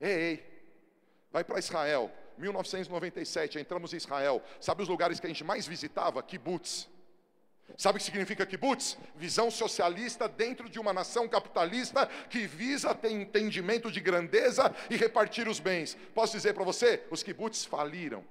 Ei, 0.00 0.12
ei, 0.12 0.62
vai 1.30 1.44
para 1.44 1.60
Israel. 1.60 2.10
1997, 2.36 3.60
entramos 3.60 3.92
em 3.92 3.96
Israel. 3.96 4.42
Sabe 4.60 4.82
os 4.82 4.88
lugares 4.88 5.20
que 5.20 5.26
a 5.26 5.28
gente 5.28 5.44
mais 5.44 5.66
visitava? 5.68 6.22
Kibbutz. 6.22 6.88
Sabe 7.76 7.96
o 7.96 7.98
que 8.00 8.04
significa 8.04 8.44
kibbutz? 8.44 8.98
Visão 9.14 9.52
socialista 9.52 10.28
dentro 10.28 10.68
de 10.68 10.80
uma 10.80 10.92
nação 10.92 11.28
capitalista 11.28 12.06
que 12.28 12.44
visa 12.46 12.92
ter 12.92 13.12
entendimento 13.12 13.90
de 13.90 14.00
grandeza 14.00 14.74
e 14.88 14.96
repartir 14.96 15.46
os 15.46 15.60
bens. 15.60 15.96
Posso 16.12 16.32
dizer 16.32 16.54
para 16.54 16.64
você? 16.64 17.04
Os 17.08 17.22
kibbutz 17.22 17.64
faliram. 17.64 18.24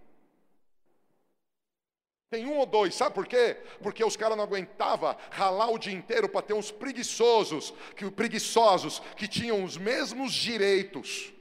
Tem 2.30 2.46
um 2.46 2.58
ou 2.58 2.66
dois, 2.66 2.94
sabe 2.94 3.16
por 3.16 3.26
quê? 3.26 3.58
Porque 3.82 4.04
os 4.04 4.16
caras 4.16 4.38
não 4.38 4.44
aguentavam 4.44 5.16
ralar 5.32 5.72
o 5.72 5.80
dia 5.80 5.94
inteiro 5.94 6.30
para 6.30 6.44
ter 6.44 6.54
uns 6.54 6.70
preguiçosos, 6.72 7.74
que 7.96 8.10
preguiçosos 8.12 9.00
que 9.18 9.28
tinham 9.28 9.64
os 9.64 9.78
mesmos 9.78 10.32
direitos. 10.32 11.34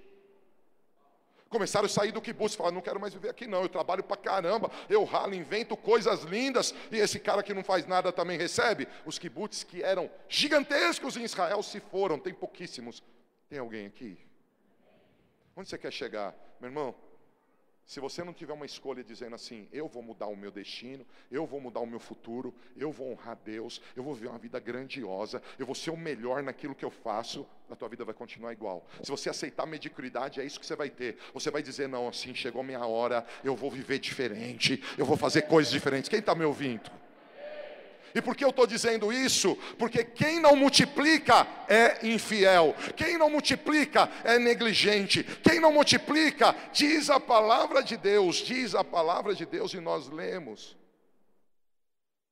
Começaram 1.50 1.86
a 1.86 1.88
sair 1.88 2.12
do 2.12 2.22
kibbutz, 2.22 2.54
falaram, 2.54 2.76
não 2.76 2.82
quero 2.82 3.00
mais 3.00 3.12
viver 3.12 3.30
aqui 3.30 3.46
não, 3.46 3.62
eu 3.62 3.68
trabalho 3.68 4.02
para 4.02 4.16
caramba, 4.16 4.70
eu 4.88 5.04
ralo, 5.04 5.34
invento 5.34 5.76
coisas 5.76 6.22
lindas, 6.24 6.74
e 6.90 6.96
esse 6.96 7.18
cara 7.18 7.42
que 7.42 7.54
não 7.54 7.64
faz 7.64 7.86
nada 7.86 8.10
também 8.10 8.38
recebe. 8.38 8.88
Os 9.04 9.18
kibbutz 9.18 9.64
que 9.64 9.82
eram 9.82 10.10
gigantescos 10.28 11.16
em 11.16 11.24
Israel 11.24 11.62
se 11.62 11.80
foram, 11.80 12.18
tem 12.18 12.32
pouquíssimos. 12.32 13.02
Tem 13.48 13.58
alguém 13.58 13.86
aqui? 13.86 14.18
Onde 15.54 15.68
você 15.68 15.78
quer 15.78 15.92
chegar? 15.92 16.34
Meu 16.60 16.68
irmão, 16.68 16.94
se 17.88 18.00
você 18.00 18.22
não 18.22 18.34
tiver 18.34 18.52
uma 18.52 18.66
escolha 18.66 19.02
dizendo 19.02 19.34
assim, 19.34 19.66
eu 19.72 19.88
vou 19.88 20.02
mudar 20.02 20.26
o 20.26 20.36
meu 20.36 20.50
destino, 20.50 21.06
eu 21.30 21.46
vou 21.46 21.58
mudar 21.58 21.80
o 21.80 21.86
meu 21.86 21.98
futuro, 21.98 22.54
eu 22.76 22.92
vou 22.92 23.12
honrar 23.12 23.38
Deus, 23.42 23.80
eu 23.96 24.02
vou 24.02 24.14
viver 24.14 24.28
uma 24.28 24.38
vida 24.38 24.60
grandiosa, 24.60 25.42
eu 25.58 25.64
vou 25.64 25.74
ser 25.74 25.88
o 25.88 25.96
melhor 25.96 26.42
naquilo 26.42 26.74
que 26.74 26.84
eu 26.84 26.90
faço, 26.90 27.46
a 27.70 27.74
tua 27.74 27.88
vida 27.88 28.04
vai 28.04 28.12
continuar 28.12 28.52
igual. 28.52 28.86
Se 29.02 29.10
você 29.10 29.30
aceitar 29.30 29.62
a 29.62 29.66
mediocridade, 29.66 30.38
é 30.38 30.44
isso 30.44 30.60
que 30.60 30.66
você 30.66 30.76
vai 30.76 30.90
ter. 30.90 31.16
Você 31.32 31.50
vai 31.50 31.62
dizer, 31.62 31.88
não, 31.88 32.08
assim, 32.08 32.34
chegou 32.34 32.60
a 32.60 32.64
minha 32.64 32.84
hora, 32.84 33.26
eu 33.42 33.56
vou 33.56 33.70
viver 33.70 33.98
diferente, 33.98 34.84
eu 34.98 35.06
vou 35.06 35.16
fazer 35.16 35.42
coisas 35.42 35.72
diferentes. 35.72 36.10
Quem 36.10 36.18
está 36.18 36.34
me 36.34 36.44
ouvindo? 36.44 36.90
E 38.18 38.20
por 38.20 38.34
que 38.34 38.44
eu 38.44 38.50
estou 38.50 38.66
dizendo 38.66 39.12
isso? 39.12 39.54
Porque 39.78 40.02
quem 40.02 40.40
não 40.40 40.56
multiplica 40.56 41.46
é 41.68 42.04
infiel, 42.04 42.74
quem 42.96 43.16
não 43.16 43.30
multiplica 43.30 44.10
é 44.24 44.40
negligente, 44.40 45.22
quem 45.22 45.60
não 45.60 45.72
multiplica, 45.72 46.52
diz 46.72 47.10
a 47.10 47.20
palavra 47.20 47.80
de 47.80 47.96
Deus, 47.96 48.38
diz 48.38 48.74
a 48.74 48.82
palavra 48.82 49.36
de 49.36 49.46
Deus 49.46 49.72
e 49.72 49.78
nós 49.78 50.08
lemos, 50.08 50.76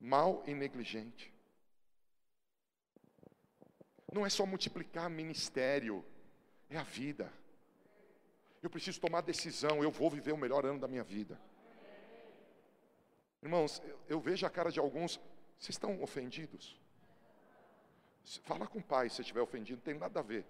mal 0.01 0.43
e 0.45 0.55
negligente. 0.55 1.33
Não 4.13 4.27
é 4.27 4.29
só 4.29 4.45
multiplicar 4.45 5.09
ministério, 5.09 6.05
é 6.69 6.77
a 6.77 6.83
vida. 6.83 7.33
Eu 8.61 8.69
preciso 8.69 9.01
tomar 9.01 9.21
decisão, 9.21 9.85
eu 9.85 9.91
vou 9.93 10.11
viver 10.11 10.33
o 10.33 10.37
melhor 10.37 10.67
ano 10.67 10.81
da 10.81 10.89
minha 10.89 11.05
vida. 11.05 11.41
Irmãos, 13.41 13.81
eu 14.09 14.19
vejo 14.19 14.45
a 14.45 14.51
cara 14.51 14.73
de 14.73 14.81
alguns, 14.81 15.21
vocês 15.59 15.75
estão 15.75 16.03
ofendidos? 16.03 16.77
Fala 18.45 18.67
com 18.67 18.79
o 18.79 18.83
pai 18.83 19.09
se 19.09 19.21
estiver 19.21 19.41
ofendido, 19.41 19.77
não 19.77 19.85
tem 19.85 19.95
nada 19.95 20.21
a 20.21 20.23
ver. 20.23 20.45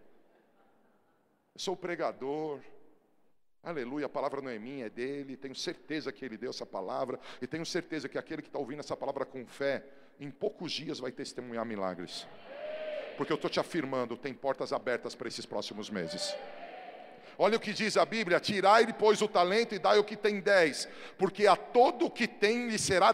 Eu 1.55 1.61
sou 1.61 1.77
pregador, 1.77 2.61
aleluia, 3.63 4.07
a 4.07 4.09
palavra 4.09 4.41
não 4.41 4.51
é 4.51 4.59
minha, 4.59 4.87
é 4.87 4.91
dele. 4.91 5.37
Tenho 5.37 5.55
certeza 5.55 6.11
que 6.11 6.25
ele 6.25 6.37
deu 6.37 6.51
essa 6.51 6.67
palavra, 6.67 7.21
e 7.41 7.47
tenho 7.47 7.67
certeza 7.67 8.09
que 8.09 8.19
aquele 8.19 8.43
que 8.43 8.49
está 8.49 8.59
ouvindo 8.59 8.81
essa 8.81 8.97
palavra 8.97 9.25
com 9.25 9.47
fé, 9.47 9.85
em 10.19 10.31
poucos 10.31 10.73
dias 10.73 10.99
vai 10.99 11.13
testemunhar 11.13 11.65
milagres. 11.67 12.27
Porque 13.17 13.33
eu 13.33 13.37
estou 13.37 13.51
te 13.51 13.61
afirmando, 13.61 14.17
tem 14.17 14.35
portas 14.35 14.73
abertas 14.73 15.15
para 15.15 15.29
esses 15.29 15.47
próximos 15.47 15.91
meses. 15.91 16.35
Olha 17.39 17.57
o 17.57 17.61
que 17.61 17.73
diz 17.73 17.97
a 17.97 18.05
Bíblia: 18.05 18.41
tirai-lhe, 18.41 18.93
pois, 18.93 19.21
o 19.21 19.29
talento 19.29 19.75
e 19.75 19.79
dai 19.79 19.99
o 19.99 20.05
que 20.05 20.17
tem 20.17 20.41
dez, 20.41 20.89
porque 21.19 21.47
a 21.47 21.57
todo 21.57 22.07
o 22.07 22.11
que 22.11 22.27
tem 22.27 22.69
lhe 22.69 22.79
será 22.79 23.13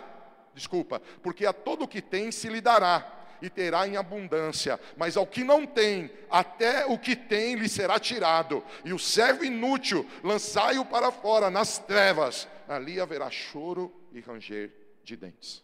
desculpa, 0.55 1.01
porque 1.23 1.47
a 1.47 1.53
todo 1.53 1.85
o 1.85 1.89
que 1.89 2.03
tem 2.03 2.31
se 2.31 2.49
lhe 2.49 2.61
dará 2.61 3.21
e 3.41 3.51
terá 3.51 3.89
em 3.89 3.97
abundância, 3.97 4.79
mas 4.97 5.17
ao 5.17 5.27
que 5.27 5.43
não 5.43 5.67
tem, 5.67 6.11
até 6.31 6.87
o 6.87 6.97
que 6.99 7.17
tem 7.17 7.57
lhe 7.57 7.69
será 7.69 7.99
tirado, 7.99 8.65
e 8.85 8.93
o 8.93 8.99
servo 8.99 9.45
inútil 9.45 10.09
lançai-o 10.23 10.85
para 10.85 11.11
fora 11.11 11.51
nas 11.51 11.79
trevas, 11.79 12.49
ali 12.69 13.01
haverá 13.01 13.31
choro 13.31 13.93
e 14.13 14.21
ranger 14.21 14.73
de 15.03 15.17
dentes. 15.17 15.63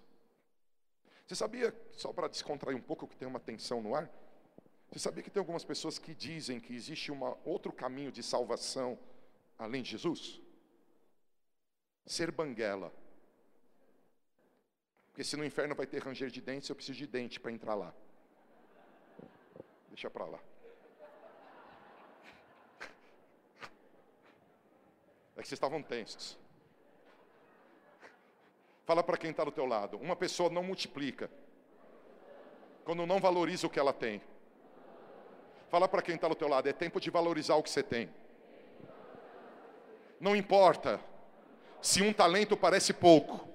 Você 1.27 1.37
sabia, 1.37 1.75
só 1.93 2.13
para 2.13 2.27
descontrair 2.27 2.77
um 2.77 2.81
pouco 2.81 3.07
que 3.07 3.17
tem 3.17 3.29
uma 3.29 3.39
tensão 3.39 3.81
no 3.81 3.95
ar, 3.95 4.11
você 4.91 4.99
sabia 4.99 5.23
que 5.23 5.31
tem 5.31 5.41
algumas 5.41 5.65
pessoas 5.65 5.99
que 5.99 6.15
dizem 6.15 6.59
que 6.59 6.75
existe 6.75 7.13
um 7.13 7.21
outro 7.45 7.71
caminho 7.73 8.11
de 8.11 8.23
salvação 8.23 8.99
além 9.59 9.83
de 9.83 9.91
Jesus? 9.91 10.41
Ser 12.07 12.31
banguela. 12.31 12.93
Porque 15.19 15.29
se 15.29 15.37
no 15.37 15.45
inferno 15.45 15.75
vai 15.75 15.85
ter 15.85 16.01
ranger 16.01 16.31
de 16.31 16.41
dentes, 16.41 16.69
eu 16.69 16.77
preciso 16.77 16.97
de 16.97 17.05
dente 17.05 17.41
para 17.41 17.51
entrar 17.51 17.75
lá. 17.75 17.93
Deixa 19.89 20.09
para 20.09 20.25
lá. 20.25 20.39
É 25.37 25.43
que 25.43 25.49
vocês 25.49 25.55
estavam 25.55 25.83
tensos. 25.83 26.39
Fala 28.87 29.03
para 29.03 29.17
quem 29.17 29.33
está 29.33 29.43
do 29.43 29.51
teu 29.51 29.67
lado. 29.67 29.97
Uma 29.97 30.15
pessoa 30.15 30.49
não 30.51 30.63
multiplica 30.63 31.29
quando 32.85 33.05
não 33.05 33.19
valoriza 33.19 33.67
o 33.67 33.71
que 33.71 33.81
ela 33.81 33.93
tem. 33.93 34.23
Fala 35.69 35.89
para 35.89 36.01
quem 36.01 36.15
está 36.15 36.29
do 36.29 36.37
teu 36.37 36.47
lado. 36.47 36.69
É 36.69 36.73
tempo 36.73 37.01
de 37.01 37.11
valorizar 37.11 37.57
o 37.57 37.63
que 37.65 37.71
você 37.71 37.83
tem. 37.83 38.09
Não 40.21 40.37
importa 40.37 41.01
se 41.83 42.03
um 42.03 42.13
talento 42.13 42.57
parece 42.57 42.95
pouco. 42.95 43.48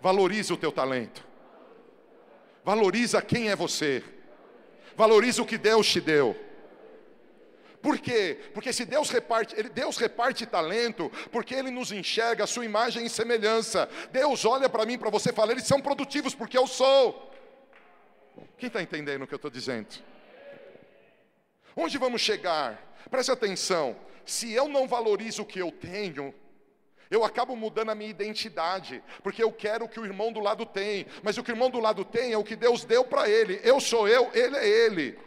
Valorize 0.00 0.52
o 0.52 0.56
teu 0.56 0.72
talento. 0.72 1.26
Valoriza 2.64 3.20
quem 3.22 3.48
é 3.48 3.56
você. 3.56 4.02
Valoriza 4.96 5.42
o 5.42 5.46
que 5.46 5.58
Deus 5.58 5.86
te 5.88 6.00
deu. 6.00 6.36
Por 7.80 7.98
quê? 7.98 8.38
Porque 8.52 8.72
se 8.72 8.84
Deus 8.84 9.08
reparte, 9.10 9.54
ele, 9.56 9.68
Deus 9.68 9.96
reparte 9.96 10.44
talento, 10.44 11.10
porque 11.30 11.54
Ele 11.54 11.70
nos 11.70 11.92
enxerga 11.92 12.44
a 12.44 12.46
sua 12.46 12.64
imagem 12.64 13.06
e 13.06 13.10
semelhança. 13.10 13.88
Deus 14.10 14.44
olha 14.44 14.68
para 14.68 14.84
mim, 14.84 14.98
para 14.98 15.10
você 15.10 15.32
fala, 15.32 15.52
eles 15.52 15.64
são 15.64 15.80
produtivos 15.80 16.34
porque 16.34 16.58
eu 16.58 16.66
sou. 16.66 17.32
Quem 18.56 18.66
está 18.66 18.82
entendendo 18.82 19.22
o 19.22 19.26
que 19.26 19.34
eu 19.34 19.36
estou 19.36 19.50
dizendo? 19.50 19.88
Onde 21.76 21.96
vamos 21.96 22.20
chegar? 22.20 22.96
Preste 23.08 23.30
atenção. 23.30 23.96
Se 24.26 24.52
eu 24.52 24.68
não 24.68 24.88
valorizo 24.88 25.42
o 25.42 25.46
que 25.46 25.60
eu 25.60 25.70
tenho, 25.70 26.34
eu 27.10 27.24
acabo 27.24 27.56
mudando 27.56 27.90
a 27.90 27.94
minha 27.94 28.10
identidade, 28.10 29.02
porque 29.22 29.42
eu 29.42 29.50
quero 29.50 29.86
o 29.86 29.88
que 29.88 29.98
o 29.98 30.04
irmão 30.04 30.30
do 30.30 30.40
lado 30.40 30.66
tem, 30.66 31.06
mas 31.22 31.38
o 31.38 31.42
que 31.42 31.50
o 31.50 31.54
irmão 31.54 31.70
do 31.70 31.80
lado 31.80 32.04
tem 32.04 32.32
é 32.32 32.38
o 32.38 32.44
que 32.44 32.54
Deus 32.54 32.84
deu 32.84 33.04
para 33.04 33.28
ele. 33.28 33.60
Eu 33.64 33.80
sou 33.80 34.06
eu, 34.06 34.30
ele 34.34 34.56
é 34.56 34.68
ele. 34.68 35.18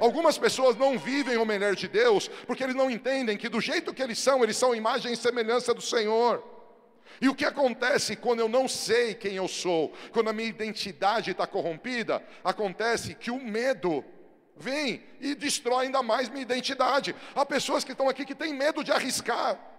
Algumas 0.00 0.38
pessoas 0.38 0.74
não 0.76 0.98
vivem 0.98 1.36
o 1.36 1.44
melhor 1.44 1.76
de 1.76 1.86
Deus, 1.86 2.28
porque 2.46 2.64
eles 2.64 2.74
não 2.74 2.90
entendem 2.90 3.36
que 3.36 3.48
do 3.48 3.60
jeito 3.60 3.92
que 3.92 4.02
eles 4.02 4.18
são, 4.18 4.42
eles 4.42 4.56
são 4.56 4.74
imagem 4.74 5.12
e 5.12 5.16
semelhança 5.16 5.74
do 5.74 5.82
Senhor. 5.82 6.42
E 7.20 7.28
o 7.28 7.34
que 7.34 7.44
acontece 7.44 8.16
quando 8.16 8.40
eu 8.40 8.48
não 8.48 8.66
sei 8.66 9.14
quem 9.14 9.34
eu 9.34 9.46
sou, 9.46 9.92
quando 10.12 10.30
a 10.30 10.32
minha 10.32 10.48
identidade 10.48 11.30
está 11.30 11.46
corrompida? 11.46 12.24
Acontece 12.42 13.14
que 13.14 13.30
o 13.30 13.38
medo 13.38 14.04
vem 14.56 15.04
e 15.20 15.34
destrói 15.34 15.86
ainda 15.86 16.02
mais 16.02 16.28
minha 16.28 16.42
identidade. 16.42 17.14
Há 17.34 17.46
pessoas 17.46 17.84
que 17.84 17.92
estão 17.92 18.08
aqui 18.08 18.24
que 18.24 18.34
têm 18.34 18.52
medo 18.52 18.82
de 18.82 18.90
arriscar 18.90 19.73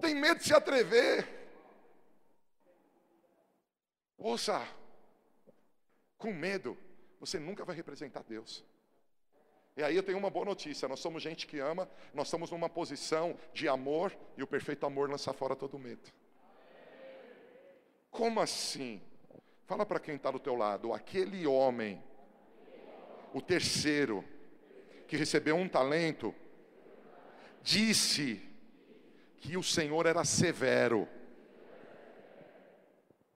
tem 0.00 0.14
medo 0.14 0.38
de 0.38 0.46
se 0.46 0.54
atrever. 0.54 1.28
Ouça, 4.18 4.66
com 6.18 6.32
medo, 6.32 6.76
você 7.18 7.38
nunca 7.38 7.64
vai 7.64 7.74
representar 7.74 8.22
Deus. 8.22 8.64
E 9.76 9.82
aí 9.82 9.96
eu 9.96 10.02
tenho 10.02 10.18
uma 10.18 10.30
boa 10.30 10.44
notícia: 10.44 10.88
nós 10.88 11.00
somos 11.00 11.22
gente 11.22 11.46
que 11.46 11.58
ama, 11.58 11.88
nós 12.12 12.26
estamos 12.26 12.50
numa 12.50 12.68
posição 12.68 13.38
de 13.54 13.68
amor, 13.68 14.14
e 14.36 14.42
o 14.42 14.46
perfeito 14.46 14.84
amor 14.84 15.08
lança 15.08 15.32
fora 15.32 15.56
todo 15.56 15.78
medo. 15.78 16.10
Como 18.10 18.40
assim? 18.40 19.00
Fala 19.66 19.86
para 19.86 20.00
quem 20.00 20.16
está 20.16 20.30
do 20.30 20.40
teu 20.40 20.56
lado, 20.56 20.92
aquele 20.92 21.46
homem, 21.46 22.02
o 23.32 23.40
terceiro, 23.40 24.24
que 25.06 25.16
recebeu 25.16 25.56
um 25.56 25.68
talento, 25.68 26.34
disse 27.62 28.49
que 29.40 29.56
o 29.56 29.62
Senhor 29.62 30.06
era 30.06 30.24
severo. 30.24 31.08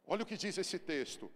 Olha 0.07 0.22
o 0.22 0.26
que 0.26 0.36
diz 0.36 0.57
esse 0.59 0.78
texto. 0.78 1.30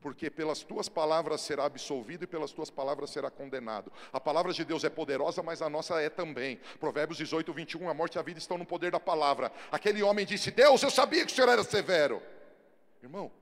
Porque 0.00 0.30
pelas 0.30 0.62
tuas 0.62 0.88
palavras 0.88 1.40
será 1.40 1.64
absolvido 1.64 2.22
e 2.22 2.26
pelas 2.26 2.52
tuas 2.52 2.70
palavras 2.70 3.10
será 3.10 3.30
condenado. 3.30 3.92
A 4.12 4.20
palavra 4.20 4.52
de 4.52 4.64
Deus 4.64 4.84
é 4.84 4.90
poderosa, 4.90 5.42
mas 5.42 5.60
a 5.60 5.68
nossa 5.68 6.00
é 6.00 6.08
também. 6.08 6.60
Provérbios 6.78 7.18
18, 7.18 7.52
21, 7.52 7.88
a 7.88 7.94
morte 7.94 8.14
e 8.14 8.18
a 8.18 8.22
vida 8.22 8.38
estão 8.38 8.56
no 8.56 8.64
poder 8.64 8.92
da 8.92 9.00
palavra. 9.00 9.50
Aquele 9.72 10.00
homem 10.02 10.24
disse: 10.24 10.52
Deus, 10.52 10.80
eu 10.84 10.90
sabia 10.90 11.26
que 11.26 11.32
o 11.32 11.34
Senhor 11.34 11.48
era 11.48 11.64
severo. 11.64 12.22
Irmão, 13.02 13.32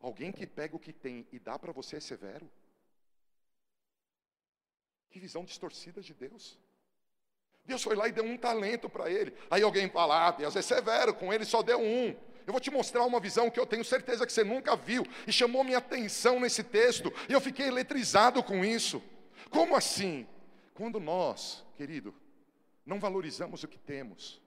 alguém 0.00 0.32
que 0.32 0.46
pega 0.46 0.74
o 0.74 0.78
que 0.78 0.92
tem 0.92 1.26
e 1.30 1.38
dá 1.38 1.58
para 1.58 1.72
você 1.72 1.96
é 1.96 2.00
severo? 2.00 2.50
Que 5.10 5.20
visão 5.20 5.44
distorcida 5.44 6.00
de 6.00 6.14
Deus. 6.14 6.58
Deus 7.70 7.82
foi 7.82 7.94
lá 7.94 8.08
e 8.08 8.12
deu 8.12 8.24
um 8.24 8.36
talento 8.36 8.88
para 8.88 9.10
ele. 9.10 9.32
Aí 9.50 9.62
alguém 9.62 9.88
fala: 9.88 10.28
ah, 10.28 10.30
Deus 10.32 10.54
é 10.56 10.62
severo, 10.62 11.14
com 11.14 11.32
ele 11.32 11.44
só 11.44 11.62
deu 11.62 11.80
um. 11.80 12.14
Eu 12.46 12.52
vou 12.52 12.60
te 12.60 12.70
mostrar 12.70 13.04
uma 13.04 13.20
visão 13.20 13.50
que 13.50 13.60
eu 13.60 13.66
tenho 13.66 13.84
certeza 13.84 14.26
que 14.26 14.32
você 14.32 14.42
nunca 14.42 14.74
viu 14.74 15.06
e 15.26 15.32
chamou 15.32 15.62
minha 15.62 15.78
atenção 15.78 16.40
nesse 16.40 16.64
texto, 16.64 17.12
e 17.28 17.32
eu 17.32 17.40
fiquei 17.40 17.68
eletrizado 17.68 18.42
com 18.42 18.64
isso. 18.64 19.00
Como 19.50 19.76
assim? 19.76 20.26
Quando 20.74 20.98
nós, 20.98 21.64
querido, 21.76 22.14
não 22.84 22.98
valorizamos 22.98 23.62
o 23.62 23.68
que 23.68 23.78
temos, 23.78 24.40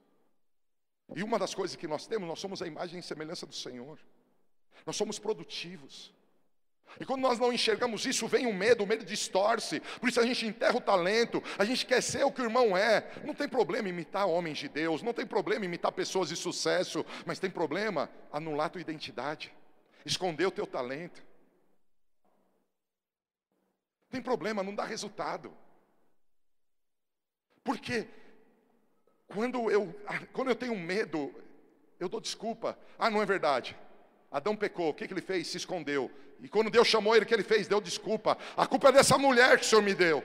e 1.15 1.23
uma 1.23 1.39
das 1.39 1.53
coisas 1.53 1.75
que 1.77 1.87
nós 1.87 2.05
temos, 2.05 2.27
nós 2.27 2.39
somos 2.39 2.61
a 2.61 2.67
imagem 2.67 2.99
e 2.99 3.03
semelhança 3.03 3.45
do 3.45 3.55
Senhor, 3.55 3.99
nós 4.85 4.95
somos 4.95 5.17
produtivos. 5.17 6.13
E 6.99 7.05
quando 7.05 7.21
nós 7.21 7.39
não 7.39 7.51
enxergamos 7.51 8.05
isso, 8.05 8.27
vem 8.27 8.45
o 8.45 8.53
medo, 8.53 8.83
o 8.83 8.87
medo 8.87 9.03
distorce. 9.03 9.79
Por 9.99 10.09
isso 10.09 10.19
a 10.19 10.25
gente 10.25 10.45
enterra 10.45 10.77
o 10.77 10.81
talento, 10.81 11.41
a 11.57 11.65
gente 11.65 11.85
quer 11.85 12.01
ser 12.01 12.23
o 12.23 12.31
que 12.31 12.41
o 12.41 12.45
irmão 12.45 12.77
é. 12.77 13.11
Não 13.23 13.33
tem 13.33 13.47
problema 13.47 13.89
imitar 13.89 14.27
homens 14.27 14.59
de 14.59 14.69
Deus, 14.69 15.01
não 15.01 15.13
tem 15.13 15.25
problema 15.25 15.65
imitar 15.65 15.91
pessoas 15.91 16.29
de 16.29 16.35
sucesso, 16.35 17.05
mas 17.25 17.39
tem 17.39 17.49
problema 17.49 18.09
anular 18.31 18.69
tua 18.69 18.81
identidade, 18.81 19.53
esconder 20.05 20.45
o 20.45 20.51
teu 20.51 20.67
talento. 20.67 21.23
Tem 24.09 24.21
problema, 24.21 24.61
não 24.61 24.75
dá 24.75 24.85
resultado. 24.85 25.51
Porque 27.63 28.07
quando 29.25 29.71
eu, 29.71 29.93
quando 30.31 30.49
eu 30.49 30.55
tenho 30.55 30.75
medo, 30.75 31.33
eu 31.99 32.07
dou 32.07 32.21
desculpa. 32.21 32.77
Ah, 32.99 33.09
não 33.09 33.21
é 33.21 33.25
verdade. 33.25 33.75
Adão 34.29 34.55
pecou, 34.55 34.89
o 34.89 34.93
que, 34.93 35.07
que 35.07 35.13
ele 35.13 35.21
fez? 35.21 35.47
Se 35.47 35.57
escondeu. 35.57 36.11
E 36.41 36.49
quando 36.49 36.69
Deus 36.69 36.87
chamou 36.87 37.15
ele, 37.15 37.25
o 37.25 37.27
que 37.27 37.33
ele 37.33 37.43
fez? 37.43 37.67
Deu 37.67 37.79
desculpa. 37.79 38.37
A 38.57 38.67
culpa 38.67 38.89
é 38.89 38.91
dessa 38.91 39.17
mulher 39.17 39.57
que 39.57 39.65
o 39.65 39.67
Senhor 39.67 39.81
me 39.81 39.93
deu. 39.93 40.23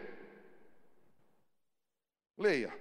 Leia. 2.37 2.73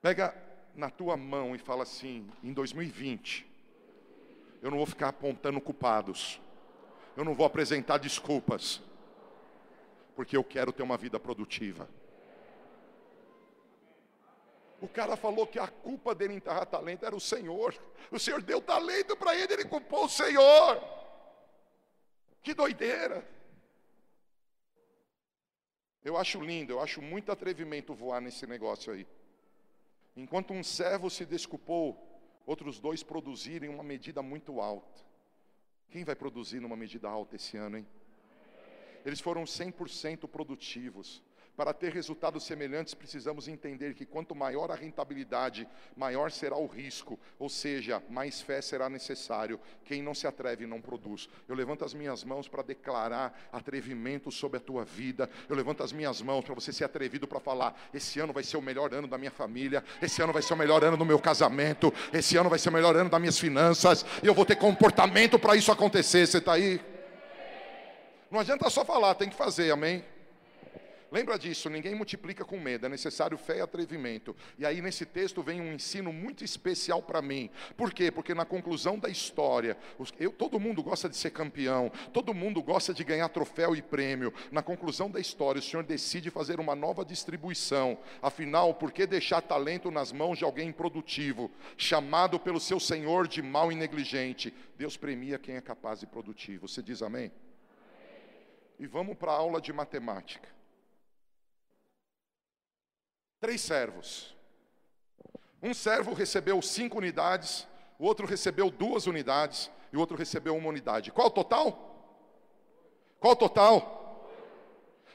Pega 0.00 0.34
na 0.74 0.88
tua 0.88 1.16
mão 1.16 1.54
e 1.54 1.58
fala 1.58 1.82
assim: 1.82 2.30
em 2.42 2.52
2020, 2.52 3.46
eu 4.62 4.70
não 4.70 4.78
vou 4.78 4.86
ficar 4.86 5.08
apontando 5.08 5.60
culpados, 5.60 6.40
eu 7.16 7.24
não 7.24 7.34
vou 7.34 7.44
apresentar 7.44 7.98
desculpas, 7.98 8.80
porque 10.18 10.36
eu 10.36 10.42
quero 10.42 10.72
ter 10.72 10.82
uma 10.82 10.96
vida 10.96 11.20
produtiva. 11.20 11.88
O 14.82 14.88
cara 14.88 15.16
falou 15.16 15.46
que 15.46 15.60
a 15.60 15.68
culpa 15.68 16.12
dele 16.12 16.34
enterrar 16.34 16.66
talento 16.66 17.06
era 17.06 17.14
o 17.14 17.20
Senhor. 17.20 17.72
O 18.10 18.18
Senhor 18.18 18.42
deu 18.42 18.60
talento 18.60 19.16
para 19.16 19.36
ele, 19.36 19.52
ele 19.52 19.64
culpou 19.66 20.06
o 20.06 20.08
Senhor. 20.08 20.82
Que 22.42 22.52
doideira. 22.52 23.24
Eu 26.04 26.16
acho 26.16 26.40
lindo, 26.40 26.72
eu 26.72 26.80
acho 26.80 27.00
muito 27.00 27.30
atrevimento 27.30 27.94
voar 27.94 28.20
nesse 28.20 28.44
negócio 28.44 28.92
aí. 28.92 29.06
Enquanto 30.16 30.52
um 30.52 30.64
servo 30.64 31.08
se 31.08 31.24
desculpou, 31.24 31.96
outros 32.44 32.80
dois 32.80 33.04
produzirem 33.04 33.70
uma 33.70 33.84
medida 33.84 34.20
muito 34.20 34.60
alta. 34.60 35.00
Quem 35.90 36.02
vai 36.02 36.16
produzir 36.16 36.58
numa 36.58 36.76
medida 36.76 37.08
alta 37.08 37.36
esse 37.36 37.56
ano, 37.56 37.78
hein? 37.78 37.86
Eles 39.04 39.20
foram 39.20 39.44
100% 39.44 40.28
produtivos. 40.28 41.22
Para 41.58 41.74
ter 41.74 41.92
resultados 41.92 42.44
semelhantes, 42.44 42.94
precisamos 42.94 43.48
entender 43.48 43.92
que 43.92 44.06
quanto 44.06 44.32
maior 44.32 44.70
a 44.70 44.76
rentabilidade, 44.76 45.66
maior 45.96 46.30
será 46.30 46.56
o 46.56 46.68
risco, 46.68 47.18
ou 47.36 47.48
seja, 47.48 48.00
mais 48.08 48.40
fé 48.40 48.62
será 48.62 48.88
necessário. 48.88 49.58
Quem 49.84 50.00
não 50.00 50.14
se 50.14 50.24
atreve 50.24 50.66
não 50.66 50.80
produz. 50.80 51.28
Eu 51.48 51.56
levanto 51.56 51.84
as 51.84 51.92
minhas 51.92 52.22
mãos 52.22 52.46
para 52.46 52.62
declarar 52.62 53.36
atrevimento 53.52 54.30
sobre 54.30 54.58
a 54.58 54.60
tua 54.60 54.84
vida. 54.84 55.28
Eu 55.48 55.56
levanto 55.56 55.82
as 55.82 55.90
minhas 55.90 56.22
mãos 56.22 56.44
para 56.44 56.54
você 56.54 56.72
ser 56.72 56.84
atrevido 56.84 57.26
para 57.26 57.40
falar: 57.40 57.76
esse 57.92 58.20
ano 58.20 58.32
vai 58.32 58.44
ser 58.44 58.56
o 58.56 58.62
melhor 58.62 58.94
ano 58.94 59.08
da 59.08 59.18
minha 59.18 59.32
família, 59.32 59.82
esse 60.00 60.22
ano 60.22 60.32
vai 60.32 60.42
ser 60.42 60.54
o 60.54 60.56
melhor 60.56 60.84
ano 60.84 60.96
do 60.96 61.04
meu 61.04 61.18
casamento, 61.18 61.92
esse 62.12 62.36
ano 62.36 62.48
vai 62.48 62.60
ser 62.60 62.68
o 62.68 62.72
melhor 62.72 62.94
ano 62.94 63.10
das 63.10 63.20
minhas 63.20 63.38
finanças, 63.40 64.06
e 64.22 64.28
eu 64.28 64.32
vou 64.32 64.46
ter 64.46 64.54
comportamento 64.54 65.40
para 65.40 65.56
isso 65.56 65.72
acontecer. 65.72 66.24
Você 66.24 66.38
está 66.38 66.52
aí? 66.52 66.80
Não 68.30 68.40
adianta 68.40 68.68
só 68.68 68.84
falar, 68.84 69.14
tem 69.14 69.30
que 69.30 69.36
fazer, 69.36 69.70
amém? 69.70 70.04
Lembra 71.10 71.38
disso, 71.38 71.70
ninguém 71.70 71.94
multiplica 71.94 72.44
com 72.44 72.60
medo, 72.60 72.84
é 72.84 72.88
necessário 72.88 73.38
fé 73.38 73.56
e 73.56 73.60
atrevimento. 73.62 74.36
E 74.58 74.66
aí 74.66 74.82
nesse 74.82 75.06
texto 75.06 75.42
vem 75.42 75.58
um 75.58 75.72
ensino 75.72 76.12
muito 76.12 76.44
especial 76.44 77.02
para 77.02 77.22
mim. 77.22 77.48
Por 77.78 77.94
quê? 77.94 78.10
Porque 78.10 78.34
na 78.34 78.44
conclusão 78.44 78.98
da 78.98 79.08
história, 79.08 79.74
eu, 80.20 80.30
todo 80.30 80.60
mundo 80.60 80.82
gosta 80.82 81.08
de 81.08 81.16
ser 81.16 81.30
campeão, 81.30 81.90
todo 82.12 82.34
mundo 82.34 82.62
gosta 82.62 82.92
de 82.92 83.02
ganhar 83.02 83.30
troféu 83.30 83.74
e 83.74 83.80
prêmio. 83.80 84.34
Na 84.52 84.62
conclusão 84.62 85.10
da 85.10 85.18
história, 85.18 85.60
o 85.60 85.62
Senhor 85.62 85.82
decide 85.82 86.28
fazer 86.28 86.60
uma 86.60 86.74
nova 86.74 87.06
distribuição. 87.06 87.96
Afinal, 88.20 88.74
por 88.74 88.92
que 88.92 89.06
deixar 89.06 89.40
talento 89.40 89.90
nas 89.90 90.12
mãos 90.12 90.36
de 90.36 90.44
alguém 90.44 90.68
improdutivo, 90.68 91.50
chamado 91.78 92.38
pelo 92.38 92.60
seu 92.60 92.78
Senhor 92.78 93.26
de 93.26 93.40
mal 93.40 93.72
e 93.72 93.74
negligente? 93.74 94.52
Deus 94.76 94.98
premia 94.98 95.38
quem 95.38 95.56
é 95.56 95.60
capaz 95.62 96.02
e 96.02 96.06
produtivo. 96.06 96.68
Você 96.68 96.82
diz 96.82 97.00
amém? 97.00 97.32
E 98.78 98.86
vamos 98.86 99.16
para 99.16 99.32
a 99.32 99.36
aula 99.36 99.60
de 99.60 99.72
matemática. 99.72 100.48
Três 103.40 103.60
servos. 103.60 104.36
Um 105.62 105.74
servo 105.74 106.12
recebeu 106.12 106.60
cinco 106.62 106.98
unidades, 106.98 107.66
o 107.98 108.04
outro 108.04 108.26
recebeu 108.26 108.70
duas 108.70 109.06
unidades 109.06 109.70
e 109.92 109.96
o 109.96 110.00
outro 110.00 110.16
recebeu 110.16 110.56
uma 110.56 110.68
unidade. 110.68 111.10
Qual 111.10 111.26
o 111.26 111.30
total? 111.30 111.88
Qual 113.18 113.32
o 113.32 113.36
total? 113.36 113.98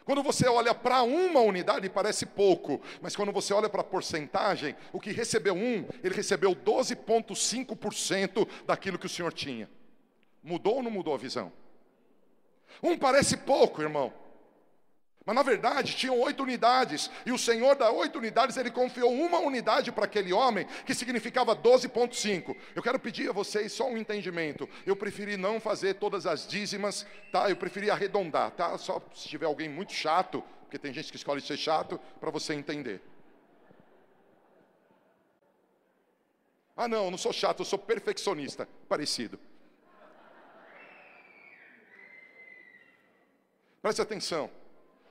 Quando 0.03 0.21
você 0.21 0.47
olha 0.47 0.75
para 0.75 1.01
uma 1.03 1.39
unidade, 1.39 1.89
parece 1.89 2.25
pouco, 2.25 2.81
mas 3.01 3.15
quando 3.15 3.31
você 3.31 3.53
olha 3.53 3.69
para 3.69 3.79
a 3.79 3.85
porcentagem, 3.85 4.75
o 4.91 4.99
que 4.99 5.11
recebeu 5.11 5.53
um, 5.53 5.87
ele 6.03 6.13
recebeu 6.13 6.53
12,5% 6.53 8.45
daquilo 8.65 8.99
que 8.99 9.05
o 9.05 9.09
senhor 9.09 9.31
tinha. 9.31 9.69
Mudou 10.41 10.75
ou 10.75 10.83
não 10.83 10.91
mudou 10.91 11.13
a 11.13 11.17
visão? 11.17 11.53
Um 12.81 12.97
parece 12.97 13.37
pouco, 13.37 13.81
irmão. 13.81 14.13
Mas 15.25 15.35
na 15.35 15.43
verdade 15.43 15.95
tinham 15.95 16.19
oito 16.19 16.43
unidades, 16.43 17.09
e 17.25 17.31
o 17.31 17.37
Senhor 17.37 17.75
das 17.75 17.89
oito 17.93 18.19
unidades, 18.19 18.57
ele 18.57 18.69
confiou 18.69 19.11
uma 19.13 19.39
unidade 19.39 19.91
para 19.91 20.03
aquele 20.03 20.33
homem, 20.33 20.67
que 20.85 20.93
significava 20.93 21.55
12,5. 21.55 22.55
Eu 22.75 22.83
quero 22.83 22.99
pedir 22.99 23.29
a 23.29 23.33
vocês 23.33 23.71
só 23.71 23.87
um 23.87 23.97
entendimento. 23.97 24.67
Eu 24.85 24.95
preferi 24.95 25.37
não 25.37 25.61
fazer 25.61 25.93
todas 25.93 26.25
as 26.25 26.45
dízimas, 26.45 27.05
tá? 27.31 27.49
Eu 27.49 27.55
preferi 27.55 27.89
arredondar, 27.89 28.51
tá? 28.51 28.77
Só 28.77 29.01
se 29.13 29.29
tiver 29.29 29.45
alguém 29.45 29.69
muito 29.69 29.93
chato, 29.93 30.43
porque 30.63 30.77
tem 30.77 30.93
gente 30.93 31.09
que 31.09 31.17
escolhe 31.17 31.39
ser 31.39 31.57
chato, 31.57 31.99
para 32.19 32.29
você 32.29 32.53
entender. 32.53 33.01
Ah, 36.75 36.87
não, 36.87 37.05
eu 37.05 37.11
não 37.11 37.17
sou 37.17 37.31
chato, 37.31 37.59
eu 37.59 37.65
sou 37.65 37.79
perfeccionista. 37.79 38.67
Parecido. 38.89 39.39
Preste 43.83 44.01
atenção. 44.01 44.49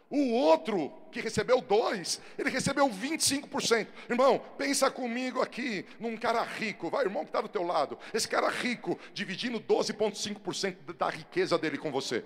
O 0.09 0.33
outro 0.33 0.91
que 1.11 1.21
recebeu 1.21 1.61
dois, 1.61 2.21
ele 2.39 2.49
recebeu 2.49 2.89
25%. 2.89 3.87
Irmão, 4.09 4.39
pensa 4.57 4.91
comigo 4.91 5.43
aqui 5.43 5.87
num 6.01 6.17
cara 6.17 6.43
rico. 6.43 6.89
Vai, 6.89 7.05
irmão 7.05 7.23
que 7.23 7.29
está 7.29 7.43
do 7.43 7.51
teu 7.51 7.63
lado. 7.63 7.99
Esse 8.15 8.27
cara 8.27 8.49
rico, 8.49 8.99
dividindo 9.13 9.61
12,5% 9.61 10.95
da 10.95 11.11
riqueza 11.11 11.59
dele 11.59 11.77
com 11.77 11.93
você. 11.93 12.25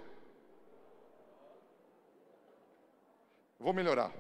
Vou 3.59 3.73
melhorar. 3.73 4.13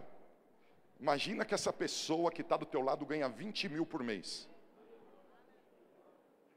Imagina 0.99 1.45
que 1.45 1.55
essa 1.55 1.72
pessoa 1.72 2.33
que 2.33 2.41
está 2.41 2.57
do 2.57 2.66
teu 2.66 2.83
lado 2.83 3.07
ganha 3.07 3.29
20 3.29 3.68
mil 3.68 3.87
por 3.87 4.03
mês. 4.03 4.49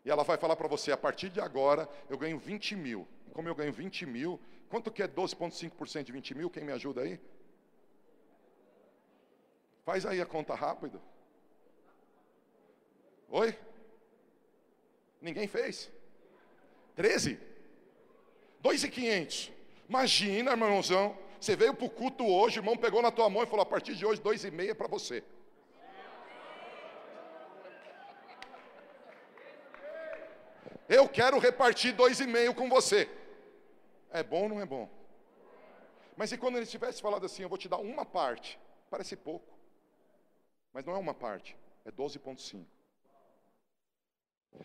E 0.04 0.10
ela 0.10 0.24
vai 0.24 0.38
falar 0.38 0.56
para 0.56 0.68
você, 0.68 0.92
a 0.92 0.98
partir 0.98 1.30
de 1.30 1.40
agora 1.40 1.88
eu 2.10 2.18
ganho 2.18 2.40
20 2.40 2.76
mil. 2.76 3.08
E 3.28 3.32
como 3.32 3.48
eu 3.48 3.54
ganho 3.54 3.72
20 3.72 4.08
mil, 4.08 4.40
Quanto 4.70 4.92
que 4.92 5.02
é 5.02 5.08
12,5% 5.08 6.04
de 6.04 6.12
20 6.12 6.36
mil? 6.36 6.50
Quem 6.50 6.64
me 6.64 6.72
ajuda 6.72 7.02
aí? 7.02 7.20
Faz 9.84 10.06
aí 10.06 10.22
a 10.22 10.26
conta 10.26 10.54
rápido. 10.54 11.02
Oi? 13.30 13.58
Ninguém 15.20 15.48
fez? 15.48 15.92
13? 16.96 17.40
2,500. 18.62 19.52
Imagina, 19.88 20.52
irmãozão. 20.52 21.18
Você 21.40 21.56
veio 21.56 21.74
para 21.74 21.86
o 21.86 21.90
culto 21.90 22.26
hoje, 22.28 22.60
irmão 22.60 22.78
pegou 22.78 23.02
na 23.02 23.12
tua 23.12 23.30
mão 23.30 23.42
e 23.42 23.48
falou: 23.48 23.64
a 23.64 23.66
partir 23.66 23.96
de 23.96 24.06
hoje, 24.06 24.22
2,5 24.22 24.70
é 24.70 24.74
para 24.74 24.88
você. 24.88 25.24
Eu 30.88 31.08
quero 31.08 31.40
repartir 31.40 31.96
2,5 31.96 32.54
com 32.54 32.70
você. 32.70 33.08
É 34.12 34.24
bom 34.24 34.44
ou 34.44 34.50
não 34.50 34.62
é 34.62 34.66
bom? 34.66 34.90
Mas 36.18 36.32
e 36.32 36.38
quando 36.38 36.58
ele 36.58 36.66
tivesse 36.66 37.02
falado 37.02 37.26
assim, 37.26 37.44
eu 37.44 37.50
vou 37.50 37.58
te 37.58 37.70
dar 37.70 37.78
uma 37.78 38.06
parte? 38.06 38.60
Parece 38.90 39.16
pouco. 39.16 39.58
Mas 40.74 40.86
não 40.86 40.94
é 40.94 40.98
uma 40.98 41.14
parte, 41.14 41.56
é 41.86 41.92
12,5. 41.92 42.66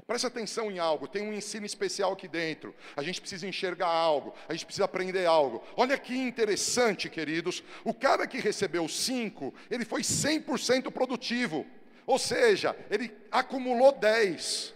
Preste 0.06 0.26
atenção 0.26 0.70
em 0.70 0.78
algo, 0.78 1.06
tem 1.06 1.22
um 1.22 1.32
ensino 1.32 1.64
especial 1.64 2.12
aqui 2.12 2.26
dentro. 2.26 2.74
A 2.96 3.02
gente 3.02 3.20
precisa 3.20 3.46
enxergar 3.46 3.88
algo, 3.88 4.34
a 4.48 4.52
gente 4.52 4.66
precisa 4.66 4.84
aprender 4.84 5.26
algo. 5.26 5.62
Olha 5.76 5.96
que 5.98 6.16
interessante, 6.16 7.08
queridos. 7.08 7.62
O 7.84 7.94
cara 7.94 8.26
que 8.26 8.38
recebeu 8.38 8.88
5, 8.88 9.54
ele 9.70 9.84
foi 9.84 10.02
100% 10.02 10.90
produtivo. 10.90 11.66
Ou 12.06 12.18
seja, 12.18 12.76
ele 12.90 13.16
acumulou 13.30 13.92
10. 13.92 14.74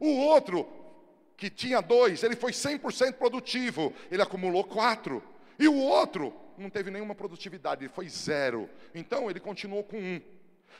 O 0.00 0.08
outro 0.08 0.81
que 1.42 1.50
tinha 1.50 1.80
dois, 1.80 2.22
ele 2.22 2.36
foi 2.36 2.52
100% 2.52 3.14
produtivo, 3.14 3.92
ele 4.12 4.22
acumulou 4.22 4.62
quatro. 4.62 5.20
E 5.58 5.66
o 5.66 5.76
outro 5.76 6.32
não 6.56 6.70
teve 6.70 6.88
nenhuma 6.88 7.16
produtividade, 7.16 7.82
ele 7.82 7.92
foi 7.92 8.08
zero. 8.08 8.70
Então 8.94 9.28
ele 9.28 9.40
continuou 9.40 9.82
com 9.82 9.96
um. 9.96 10.20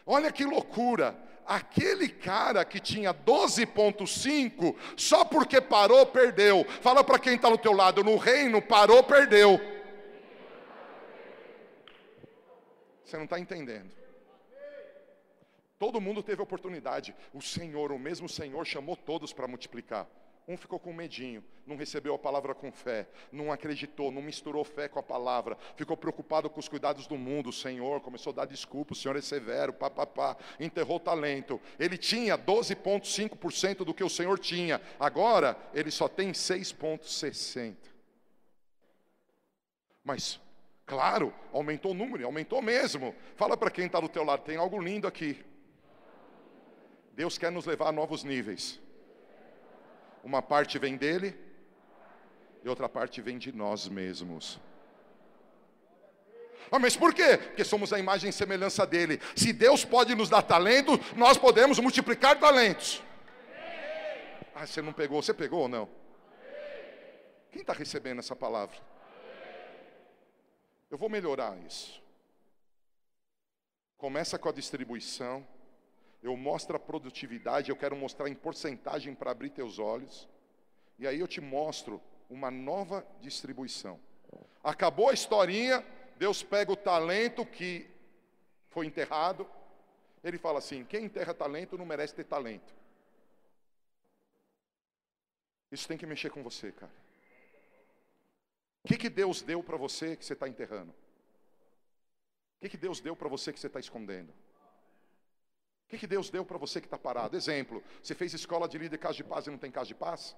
Olha 0.06 0.30
que 0.30 0.44
loucura! 0.44 1.18
Aquele 1.44 2.08
cara 2.08 2.64
que 2.64 2.78
tinha 2.78 3.12
12,5, 3.12 4.76
só 4.96 5.24
porque 5.24 5.60
parou, 5.60 6.06
perdeu. 6.06 6.64
Fala 6.80 7.02
para 7.02 7.18
quem 7.18 7.34
está 7.34 7.50
do 7.50 7.58
teu 7.58 7.72
lado, 7.72 8.04
no 8.04 8.16
reino, 8.16 8.62
parou, 8.62 9.02
perdeu. 9.02 9.60
Você 13.04 13.16
não 13.16 13.24
está 13.24 13.40
entendendo. 13.40 13.90
Todo 15.76 16.00
mundo 16.00 16.22
teve 16.22 16.40
oportunidade. 16.40 17.12
O 17.34 17.42
Senhor, 17.42 17.90
o 17.90 17.98
mesmo 17.98 18.28
Senhor, 18.28 18.64
chamou 18.64 18.94
todos 18.94 19.32
para 19.32 19.48
multiplicar. 19.48 20.06
Um 20.53 20.57
ficou 20.59 20.78
com 20.78 20.92
medinho, 20.92 21.42
não 21.66 21.76
recebeu 21.76 22.14
a 22.14 22.18
palavra 22.18 22.55
com 22.55 22.70
fé, 22.70 23.09
não 23.32 23.50
acreditou, 23.50 24.12
não 24.12 24.20
misturou 24.20 24.62
fé 24.64 24.86
com 24.86 24.98
a 24.98 25.03
palavra, 25.03 25.57
ficou 25.76 25.96
preocupado 25.96 26.50
com 26.50 26.61
os 26.61 26.68
cuidados 26.68 27.07
do 27.07 27.16
mundo. 27.16 27.50
Senhor 27.50 28.03
começou 28.03 28.34
a 28.34 28.36
dar 28.36 28.44
desculpa, 28.44 28.92
o 28.92 28.94
Senhor 28.94 29.16
é 29.16 29.22
severo, 29.22 29.72
pá, 29.72 29.88
pá, 29.88 30.05
pá, 30.05 30.36
enterrou 30.61 31.00
talento. 31.00 31.59
Ele 31.78 31.96
tinha 31.96 32.36
12,5% 32.36 33.78
do 33.78 33.94
que 33.94 34.05
o 34.05 34.11
Senhor 34.11 34.38
tinha, 34.38 34.78
agora 35.00 35.57
ele 35.72 35.90
só 35.90 36.07
tem 36.07 36.32
6,60%. 36.32 37.76
Mas, 40.05 40.38
claro, 40.84 41.32
aumentou 41.50 41.92
o 41.92 41.94
número, 41.94 42.26
aumentou 42.26 42.61
mesmo. 42.61 43.14
Fala 43.36 43.57
para 43.57 43.70
quem 43.70 43.86
está 43.86 43.98
do 44.00 44.09
teu 44.09 44.22
lado, 44.22 44.42
tem 44.42 44.59
algo 44.59 44.78
lindo 44.78 45.07
aqui. 45.07 45.42
Deus 47.14 47.38
quer 47.38 47.50
nos 47.50 47.64
levar 47.64 47.88
a 47.88 47.92
novos 47.92 48.22
níveis. 48.22 48.78
Uma 50.23 50.41
parte 50.41 50.79
vem 50.79 50.97
dele 50.97 51.37
e 52.62 52.68
outra 52.68 52.89
parte 52.89 53.20
vem 53.20 53.39
de 53.39 53.53
nós 53.53 53.89
mesmos. 53.89 54.61
Ah, 56.70 56.79
mas 56.79 56.97
por 56.97 57.12
quê? 57.12 57.37
Porque 57.37 57.64
somos 57.64 57.93
a 57.93 57.99
imagem 57.99 58.31
e 58.31 58.33
semelhança 58.33 58.87
dele. 58.87 59.20
Se 59.37 59.53
Deus 59.53 59.85
pode 59.85 60.14
nos 60.14 60.31
dar 60.31 60.43
talento, 60.43 60.93
nós 61.16 61.37
podemos 61.37 61.79
multiplicar 61.79 62.39
talentos. 62.39 63.03
Ah, 64.55 64.66
você 64.66 64.81
não 64.81 64.93
pegou? 64.93 65.20
Você 65.20 65.35
pegou 65.35 65.61
ou 65.61 65.68
não? 65.68 65.89
Quem 67.51 67.61
está 67.61 67.75
recebendo 67.75 68.20
essa 68.20 68.35
palavra? 68.35 68.77
Eu 70.91 70.97
vou 70.97 71.09
melhorar 71.09 71.59
isso. 71.66 72.03
Começa 73.99 74.39
com 74.39 74.49
a 74.49 74.53
distribuição 74.53 75.47
eu 76.23 76.37
mostro 76.37 76.77
a 76.77 76.79
produtividade, 76.79 77.70
eu 77.70 77.77
quero 77.77 77.97
mostrar 77.97 78.29
em 78.29 78.35
porcentagem 78.35 79.14
para 79.14 79.33
abrir 79.33 79.51
teus 79.51 79.79
olhos. 79.79 80.29
E 80.99 81.07
aí 81.07 81.18
eu 81.18 81.27
te 81.27 81.41
mostro 81.41 82.01
uma 82.31 82.51
nova 82.51 83.05
distribuição. 83.20 83.99
Acabou 84.62 85.11
a 85.11 85.12
historinha, 85.12 85.85
Deus 86.16 86.43
pega 86.43 86.70
o 86.70 86.77
talento 86.77 87.45
que 87.45 87.91
foi 88.68 88.87
enterrado. 88.87 89.49
Ele 90.23 90.39
fala 90.39 90.61
assim: 90.61 90.85
quem 90.85 91.07
enterra 91.07 91.35
talento 91.35 91.77
não 91.77 91.85
merece 91.85 92.14
ter 92.14 92.25
talento. 92.25 92.73
Isso 95.73 95.89
tem 95.89 95.99
que 95.99 96.07
mexer 96.07 96.31
com 96.31 96.43
você, 96.43 96.70
cara. 96.70 96.93
O 98.85 98.89
que, 98.89 98.97
que 98.97 99.09
Deus 99.09 99.43
deu 99.43 99.62
para 99.62 99.77
você 99.77 100.16
que 100.16 100.25
você 100.25 100.35
está 100.35 100.49
enterrando? 100.49 100.91
O 100.91 100.95
que, 102.61 102.68
que 102.68 102.77
Deus 102.77 103.01
deu 103.01 103.16
para 103.16 103.29
você 103.29 103.53
que 103.53 103.59
você 103.59 103.66
está 103.66 103.81
escondendo? 103.81 104.33
Que, 105.93 105.99
que 105.99 106.07
Deus 106.07 106.30
deu 106.30 106.43
para 106.43 106.57
você 106.57 106.80
que 106.80 106.86
está 106.86 106.99
parado? 106.99 107.36
Exemplo, 107.36 107.84
você 108.03 108.14
fez 108.14 108.32
escola 108.32 108.66
de 108.66 108.78
líder 108.78 108.97
casa 108.97 109.16
de 109.16 109.24
paz 109.24 109.47
e 109.47 109.51
não 109.51 109.59
tem 109.59 109.70
casa 109.70 109.88
de 109.88 109.95
paz? 109.95 110.34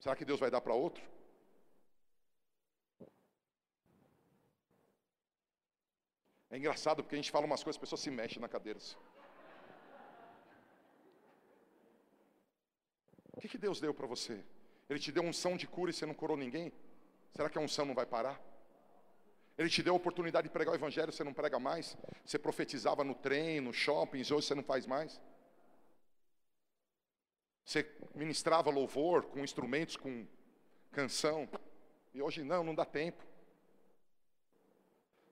Será 0.00 0.16
que 0.16 0.24
Deus 0.24 0.40
vai 0.40 0.50
dar 0.50 0.62
para 0.62 0.72
outro? 0.72 1.04
É 6.50 6.56
engraçado 6.56 7.02
porque 7.02 7.14
a 7.14 7.18
gente 7.18 7.30
fala 7.30 7.44
umas 7.44 7.62
coisas, 7.62 7.76
as 7.76 7.80
pessoas 7.80 8.00
se 8.00 8.10
mexem 8.10 8.40
na 8.40 8.48
cadeira. 8.48 8.78
Assim. 8.78 8.96
O 13.32 13.40
que, 13.42 13.48
que 13.48 13.58
Deus 13.58 13.80
deu 13.80 13.92
para 13.92 14.06
você? 14.06 14.42
Ele 14.88 14.98
te 14.98 15.12
deu 15.12 15.22
unção 15.22 15.58
de 15.58 15.66
cura 15.66 15.90
e 15.90 15.94
você 15.94 16.06
não 16.06 16.14
curou 16.14 16.38
ninguém? 16.38 16.72
Será 17.34 17.50
que 17.50 17.58
a 17.58 17.60
unção 17.60 17.84
não 17.84 17.94
vai 17.94 18.06
parar? 18.06 18.40
Ele 19.56 19.68
te 19.68 19.82
deu 19.82 19.94
a 19.94 19.96
oportunidade 19.96 20.48
de 20.48 20.52
pregar 20.52 20.72
o 20.72 20.76
evangelho, 20.76 21.12
você 21.12 21.22
não 21.22 21.32
prega 21.32 21.58
mais. 21.58 21.96
Você 22.24 22.38
profetizava 22.38 23.04
no 23.04 23.14
trem, 23.14 23.60
no 23.60 23.72
shopping, 23.72 24.20
hoje 24.20 24.32
você 24.32 24.54
não 24.54 24.64
faz 24.64 24.86
mais. 24.86 25.20
Você 27.64 27.88
ministrava 28.14 28.70
louvor 28.70 29.24
com 29.24 29.40
instrumentos, 29.40 29.96
com 29.96 30.26
canção, 30.92 31.48
e 32.12 32.20
hoje 32.20 32.42
não, 32.42 32.62
não 32.62 32.74
dá 32.74 32.84
tempo. 32.84 33.24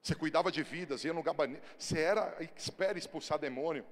Você 0.02 0.14
cuidava 0.14 0.50
de 0.50 0.62
vidas, 0.62 1.04
ia 1.04 1.12
no 1.12 1.22
gabinete, 1.22 1.62
você 1.78 2.00
era 2.00 2.36
expert 2.42 2.96
em 2.96 2.98
expulsar 2.98 3.38
demônio. 3.38 3.84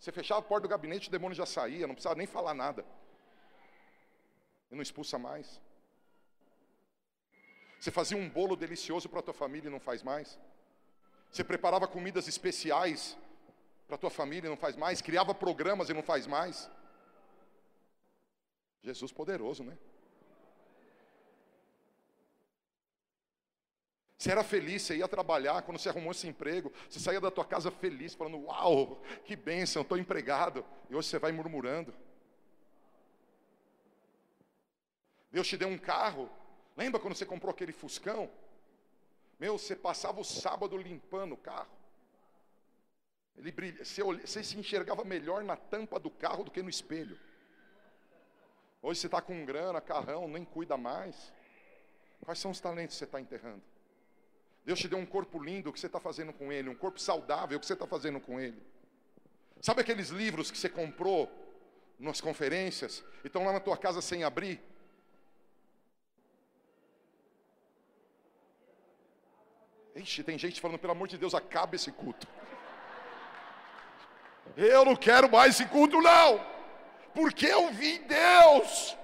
Você 0.00 0.10
fechava 0.10 0.40
a 0.40 0.42
porta 0.42 0.66
do 0.66 0.70
gabinete, 0.70 1.08
o 1.08 1.10
demônio 1.10 1.36
já 1.36 1.46
saía, 1.46 1.86
não 1.86 1.94
precisava 1.94 2.16
nem 2.16 2.26
falar 2.26 2.54
nada. 2.54 2.84
E 4.70 4.74
não 4.74 4.82
expulsa 4.82 5.18
mais. 5.18 5.60
Você 7.80 7.90
fazia 7.90 8.16
um 8.16 8.28
bolo 8.28 8.56
delicioso 8.56 9.08
para 9.08 9.20
a 9.20 9.22
tua 9.22 9.34
família 9.34 9.68
e 9.68 9.72
não 9.72 9.80
faz 9.80 10.02
mais. 10.02 10.38
Você 11.30 11.44
preparava 11.44 11.86
comidas 11.86 12.28
especiais 12.28 13.16
para 13.86 13.96
a 13.96 13.98
tua 13.98 14.10
família 14.10 14.46
e 14.46 14.50
não 14.50 14.56
faz 14.56 14.76
mais. 14.76 15.00
Criava 15.00 15.34
programas 15.34 15.88
e 15.90 15.94
não 15.94 16.02
faz 16.02 16.26
mais. 16.26 16.70
Jesus 18.82 19.12
poderoso, 19.12 19.64
né? 19.64 19.76
Você 24.24 24.30
era 24.30 24.42
feliz, 24.42 24.80
você 24.80 24.96
ia 24.96 25.06
trabalhar, 25.06 25.60
quando 25.62 25.78
você 25.78 25.90
arrumou 25.90 26.12
esse 26.12 26.26
emprego, 26.26 26.72
você 26.88 26.98
saía 26.98 27.20
da 27.20 27.30
tua 27.30 27.44
casa 27.44 27.70
feliz, 27.70 28.14
falando, 28.14 28.38
uau, 28.44 29.02
que 29.24 29.36
bênção, 29.36 29.82
estou 29.82 29.98
empregado. 29.98 30.64
E 30.88 30.94
hoje 30.94 31.08
você 31.08 31.18
vai 31.18 31.30
murmurando. 31.30 31.92
Deus 35.30 35.46
te 35.46 35.58
deu 35.58 35.68
um 35.68 35.76
carro, 35.76 36.30
Lembra 36.76 37.00
quando 37.00 37.14
você 37.14 37.24
comprou 37.24 37.50
aquele 37.50 37.72
Fuscão? 37.72 38.30
Meu, 39.38 39.58
você 39.58 39.76
passava 39.76 40.20
o 40.20 40.24
sábado 40.24 40.76
limpando 40.76 41.32
o 41.32 41.36
carro. 41.36 41.70
Ele 43.36 43.50
brilha, 43.50 43.84
você, 43.84 44.02
você 44.02 44.42
se 44.42 44.58
enxergava 44.58 45.04
melhor 45.04 45.42
na 45.42 45.56
tampa 45.56 45.98
do 45.98 46.10
carro 46.10 46.44
do 46.44 46.50
que 46.50 46.62
no 46.62 46.70
espelho. 46.70 47.18
Hoje 48.80 49.00
você 49.00 49.06
está 49.06 49.20
com 49.20 49.44
grana, 49.44 49.80
carrão, 49.80 50.28
nem 50.28 50.44
cuida 50.44 50.76
mais. 50.76 51.32
Quais 52.24 52.38
são 52.38 52.50
os 52.50 52.60
talentos 52.60 52.94
que 52.94 52.98
você 52.98 53.04
está 53.04 53.20
enterrando? 53.20 53.62
Deus 54.64 54.78
te 54.78 54.88
deu 54.88 54.98
um 54.98 55.06
corpo 55.06 55.42
lindo, 55.42 55.68
o 55.68 55.72
que 55.72 55.80
você 55.80 55.86
está 55.86 56.00
fazendo 56.00 56.32
com 56.32 56.52
ele? 56.52 56.68
Um 56.68 56.74
corpo 56.74 56.98
saudável, 56.98 57.56
o 57.56 57.60
que 57.60 57.66
você 57.66 57.74
está 57.74 57.86
fazendo 57.86 58.20
com 58.20 58.40
ele? 58.40 58.62
Sabe 59.60 59.80
aqueles 59.80 60.08
livros 60.08 60.50
que 60.50 60.56
você 60.56 60.68
comprou 60.68 61.30
nas 61.98 62.20
conferências 62.20 63.04
e 63.22 63.26
estão 63.26 63.44
lá 63.44 63.52
na 63.52 63.60
tua 63.60 63.76
casa 63.76 64.00
sem 64.00 64.24
abrir? 64.24 64.60
Ixi, 69.96 70.24
tem 70.24 70.36
gente 70.36 70.60
falando, 70.60 70.78
pelo 70.78 70.92
amor 70.92 71.06
de 71.06 71.16
Deus, 71.16 71.34
acaba 71.34 71.76
esse 71.76 71.92
culto. 71.92 72.26
Eu 74.56 74.84
não 74.84 74.96
quero 74.96 75.30
mais 75.30 75.54
esse 75.54 75.66
culto, 75.66 76.00
não. 76.00 76.40
Porque 77.14 77.46
eu 77.46 77.70
vi 77.70 77.98
Deus. 78.00 78.96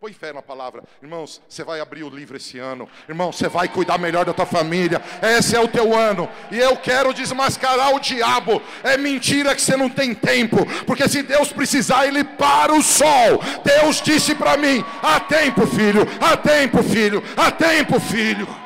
Põe 0.00 0.12
fé 0.12 0.32
na 0.32 0.42
palavra. 0.42 0.82
Irmãos, 1.00 1.40
você 1.48 1.62
vai 1.64 1.80
abrir 1.80 2.02
o 2.02 2.10
livro 2.10 2.36
esse 2.36 2.58
ano. 2.58 2.88
Irmão, 3.08 3.32
você 3.32 3.48
vai 3.48 3.68
cuidar 3.68 3.96
melhor 3.96 4.24
da 4.24 4.34
tua 4.34 4.44
família. 4.44 5.00
Esse 5.22 5.56
é 5.56 5.60
o 5.60 5.68
teu 5.68 5.96
ano. 5.96 6.28
E 6.50 6.58
eu 6.58 6.76
quero 6.76 7.14
desmascarar 7.14 7.94
o 7.94 8.00
diabo. 8.00 8.60
É 8.82 8.98
mentira 8.98 9.54
que 9.54 9.62
você 9.62 9.76
não 9.76 9.88
tem 9.88 10.12
tempo. 10.12 10.58
Porque 10.84 11.08
se 11.08 11.22
Deus 11.22 11.52
precisar, 11.52 12.06
Ele 12.06 12.22
para 12.22 12.74
o 12.74 12.82
sol. 12.82 13.40
Deus 13.64 14.02
disse 14.02 14.34
para 14.34 14.56
mim: 14.56 14.84
há 15.02 15.20
tempo, 15.20 15.66
filho. 15.68 16.02
Há 16.20 16.36
tempo, 16.36 16.82
filho. 16.82 17.22
Há 17.36 17.50
tempo, 17.50 17.98
filho. 18.00 18.63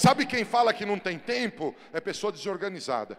Sabe 0.00 0.24
quem 0.24 0.46
fala 0.46 0.72
que 0.72 0.86
não 0.86 0.98
tem 0.98 1.18
tempo? 1.18 1.74
É 1.92 2.00
pessoa 2.00 2.32
desorganizada. 2.32 3.18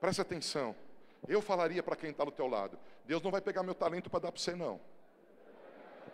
Presta 0.00 0.22
atenção. 0.22 0.74
Eu 1.28 1.42
falaria 1.42 1.82
para 1.82 1.96
quem 1.96 2.12
está 2.12 2.24
do 2.24 2.30
teu 2.30 2.46
lado: 2.46 2.78
Deus 3.04 3.22
não 3.22 3.30
vai 3.30 3.42
pegar 3.42 3.62
meu 3.62 3.74
talento 3.74 4.08
para 4.08 4.20
dar 4.20 4.32
para 4.32 4.40
você, 4.40 4.56
não. 4.56 4.80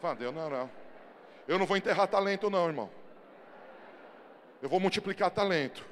Fala, 0.00 0.16
Deus, 0.16 0.34
não, 0.34 0.50
não. 0.50 0.68
Eu 1.46 1.61
não 1.61 1.64
vou 1.64 1.76
enterrar 1.76 2.09
talento, 2.09 2.50
não, 2.50 2.66
irmão. 2.66 2.90
Eu 4.61 4.68
vou 4.68 4.80
multiplicar 4.80 5.30
talento. 5.30 5.86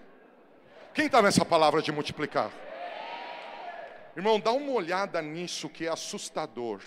Quem 0.93 1.07
está 1.07 1.23
nessa 1.23 1.45
palavra 1.45 1.81
de 1.81 1.93
multiplicar? 1.93 2.51
Irmão, 4.17 4.41
dá 4.41 4.51
uma 4.51 4.73
olhada 4.73 5.23
nisso 5.23 5.69
que 5.69 5.87
é 5.87 5.91
assustador. 5.91 6.83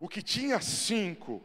O 0.00 0.08
que 0.08 0.22
tinha 0.22 0.58
cinco 0.58 1.42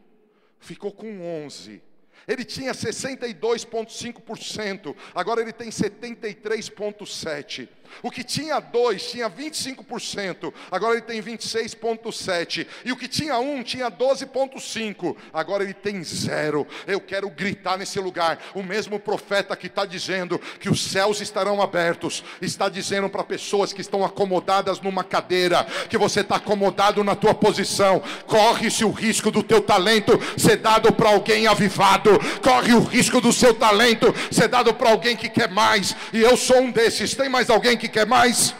ficou 0.61 0.93
com 0.93 1.43
11. 1.45 1.81
Ele 2.27 2.45
tinha 2.45 2.71
62,5%, 2.71 4.95
agora 5.13 5.41
ele 5.41 5.51
tem 5.51 5.69
73,7%. 5.69 7.67
O 8.01 8.09
que 8.09 8.23
tinha 8.23 8.59
2 8.59 9.11
tinha 9.11 9.29
25%, 9.29 10.53
agora 10.71 10.93
ele 10.93 11.01
tem 11.01 11.21
26,7%. 11.21 12.67
E 12.85 12.91
o 12.91 12.97
que 12.97 13.07
tinha 13.07 13.37
1 13.39 13.53
um, 13.53 13.63
tinha 13.63 13.89
12,5%, 13.89 15.15
agora 15.33 15.63
ele 15.63 15.73
tem 15.73 16.03
zero. 16.03 16.67
Eu 16.87 16.99
quero 16.99 17.29
gritar 17.29 17.77
nesse 17.77 17.99
lugar. 17.99 18.39
O 18.53 18.63
mesmo 18.63 18.99
profeta 18.99 19.55
que 19.55 19.67
está 19.67 19.85
dizendo 19.85 20.39
que 20.59 20.69
os 20.69 20.83
céus 20.83 21.21
estarão 21.21 21.61
abertos, 21.61 22.23
está 22.41 22.69
dizendo 22.69 23.09
para 23.09 23.23
pessoas 23.23 23.73
que 23.73 23.81
estão 23.81 24.03
acomodadas 24.03 24.79
numa 24.79 25.03
cadeira, 25.03 25.65
que 25.89 25.97
você 25.97 26.21
está 26.21 26.37
acomodado 26.37 27.03
na 27.03 27.15
tua 27.15 27.33
posição, 27.33 28.01
corre-se 28.25 28.83
o 28.83 28.91
risco 28.91 29.31
do 29.31 29.43
teu 29.43 29.61
talento 29.61 30.19
ser 30.37 30.57
dado 30.57 30.91
para 30.93 31.09
alguém 31.09 31.47
avivado 31.47 32.11
corre 32.41 32.73
o 32.73 32.79
risco 32.79 33.21
do 33.21 33.31
seu 33.31 33.53
talento 33.53 34.13
ser 34.31 34.47
dado 34.47 34.73
para 34.73 34.89
alguém 34.89 35.15
que 35.15 35.29
quer 35.29 35.49
mais. 35.49 35.95
E 36.13 36.21
eu 36.21 36.35
sou 36.35 36.59
um 36.59 36.71
desses. 36.71 37.15
Tem 37.15 37.29
mais 37.29 37.49
alguém 37.49 37.77
que 37.81 37.89
quer 37.89 38.05
mais? 38.05 38.53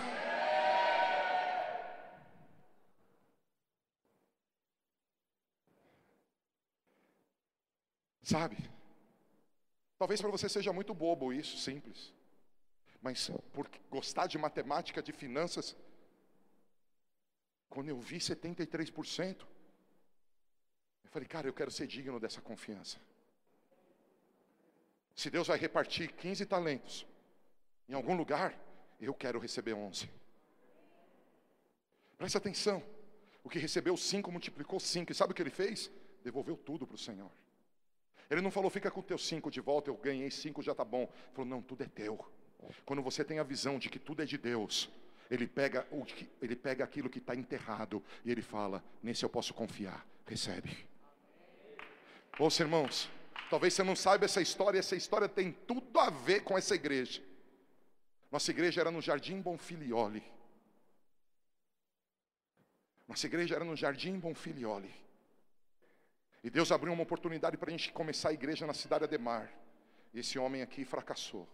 Sabe? 8.24 8.58
Talvez 10.00 10.20
para 10.20 10.32
você 10.32 10.50
seja 10.50 10.74
muito 10.74 10.96
bobo 10.96 11.32
isso, 11.32 11.56
simples. 11.58 12.12
Mas 13.00 13.30
por 13.54 13.70
gostar 13.92 14.26
de 14.26 14.40
matemática, 14.40 15.04
de 15.04 15.12
finanças, 15.12 15.76
quando 17.70 17.90
eu 17.90 18.00
vi 18.00 18.18
73%, 18.18 19.42
eu 21.04 21.10
falei, 21.12 21.28
cara, 21.28 21.48
eu 21.48 21.54
quero 21.54 21.70
ser 21.70 21.86
digno 21.86 22.20
dessa 22.20 22.42
confiança. 22.42 22.98
Se 25.16 25.30
Deus 25.30 25.48
vai 25.48 25.60
repartir 25.60 26.12
15 26.14 26.44
talentos 26.48 27.06
em 27.88 27.94
algum 27.94 28.16
lugar, 28.16 28.58
eu 29.08 29.14
quero 29.14 29.40
receber 29.40 29.74
11. 29.74 30.10
Presta 32.18 32.38
atenção. 32.38 32.84
O 33.44 33.50
que 33.50 33.58
recebeu 33.58 33.98
5 33.98 34.32
multiplicou 34.32 34.80
5. 34.80 35.12
E 35.12 35.16
sabe 35.16 35.32
o 35.32 35.36
que 35.36 35.42
ele 35.42 35.50
fez? 35.50 35.92
Devolveu 36.24 36.56
tudo 36.56 36.86
para 36.86 36.96
o 36.96 37.00
Senhor. 37.00 37.32
Ele 38.32 38.40
não 38.40 38.50
falou, 38.50 38.70
fica 38.70 38.90
com 38.90 39.02
teu 39.02 39.18
cinco 39.18 39.52
de 39.52 39.60
volta, 39.60 39.90
eu 39.90 39.96
ganhei 39.98 40.32
cinco, 40.32 40.62
já 40.62 40.72
está 40.72 40.86
bom. 40.86 41.02
Ele 41.02 41.34
falou, 41.34 41.50
não, 41.50 41.62
tudo 41.62 41.84
é 41.84 41.86
teu. 41.86 42.18
Quando 42.86 43.02
você 43.02 43.26
tem 43.26 43.40
a 43.40 43.44
visão 43.44 43.78
de 43.78 43.90
que 43.90 44.00
tudo 44.00 44.22
é 44.22 44.26
de 44.26 44.38
Deus, 44.38 44.90
ele 45.30 45.46
pega, 45.46 45.86
o, 45.92 46.06
ele 46.42 46.56
pega 46.56 46.82
aquilo 46.82 47.10
que 47.10 47.18
está 47.18 47.36
enterrado 47.36 48.02
e 48.24 48.32
ele 48.32 48.42
fala, 48.42 48.82
nesse 49.04 49.26
eu 49.26 49.30
posso 49.30 49.54
confiar. 49.54 50.08
Recebe. 50.26 50.88
Ouça, 52.40 52.64
irmãos, 52.64 53.10
talvez 53.50 53.74
você 53.74 53.84
não 53.84 53.98
saiba 53.98 54.24
essa 54.24 54.42
história, 54.42 54.80
essa 54.80 54.96
história 54.96 55.28
tem 55.28 55.52
tudo 55.52 56.00
a 56.00 56.10
ver 56.10 56.46
com 56.46 56.58
essa 56.58 56.74
igreja. 56.74 57.22
Nossa 58.32 58.50
igreja 58.52 58.80
era 58.80 58.90
no 58.90 59.02
Jardim 59.02 59.42
Bonfilioli. 59.42 60.24
Nossa 63.08 63.26
igreja 63.28 63.56
era 63.56 63.66
no 63.66 63.76
Jardim 63.76 64.18
Bonfilioli. 64.18 64.94
E 66.42 66.50
Deus 66.50 66.72
abriu 66.72 66.94
uma 66.94 67.04
oportunidade 67.04 67.58
para 67.58 67.70
a 67.70 67.72
gente 67.72 67.92
começar 67.92 68.30
a 68.30 68.34
igreja 68.34 68.66
na 68.66 68.74
cidade 68.74 69.04
Ademar. 69.04 69.52
E 70.14 70.20
esse 70.20 70.40
homem 70.40 70.62
aqui 70.62 70.86
fracassou. 70.86 71.48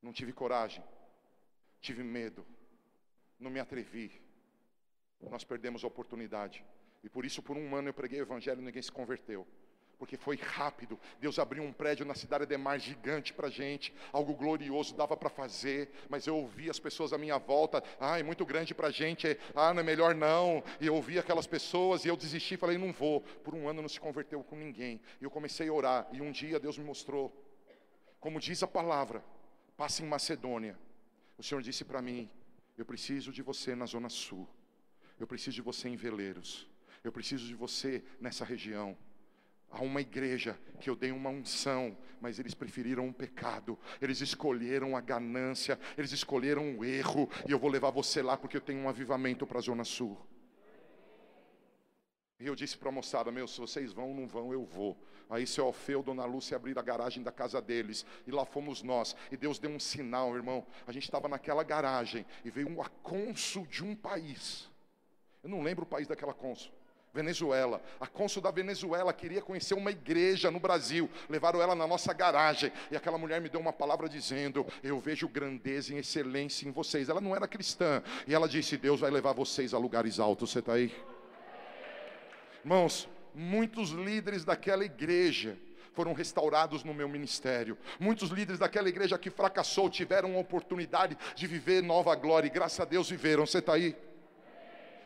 Não 0.00 0.12
tive 0.12 0.32
coragem, 0.32 0.82
tive 1.80 2.02
medo, 2.02 2.46
não 3.38 3.50
me 3.50 3.60
atrevi. 3.60 4.22
Nós 5.20 5.44
perdemos 5.44 5.84
a 5.84 5.86
oportunidade. 5.86 6.64
E 7.02 7.08
por 7.08 7.24
isso, 7.24 7.42
por 7.42 7.56
um 7.56 7.74
ano, 7.74 7.88
eu 7.88 7.94
preguei 7.94 8.20
o 8.20 8.22
evangelho 8.22 8.60
e 8.60 8.64
ninguém 8.64 8.82
se 8.82 8.90
converteu 8.90 9.46
porque 10.02 10.16
foi 10.16 10.34
rápido. 10.34 10.98
Deus 11.20 11.38
abriu 11.38 11.62
um 11.62 11.72
prédio 11.72 12.04
na 12.04 12.12
cidade 12.12 12.44
de 12.44 12.56
Mar 12.56 12.76
gigante 12.80 13.32
para 13.32 13.48
gente, 13.48 13.94
algo 14.12 14.34
glorioso, 14.34 14.96
dava 14.96 15.16
para 15.16 15.30
fazer, 15.30 15.92
mas 16.08 16.26
eu 16.26 16.36
ouvi 16.36 16.68
as 16.68 16.80
pessoas 16.80 17.12
à 17.12 17.18
minha 17.18 17.38
volta, 17.38 17.80
ah, 18.00 18.18
é 18.18 18.22
muito 18.24 18.44
grande 18.44 18.74
para 18.74 18.90
gente, 18.90 19.38
ah, 19.54 19.72
não 19.72 19.78
é 19.78 19.84
melhor 19.84 20.12
não. 20.12 20.64
E 20.80 20.88
eu 20.88 20.96
ouvi 20.96 21.20
aquelas 21.20 21.46
pessoas 21.46 22.04
e 22.04 22.08
eu 22.08 22.16
desisti, 22.16 22.56
falei, 22.56 22.76
não 22.76 22.92
vou. 22.92 23.20
Por 23.44 23.54
um 23.54 23.68
ano 23.68 23.80
não 23.80 23.88
se 23.88 24.00
converteu 24.00 24.42
com 24.42 24.56
ninguém. 24.56 25.00
E 25.20 25.24
eu 25.24 25.30
comecei 25.30 25.68
a 25.68 25.72
orar, 25.72 26.08
e 26.10 26.20
um 26.20 26.32
dia 26.32 26.58
Deus 26.58 26.76
me 26.76 26.84
mostrou, 26.84 27.32
como 28.18 28.40
diz 28.40 28.60
a 28.60 28.66
palavra, 28.66 29.24
passa 29.76 30.02
em 30.02 30.08
Macedônia. 30.08 30.76
O 31.38 31.44
Senhor 31.44 31.62
disse 31.62 31.84
para 31.84 32.02
mim: 32.02 32.28
Eu 32.76 32.84
preciso 32.84 33.30
de 33.30 33.40
você 33.40 33.76
na 33.76 33.86
Zona 33.86 34.08
Sul, 34.08 34.48
eu 35.20 35.28
preciso 35.28 35.54
de 35.54 35.62
você 35.62 35.88
em 35.88 35.94
Veleiros, 35.94 36.68
eu 37.04 37.12
preciso 37.12 37.46
de 37.46 37.54
você 37.54 38.02
nessa 38.20 38.44
região. 38.44 38.98
Há 39.72 39.80
uma 39.82 40.02
igreja 40.02 40.58
que 40.78 40.90
eu 40.90 40.94
dei 40.94 41.10
uma 41.10 41.30
unção, 41.30 41.96
mas 42.20 42.38
eles 42.38 42.54
preferiram 42.54 43.08
o 43.08 43.12
pecado, 43.12 43.78
eles 44.02 44.20
escolheram 44.20 44.94
a 44.94 45.00
ganância, 45.00 45.80
eles 45.96 46.12
escolheram 46.12 46.76
o 46.76 46.84
erro, 46.84 47.28
e 47.48 47.52
eu 47.52 47.58
vou 47.58 47.70
levar 47.70 47.90
você 47.90 48.20
lá 48.20 48.36
porque 48.36 48.56
eu 48.56 48.60
tenho 48.60 48.80
um 48.80 48.88
avivamento 48.88 49.46
para 49.46 49.58
a 49.58 49.62
Zona 49.62 49.82
Sul. 49.82 50.18
E 52.38 52.46
eu 52.46 52.54
disse 52.54 52.76
para 52.76 52.90
a 52.90 52.92
moçada: 52.92 53.32
Meu, 53.32 53.48
se 53.48 53.58
vocês 53.60 53.92
vão 53.92 54.08
ou 54.08 54.14
não 54.14 54.26
vão, 54.26 54.52
eu 54.52 54.64
vou. 54.64 54.98
Aí 55.30 55.46
seu 55.46 55.64
Alfeu, 55.64 56.02
Dona 56.02 56.24
Lúcia 56.24 56.56
abriram 56.56 56.80
a 56.80 56.84
garagem 56.84 57.22
da 57.22 57.32
casa 57.32 57.62
deles, 57.62 58.04
e 58.26 58.30
lá 58.30 58.44
fomos 58.44 58.82
nós. 58.82 59.16
E 59.30 59.36
Deus 59.36 59.58
deu 59.58 59.70
um 59.70 59.80
sinal, 59.80 60.34
irmão. 60.36 60.66
A 60.86 60.92
gente 60.92 61.04
estava 61.04 61.28
naquela 61.28 61.62
garagem, 61.62 62.26
e 62.44 62.50
veio 62.50 62.68
um 62.68 62.82
acônsul 62.82 63.66
de 63.66 63.82
um 63.82 63.96
país. 63.96 64.68
Eu 65.42 65.48
não 65.48 65.62
lembro 65.62 65.84
o 65.84 65.88
país 65.88 66.06
daquela 66.06 66.34
cônsul. 66.34 66.72
Venezuela. 67.12 67.82
A 68.00 68.06
cônsul 68.06 68.42
da 68.42 68.50
Venezuela 68.50 69.12
queria 69.12 69.42
conhecer 69.42 69.74
uma 69.74 69.90
igreja 69.90 70.50
no 70.50 70.58
Brasil. 70.58 71.10
Levaram 71.28 71.60
ela 71.60 71.74
na 71.74 71.86
nossa 71.86 72.12
garagem. 72.12 72.72
E 72.90 72.96
aquela 72.96 73.18
mulher 73.18 73.40
me 73.40 73.48
deu 73.48 73.60
uma 73.60 73.72
palavra 73.72 74.08
dizendo: 74.08 74.66
Eu 74.82 74.98
vejo 74.98 75.28
grandeza 75.28 75.94
e 75.94 75.98
excelência 75.98 76.66
em 76.66 76.72
vocês. 76.72 77.08
Ela 77.08 77.20
não 77.20 77.36
era 77.36 77.46
cristã. 77.46 78.02
E 78.26 78.34
ela 78.34 78.48
disse: 78.48 78.76
Deus 78.78 79.00
vai 79.00 79.10
levar 79.10 79.32
vocês 79.32 79.74
a 79.74 79.78
lugares 79.78 80.18
altos. 80.18 80.50
Você 80.50 80.60
está 80.60 80.72
aí? 80.74 80.94
Irmãos, 82.64 83.08
muitos 83.34 83.90
líderes 83.90 84.44
daquela 84.44 84.84
igreja 84.84 85.58
foram 85.92 86.14
restaurados 86.14 86.82
no 86.82 86.94
meu 86.94 87.08
ministério. 87.08 87.76
Muitos 88.00 88.30
líderes 88.30 88.58
daquela 88.58 88.88
igreja 88.88 89.18
que 89.18 89.28
fracassou 89.28 89.90
tiveram 89.90 90.36
a 90.36 90.38
oportunidade 90.38 91.18
de 91.34 91.46
viver 91.46 91.82
nova 91.82 92.14
glória. 92.14 92.46
E 92.46 92.50
graças 92.50 92.80
a 92.80 92.86
Deus 92.86 93.10
viveram. 93.10 93.44
Você 93.44 93.58
está 93.58 93.74
aí? 93.74 93.94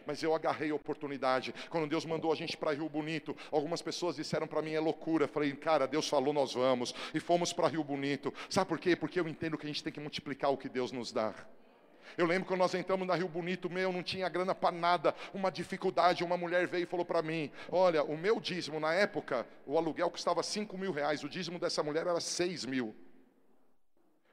Mas 0.07 0.23
eu 0.23 0.35
agarrei 0.35 0.71
a 0.71 0.75
oportunidade. 0.75 1.55
Quando 1.69 1.89
Deus 1.89 2.05
mandou 2.05 2.33
a 2.33 2.37
gente 2.37 2.57
para 2.57 2.73
Rio 2.73 2.89
Bonito, 2.89 3.37
algumas 3.51 3.83
pessoas 3.83 4.17
disseram 4.17 4.47
para 4.47 4.63
mim 4.63 4.73
é 4.73 4.81
loucura. 4.81 5.27
falei, 5.29 5.53
cara, 5.55 5.87
Deus 5.87 6.09
falou, 6.09 6.33
nós 6.33 6.55
vamos. 6.55 6.95
E 7.13 7.21
fomos 7.21 7.53
para 7.53 7.69
Rio 7.69 7.85
Bonito. 7.85 8.33
Sabe 8.49 8.69
por 8.69 8.79
quê? 8.79 8.95
Porque 8.95 9.19
eu 9.19 9.29
entendo 9.29 9.59
que 9.59 9.67
a 9.67 9.69
gente 9.69 9.83
tem 9.83 9.93
que 9.93 10.01
multiplicar 10.01 10.51
o 10.51 10.57
que 10.57 10.69
Deus 10.69 10.93
nos 10.93 11.13
dá. 11.13 11.35
Eu 12.17 12.25
lembro 12.25 12.49
quando 12.49 12.61
nós 12.61 12.75
entramos 12.75 13.07
na 13.07 13.15
Rio 13.15 13.29
Bonito, 13.29 13.69
meu, 13.69 13.93
não 13.93 14.03
tinha 14.03 14.29
grana 14.29 14.55
para 14.55 14.75
nada, 14.75 15.15
uma 15.35 15.51
dificuldade. 15.51 16.25
Uma 16.25 16.37
mulher 16.37 16.67
veio 16.67 16.85
e 16.85 16.87
falou 16.87 17.05
para 17.05 17.21
mim: 17.21 17.51
Olha, 17.71 18.03
o 18.05 18.17
meu 18.17 18.41
dízimo, 18.41 18.81
na 18.81 18.95
época, 18.95 19.47
o 19.67 19.77
aluguel 19.77 20.11
custava 20.11 20.43
5 20.43 20.79
mil 20.79 20.93
reais, 20.93 21.23
o 21.25 21.29
dízimo 21.29 21.59
dessa 21.59 21.83
mulher 21.83 22.07
era 22.07 22.21
6 22.21 22.65
mil. 22.65 22.95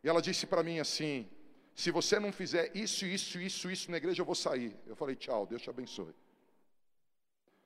E 0.04 0.10
ela 0.10 0.22
disse 0.22 0.46
para 0.46 0.64
mim 0.64 0.80
assim: 0.80 1.28
se 1.76 1.90
você 1.92 2.20
não 2.20 2.32
fizer 2.32 2.72
isso, 2.76 3.06
isso, 3.06 3.40
isso, 3.40 3.70
isso 3.70 3.92
na 3.92 3.98
igreja, 3.98 4.22
eu 4.22 4.26
vou 4.26 4.36
sair. 4.36 4.76
Eu 4.86 4.96
falei, 4.96 5.16
tchau, 5.16 5.46
Deus 5.46 5.62
te 5.62 5.70
abençoe. 5.70 6.14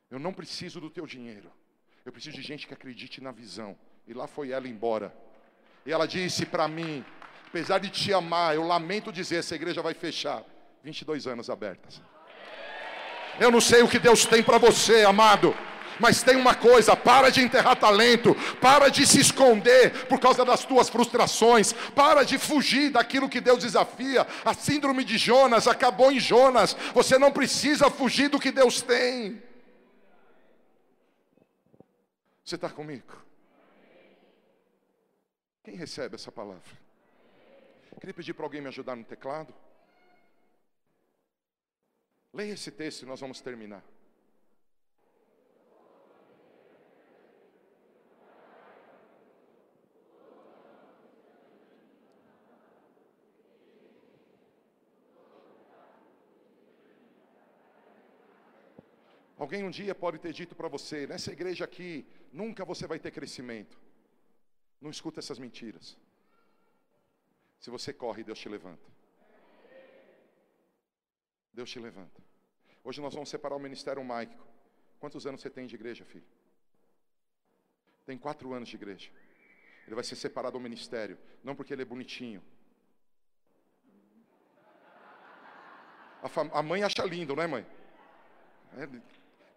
Eu 0.10 0.18
não 0.18 0.34
preciso 0.34 0.80
do 0.80 0.90
teu 0.90 1.06
dinheiro. 1.06 1.52
Eu 2.06 2.12
preciso 2.12 2.38
de 2.38 2.42
gente 2.42 2.66
que 2.66 2.74
acredite 2.74 3.20
na 3.20 3.32
visão. 3.32 3.78
E 4.08 4.14
lá 4.14 4.26
foi 4.26 4.52
ela 4.52 4.68
embora. 4.68 5.14
E 5.86 5.92
ela 5.92 6.08
disse 6.08 6.46
para 6.46 6.68
mim, 6.68 7.04
apesar 7.48 7.80
de 7.80 7.90
te 7.90 8.14
amar, 8.14 8.56
eu 8.56 8.64
lamento 8.64 9.12
dizer, 9.12 9.38
essa 9.38 9.56
igreja 9.56 9.82
vai 9.82 9.94
fechar. 9.94 10.44
22 10.84 11.28
anos 11.28 11.50
abertas. 11.50 12.02
Eu 13.40 13.52
não 13.52 13.60
sei 13.60 13.82
o 13.82 13.90
que 13.90 14.00
Deus 14.00 14.26
tem 14.26 14.42
para 14.42 14.58
você, 14.58 15.04
amado. 15.04 15.54
Mas 16.00 16.24
tem 16.24 16.36
uma 16.36 16.56
coisa: 16.56 16.96
para 16.96 17.30
de 17.30 17.42
enterrar 17.42 17.76
talento, 17.76 18.36
para 18.60 18.90
de 18.90 19.06
se 19.06 19.20
esconder 19.20 20.08
por 20.08 20.20
causa 20.20 20.44
das 20.44 20.66
tuas 20.66 20.90
frustrações, 20.90 21.74
para 21.96 22.24
de 22.24 22.38
fugir 22.38 22.92
daquilo 22.92 23.30
que 23.30 23.42
Deus 23.42 23.64
desafia. 23.64 24.26
A 24.44 24.54
síndrome 24.54 25.04
de 25.04 25.18
Jonas 25.18 25.68
acabou 25.68 26.12
em 26.12 26.20
Jonas. 26.20 26.76
Você 26.94 27.18
não 27.18 27.32
precisa 27.32 27.90
fugir 27.90 28.30
do 28.30 28.40
que 28.40 28.52
Deus 28.52 28.82
tem. 28.82 29.42
Você 32.44 32.56
está 32.56 32.70
comigo? 32.70 33.14
Quem 35.64 35.76
recebe 35.76 36.16
essa 36.16 36.32
palavra? 36.32 36.64
Queria 38.00 38.14
pedir 38.14 38.34
para 38.34 38.46
alguém 38.46 38.62
me 38.62 38.68
ajudar 38.68 38.96
no 38.96 39.04
teclado. 39.04 39.54
Leia 42.32 42.54
esse 42.54 42.72
texto 42.72 43.02
e 43.02 43.06
nós 43.06 43.20
vamos 43.20 43.42
terminar. 43.42 43.84
Alguém 59.38 59.64
um 59.64 59.70
dia 59.70 59.94
pode 59.94 60.18
ter 60.18 60.34
dito 60.34 60.56
para 60.56 60.68
você: 60.68 61.06
nessa 61.06 61.32
igreja 61.32 61.64
aqui, 61.64 62.06
nunca 62.34 62.66
você 62.66 62.88
vai 62.88 63.00
ter 63.00 63.12
crescimento. 63.12 63.80
Não 64.82 64.90
escuta 64.90 65.20
essas 65.20 65.38
mentiras. 65.38 65.98
Se 67.60 67.70
você 67.70 67.94
corre, 67.94 68.24
Deus 68.24 68.40
te 68.40 68.50
levanta. 68.50 68.90
Deus 71.54 71.70
te 71.70 71.80
levanta. 71.80 72.22
Hoje 72.84 73.02
nós 73.02 73.14
vamos 73.14 73.30
separar 73.30 73.56
o 73.56 73.60
ministério 73.60 74.04
mágico. 74.04 74.46
Quantos 75.00 75.26
anos 75.28 75.42
você 75.42 75.50
tem 75.50 75.68
de 75.68 75.76
igreja, 75.76 76.04
filho? 76.06 76.26
Tem 78.06 78.18
quatro 78.18 78.54
anos 78.54 78.70
de 78.70 78.76
igreja. 78.76 79.12
Ele 79.86 79.96
vai 79.96 80.04
ser 80.04 80.16
separado 80.16 80.58
do 80.58 80.62
ministério, 80.62 81.18
não 81.44 81.56
porque 81.56 81.74
ele 81.74 81.82
é 81.82 81.86
bonitinho. 81.86 82.44
A, 86.22 86.60
a 86.60 86.64
mãe 86.64 86.84
acha 86.84 87.04
lindo, 87.06 87.36
não 87.36 87.44
é, 87.44 87.48
mãe? 87.48 87.66
É, 88.78 88.88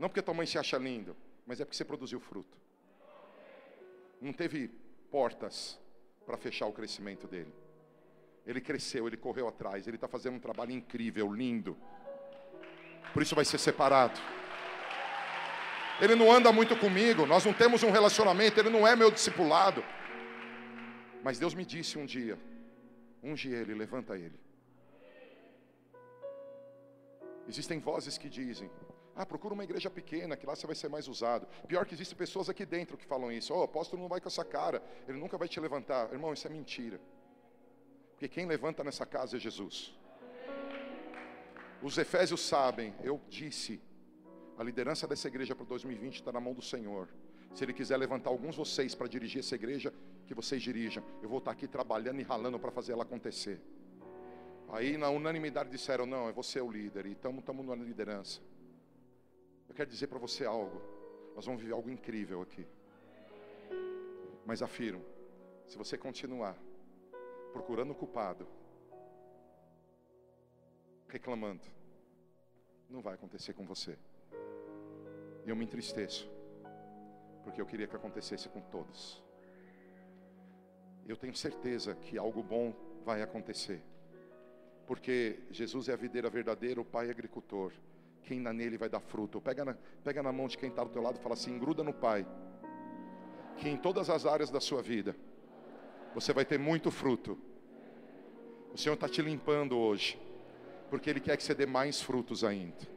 não 0.01 0.09
porque 0.09 0.23
tua 0.23 0.33
mãe 0.33 0.47
se 0.47 0.57
acha 0.57 0.79
lindo, 0.79 1.15
mas 1.47 1.61
é 1.61 1.65
porque 1.65 1.77
você 1.77 1.85
produziu 1.85 2.19
fruto. 2.19 2.57
não 4.19 4.33
teve 4.33 4.69
portas 5.11 5.79
para 6.25 6.39
fechar 6.39 6.67
o 6.67 6.73
crescimento 6.73 7.27
dele. 7.27 7.53
Ele 8.47 8.63
cresceu, 8.63 9.07
ele 9.07 9.17
correu 9.19 9.47
atrás, 9.47 9.87
ele 9.87 9.97
está 9.99 10.09
fazendo 10.09 10.37
um 10.37 10.41
trabalho 10.41 10.73
incrível, 10.73 11.31
lindo. 11.31 11.77
Por 13.13 13.23
isso 13.23 13.35
vai 13.35 13.45
ser 13.45 13.59
separado. 13.59 14.19
Ele 16.01 16.15
não 16.15 16.33
anda 16.33 16.51
muito 16.51 16.75
comigo, 16.79 17.27
nós 17.27 17.45
não 17.45 17.53
temos 17.53 17.83
um 17.83 17.91
relacionamento, 17.91 18.59
ele 18.59 18.71
não 18.71 18.87
é 18.89 18.97
meu 18.97 19.11
discipulado. 19.11 19.85
Mas 21.23 21.39
Deus 21.39 21.53
me 21.53 21.65
disse 21.65 21.99
um 21.99 22.07
dia: 22.07 22.39
unge 23.23 23.53
ele, 23.53 23.75
levanta 23.75 24.17
ele. 24.17 24.41
Existem 27.47 27.79
vozes 27.79 28.17
que 28.17 28.31
dizem: 28.31 28.71
ah, 29.23 29.27
procura 29.27 29.55
uma 29.55 29.65
igreja 29.65 29.91
pequena, 29.91 30.37
que 30.37 30.47
lá 30.47 30.55
você 30.55 30.67
vai 30.67 30.77
ser 30.77 30.89
mais 30.89 31.09
usado. 31.09 31.47
Pior 31.69 31.85
que 31.85 31.95
existem 31.95 32.17
pessoas 32.17 32.49
aqui 32.49 32.65
dentro 32.65 32.97
que 32.97 33.05
falam 33.05 33.31
isso. 33.31 33.53
Oh, 33.53 33.61
o 33.61 33.63
apóstolo 33.63 34.01
não 34.01 34.09
vai 34.09 34.21
com 34.21 34.29
essa 34.29 34.45
cara, 34.45 34.83
ele 35.07 35.19
nunca 35.19 35.37
vai 35.37 35.49
te 35.49 35.61
levantar. 35.61 36.13
Irmão, 36.13 36.33
isso 36.33 36.47
é 36.47 36.51
mentira. 36.51 37.01
Porque 38.13 38.29
quem 38.29 38.47
levanta 38.47 38.83
nessa 38.83 39.05
casa 39.05 39.37
é 39.37 39.41
Jesus. 39.41 39.95
Os 41.83 41.97
efésios 41.97 42.41
sabem, 42.41 42.95
eu 43.03 43.21
disse, 43.29 43.81
a 44.59 44.63
liderança 44.63 45.07
dessa 45.07 45.29
igreja 45.29 45.55
para 45.55 45.65
2020 45.65 46.17
está 46.17 46.33
na 46.33 46.41
mão 46.41 46.53
do 46.53 46.63
Senhor. 46.63 47.09
Se 47.55 47.65
Ele 47.65 47.73
quiser 47.73 47.97
levantar 47.97 48.31
alguns 48.31 48.53
de 48.53 48.59
vocês 48.59 48.95
para 48.95 49.09
dirigir 49.09 49.41
essa 49.41 49.55
igreja, 49.55 49.93
que 50.27 50.35
vocês 50.35 50.63
dirijam. 50.63 51.03
Eu 51.21 51.29
vou 51.29 51.39
estar 51.39 51.51
aqui 51.51 51.67
trabalhando 51.67 52.21
e 52.21 52.23
ralando 52.23 52.59
para 52.59 52.71
fazer 52.71 52.93
ela 52.93 53.03
acontecer. 53.03 53.61
Aí 54.69 54.97
na 54.97 55.11
unanimidade 55.11 55.69
disseram, 55.71 56.07
não, 56.07 56.29
é 56.29 56.33
você 56.33 56.61
o 56.61 56.71
líder, 56.71 57.07
e 57.07 57.13
estamos 57.13 57.45
na 57.67 57.75
liderança. 57.75 58.41
Eu 59.81 59.87
quero 59.87 59.93
dizer 59.93 60.09
para 60.09 60.19
você 60.19 60.45
algo. 60.45 60.79
Nós 61.35 61.47
vamos 61.47 61.63
viver 61.63 61.73
algo 61.73 61.89
incrível 61.89 62.43
aqui. 62.43 62.67
Mas 64.45 64.61
afirmo, 64.61 65.03
se 65.67 65.79
você 65.79 65.97
continuar 65.97 66.55
procurando 67.51 67.93
o 67.93 67.95
culpado, 67.95 68.47
reclamando, 71.09 71.63
não 72.91 73.01
vai 73.01 73.15
acontecer 73.15 73.55
com 73.55 73.65
você. 73.65 73.97
E 75.47 75.49
eu 75.49 75.57
me 75.57 75.65
entristeço, 75.65 76.31
porque 77.43 77.59
eu 77.59 77.65
queria 77.65 77.87
que 77.87 77.97
acontecesse 77.97 78.51
com 78.51 78.61
todos. 78.61 79.25
Eu 81.07 81.17
tenho 81.17 81.35
certeza 81.35 81.95
que 81.95 82.19
algo 82.19 82.43
bom 82.43 82.75
vai 83.03 83.23
acontecer, 83.23 83.83
porque 84.87 85.43
Jesus 85.51 85.89
é 85.89 85.95
a 85.95 85.97
videira 85.97 86.29
verdadeira, 86.29 86.83
o 86.83 86.85
Pai 86.85 87.09
é 87.09 87.11
agricultor. 87.11 87.73
Quem 88.25 88.41
na 88.41 88.53
nele 88.53 88.77
vai 88.77 88.89
dar 88.89 89.01
fruto. 89.01 89.41
Pega 89.41 89.65
na, 89.65 89.77
pega 90.05 90.23
na 90.23 90.33
mão 90.33 90.47
de 90.47 90.57
quem 90.57 90.69
está 90.69 90.85
do 90.85 90.91
teu 90.91 91.03
lado 91.03 91.19
e 91.19 91.23
fala 91.23 91.35
assim: 91.35 91.59
gruda 91.59 91.83
no 91.83 91.93
Pai. 91.93 92.27
Que 93.57 93.69
em 93.69 93.77
todas 93.77 94.09
as 94.09 94.27
áreas 94.27 94.51
da 94.51 94.61
sua 94.61 94.83
vida 94.83 95.15
você 96.15 96.33
vai 96.33 96.45
ter 96.45 96.59
muito 96.59 96.91
fruto. 96.91 97.39
O 98.73 98.79
Senhor 98.79 98.95
está 98.95 99.09
te 99.09 99.21
limpando 99.21 99.77
hoje, 99.77 100.19
porque 100.89 101.11
Ele 101.11 101.21
quer 101.21 101.37
que 101.37 101.43
você 101.43 101.55
dê 101.55 101.67
mais 101.67 102.01
frutos 102.01 102.45
ainda. 102.45 102.89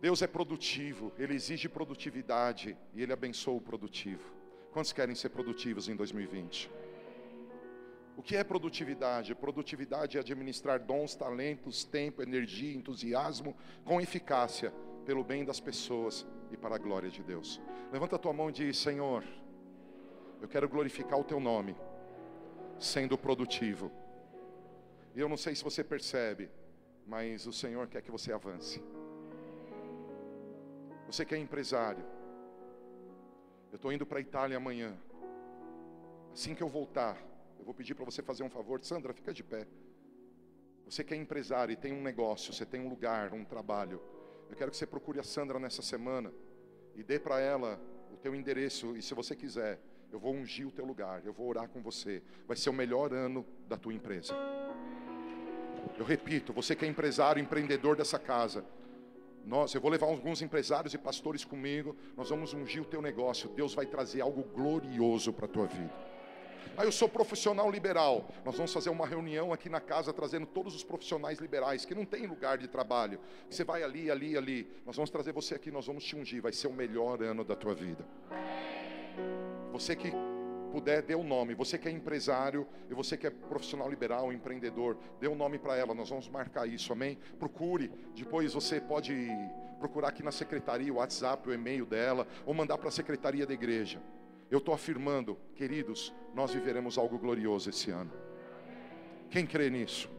Deus 0.00 0.22
é 0.22 0.26
produtivo, 0.26 1.12
Ele 1.18 1.34
exige 1.34 1.68
produtividade 1.68 2.76
e 2.94 3.02
Ele 3.02 3.12
abençoa 3.12 3.54
o 3.54 3.60
produtivo. 3.60 4.22
Quantos 4.72 4.92
querem 4.92 5.14
ser 5.14 5.30
produtivos 5.30 5.88
em 5.88 5.96
2020? 5.96 6.70
O 8.18 8.22
que 8.22 8.36
é 8.36 8.42
produtividade? 8.42 9.32
Produtividade 9.32 10.16
é 10.16 10.20
administrar 10.20 10.80
dons, 10.80 11.14
talentos, 11.14 11.84
tempo, 11.84 12.20
energia, 12.20 12.76
entusiasmo 12.76 13.56
com 13.84 14.00
eficácia 14.00 14.72
pelo 15.06 15.22
bem 15.22 15.44
das 15.44 15.60
pessoas 15.60 16.26
e 16.50 16.56
para 16.56 16.74
a 16.74 16.78
glória 16.78 17.08
de 17.08 17.22
Deus. 17.22 17.62
Levanta 17.92 18.16
a 18.16 18.18
tua 18.18 18.32
mão 18.32 18.50
e 18.50 18.52
diz: 18.52 18.76
Senhor, 18.76 19.22
eu 20.42 20.48
quero 20.48 20.68
glorificar 20.68 21.16
o 21.16 21.22
teu 21.22 21.38
nome, 21.38 21.76
sendo 22.76 23.16
produtivo. 23.16 23.88
E 25.14 25.20
eu 25.20 25.28
não 25.28 25.36
sei 25.36 25.54
se 25.54 25.62
você 25.62 25.84
percebe, 25.84 26.50
mas 27.06 27.46
o 27.46 27.52
Senhor 27.52 27.86
quer 27.86 28.02
que 28.02 28.10
você 28.10 28.32
avance. 28.32 28.82
Você 31.06 31.24
que 31.24 31.36
é 31.36 31.38
empresário, 31.38 32.04
eu 33.70 33.76
estou 33.76 33.92
indo 33.92 34.04
para 34.04 34.18
a 34.18 34.20
Itália 34.20 34.56
amanhã. 34.56 34.98
Assim 36.32 36.52
que 36.52 36.64
eu 36.64 36.68
voltar, 36.68 37.16
vou 37.68 37.74
pedir 37.74 37.94
para 37.94 38.06
você 38.06 38.22
fazer 38.22 38.42
um 38.42 38.48
favor. 38.48 38.82
Sandra, 38.82 39.12
fica 39.12 39.30
de 39.30 39.44
pé. 39.44 39.66
Você 40.86 41.04
que 41.04 41.12
é 41.12 41.16
empresário 41.18 41.70
e 41.70 41.76
tem 41.76 41.92
um 41.92 42.00
negócio, 42.00 42.50
você 42.50 42.64
tem 42.64 42.80
um 42.80 42.88
lugar, 42.88 43.34
um 43.34 43.44
trabalho. 43.44 44.00
Eu 44.48 44.56
quero 44.56 44.70
que 44.70 44.76
você 44.78 44.86
procure 44.86 45.20
a 45.20 45.22
Sandra 45.22 45.58
nessa 45.58 45.82
semana 45.82 46.32
e 46.96 47.02
dê 47.02 47.18
para 47.18 47.40
ela 47.40 47.78
o 48.10 48.16
teu 48.16 48.34
endereço. 48.34 48.96
E 48.96 49.02
se 49.02 49.12
você 49.12 49.36
quiser, 49.36 49.78
eu 50.10 50.18
vou 50.18 50.32
ungir 50.32 50.66
o 50.66 50.72
teu 50.72 50.86
lugar, 50.86 51.20
eu 51.26 51.32
vou 51.34 51.46
orar 51.46 51.68
com 51.68 51.82
você. 51.82 52.22
Vai 52.46 52.56
ser 52.56 52.70
o 52.70 52.72
melhor 52.72 53.12
ano 53.12 53.44
da 53.68 53.76
tua 53.76 53.92
empresa. 53.92 54.34
Eu 55.98 56.06
repito, 56.06 56.54
você 56.54 56.74
que 56.74 56.86
é 56.86 56.88
empresário, 56.88 57.42
empreendedor 57.42 57.96
dessa 57.96 58.18
casa, 58.18 58.64
nós, 59.44 59.74
eu 59.74 59.80
vou 59.82 59.90
levar 59.90 60.06
alguns 60.06 60.40
empresários 60.40 60.94
e 60.94 60.98
pastores 60.98 61.44
comigo. 61.44 61.94
Nós 62.16 62.30
vamos 62.30 62.54
ungir 62.54 62.80
o 62.80 62.86
teu 62.86 63.02
negócio. 63.02 63.50
Deus 63.50 63.74
vai 63.74 63.84
trazer 63.84 64.22
algo 64.22 64.42
glorioso 64.42 65.34
para 65.34 65.44
a 65.44 65.48
tua 65.48 65.66
vida. 65.66 66.17
Ah, 66.76 66.84
eu 66.84 66.92
sou 66.92 67.08
profissional 67.08 67.70
liberal. 67.70 68.28
Nós 68.44 68.56
vamos 68.56 68.72
fazer 68.72 68.90
uma 68.90 69.06
reunião 69.06 69.52
aqui 69.52 69.68
na 69.68 69.80
casa 69.80 70.12
trazendo 70.12 70.46
todos 70.46 70.74
os 70.74 70.84
profissionais 70.84 71.38
liberais 71.38 71.84
que 71.84 71.94
não 71.94 72.04
têm 72.04 72.26
lugar 72.26 72.58
de 72.58 72.68
trabalho. 72.68 73.18
Você 73.48 73.64
vai 73.64 73.82
ali, 73.82 74.10
ali, 74.10 74.36
ali. 74.36 74.70
Nós 74.86 74.96
vamos 74.96 75.10
trazer 75.10 75.32
você 75.32 75.54
aqui, 75.54 75.70
nós 75.70 75.86
vamos 75.86 76.04
te 76.04 76.16
ungir. 76.16 76.40
Vai 76.42 76.52
ser 76.52 76.68
o 76.68 76.72
melhor 76.72 77.22
ano 77.22 77.44
da 77.44 77.56
tua 77.56 77.74
vida. 77.74 78.04
Você 79.72 79.94
que 79.96 80.12
puder, 80.70 81.02
dê 81.02 81.14
o 81.14 81.20
um 81.20 81.24
nome. 81.24 81.54
Você 81.54 81.78
que 81.78 81.88
é 81.88 81.90
empresário 81.90 82.66
e 82.88 82.94
você 82.94 83.16
que 83.16 83.26
é 83.26 83.30
profissional 83.30 83.88
liberal, 83.88 84.32
empreendedor, 84.32 84.96
dê 85.20 85.28
um 85.28 85.34
nome 85.34 85.58
para 85.58 85.76
ela. 85.76 85.94
Nós 85.94 86.08
vamos 86.08 86.28
marcar 86.28 86.66
isso, 86.66 86.92
amém? 86.92 87.18
Procure. 87.38 87.90
Depois 88.14 88.54
você 88.54 88.80
pode 88.80 89.28
procurar 89.78 90.08
aqui 90.08 90.22
na 90.22 90.32
secretaria 90.32 90.92
o 90.92 90.96
WhatsApp, 90.96 91.48
o 91.48 91.52
e-mail 91.52 91.86
dela, 91.86 92.26
ou 92.44 92.52
mandar 92.52 92.78
para 92.78 92.88
a 92.88 92.92
secretaria 92.92 93.46
da 93.46 93.54
igreja. 93.54 94.00
Eu 94.50 94.58
estou 94.58 94.74
afirmando, 94.74 95.36
queridos, 95.54 96.12
nós 96.34 96.52
viveremos 96.52 96.96
algo 96.96 97.18
glorioso 97.18 97.68
esse 97.68 97.90
ano. 97.90 98.12
Quem 99.30 99.46
crê 99.46 99.68
nisso? 99.68 100.10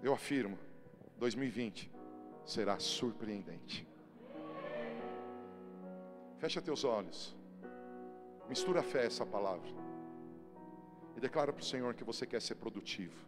Eu 0.00 0.12
afirmo, 0.12 0.56
2020 1.18 1.90
será 2.44 2.78
surpreendente. 2.78 3.86
Fecha 6.38 6.62
teus 6.62 6.84
olhos. 6.84 7.34
Mistura 8.48 8.80
a 8.80 8.82
fé 8.82 9.06
essa 9.06 9.26
palavra. 9.26 9.68
E 11.16 11.20
declara 11.20 11.52
para 11.52 11.62
o 11.62 11.64
Senhor 11.64 11.94
que 11.94 12.04
você 12.04 12.26
quer 12.26 12.40
ser 12.40 12.54
produtivo. 12.54 13.26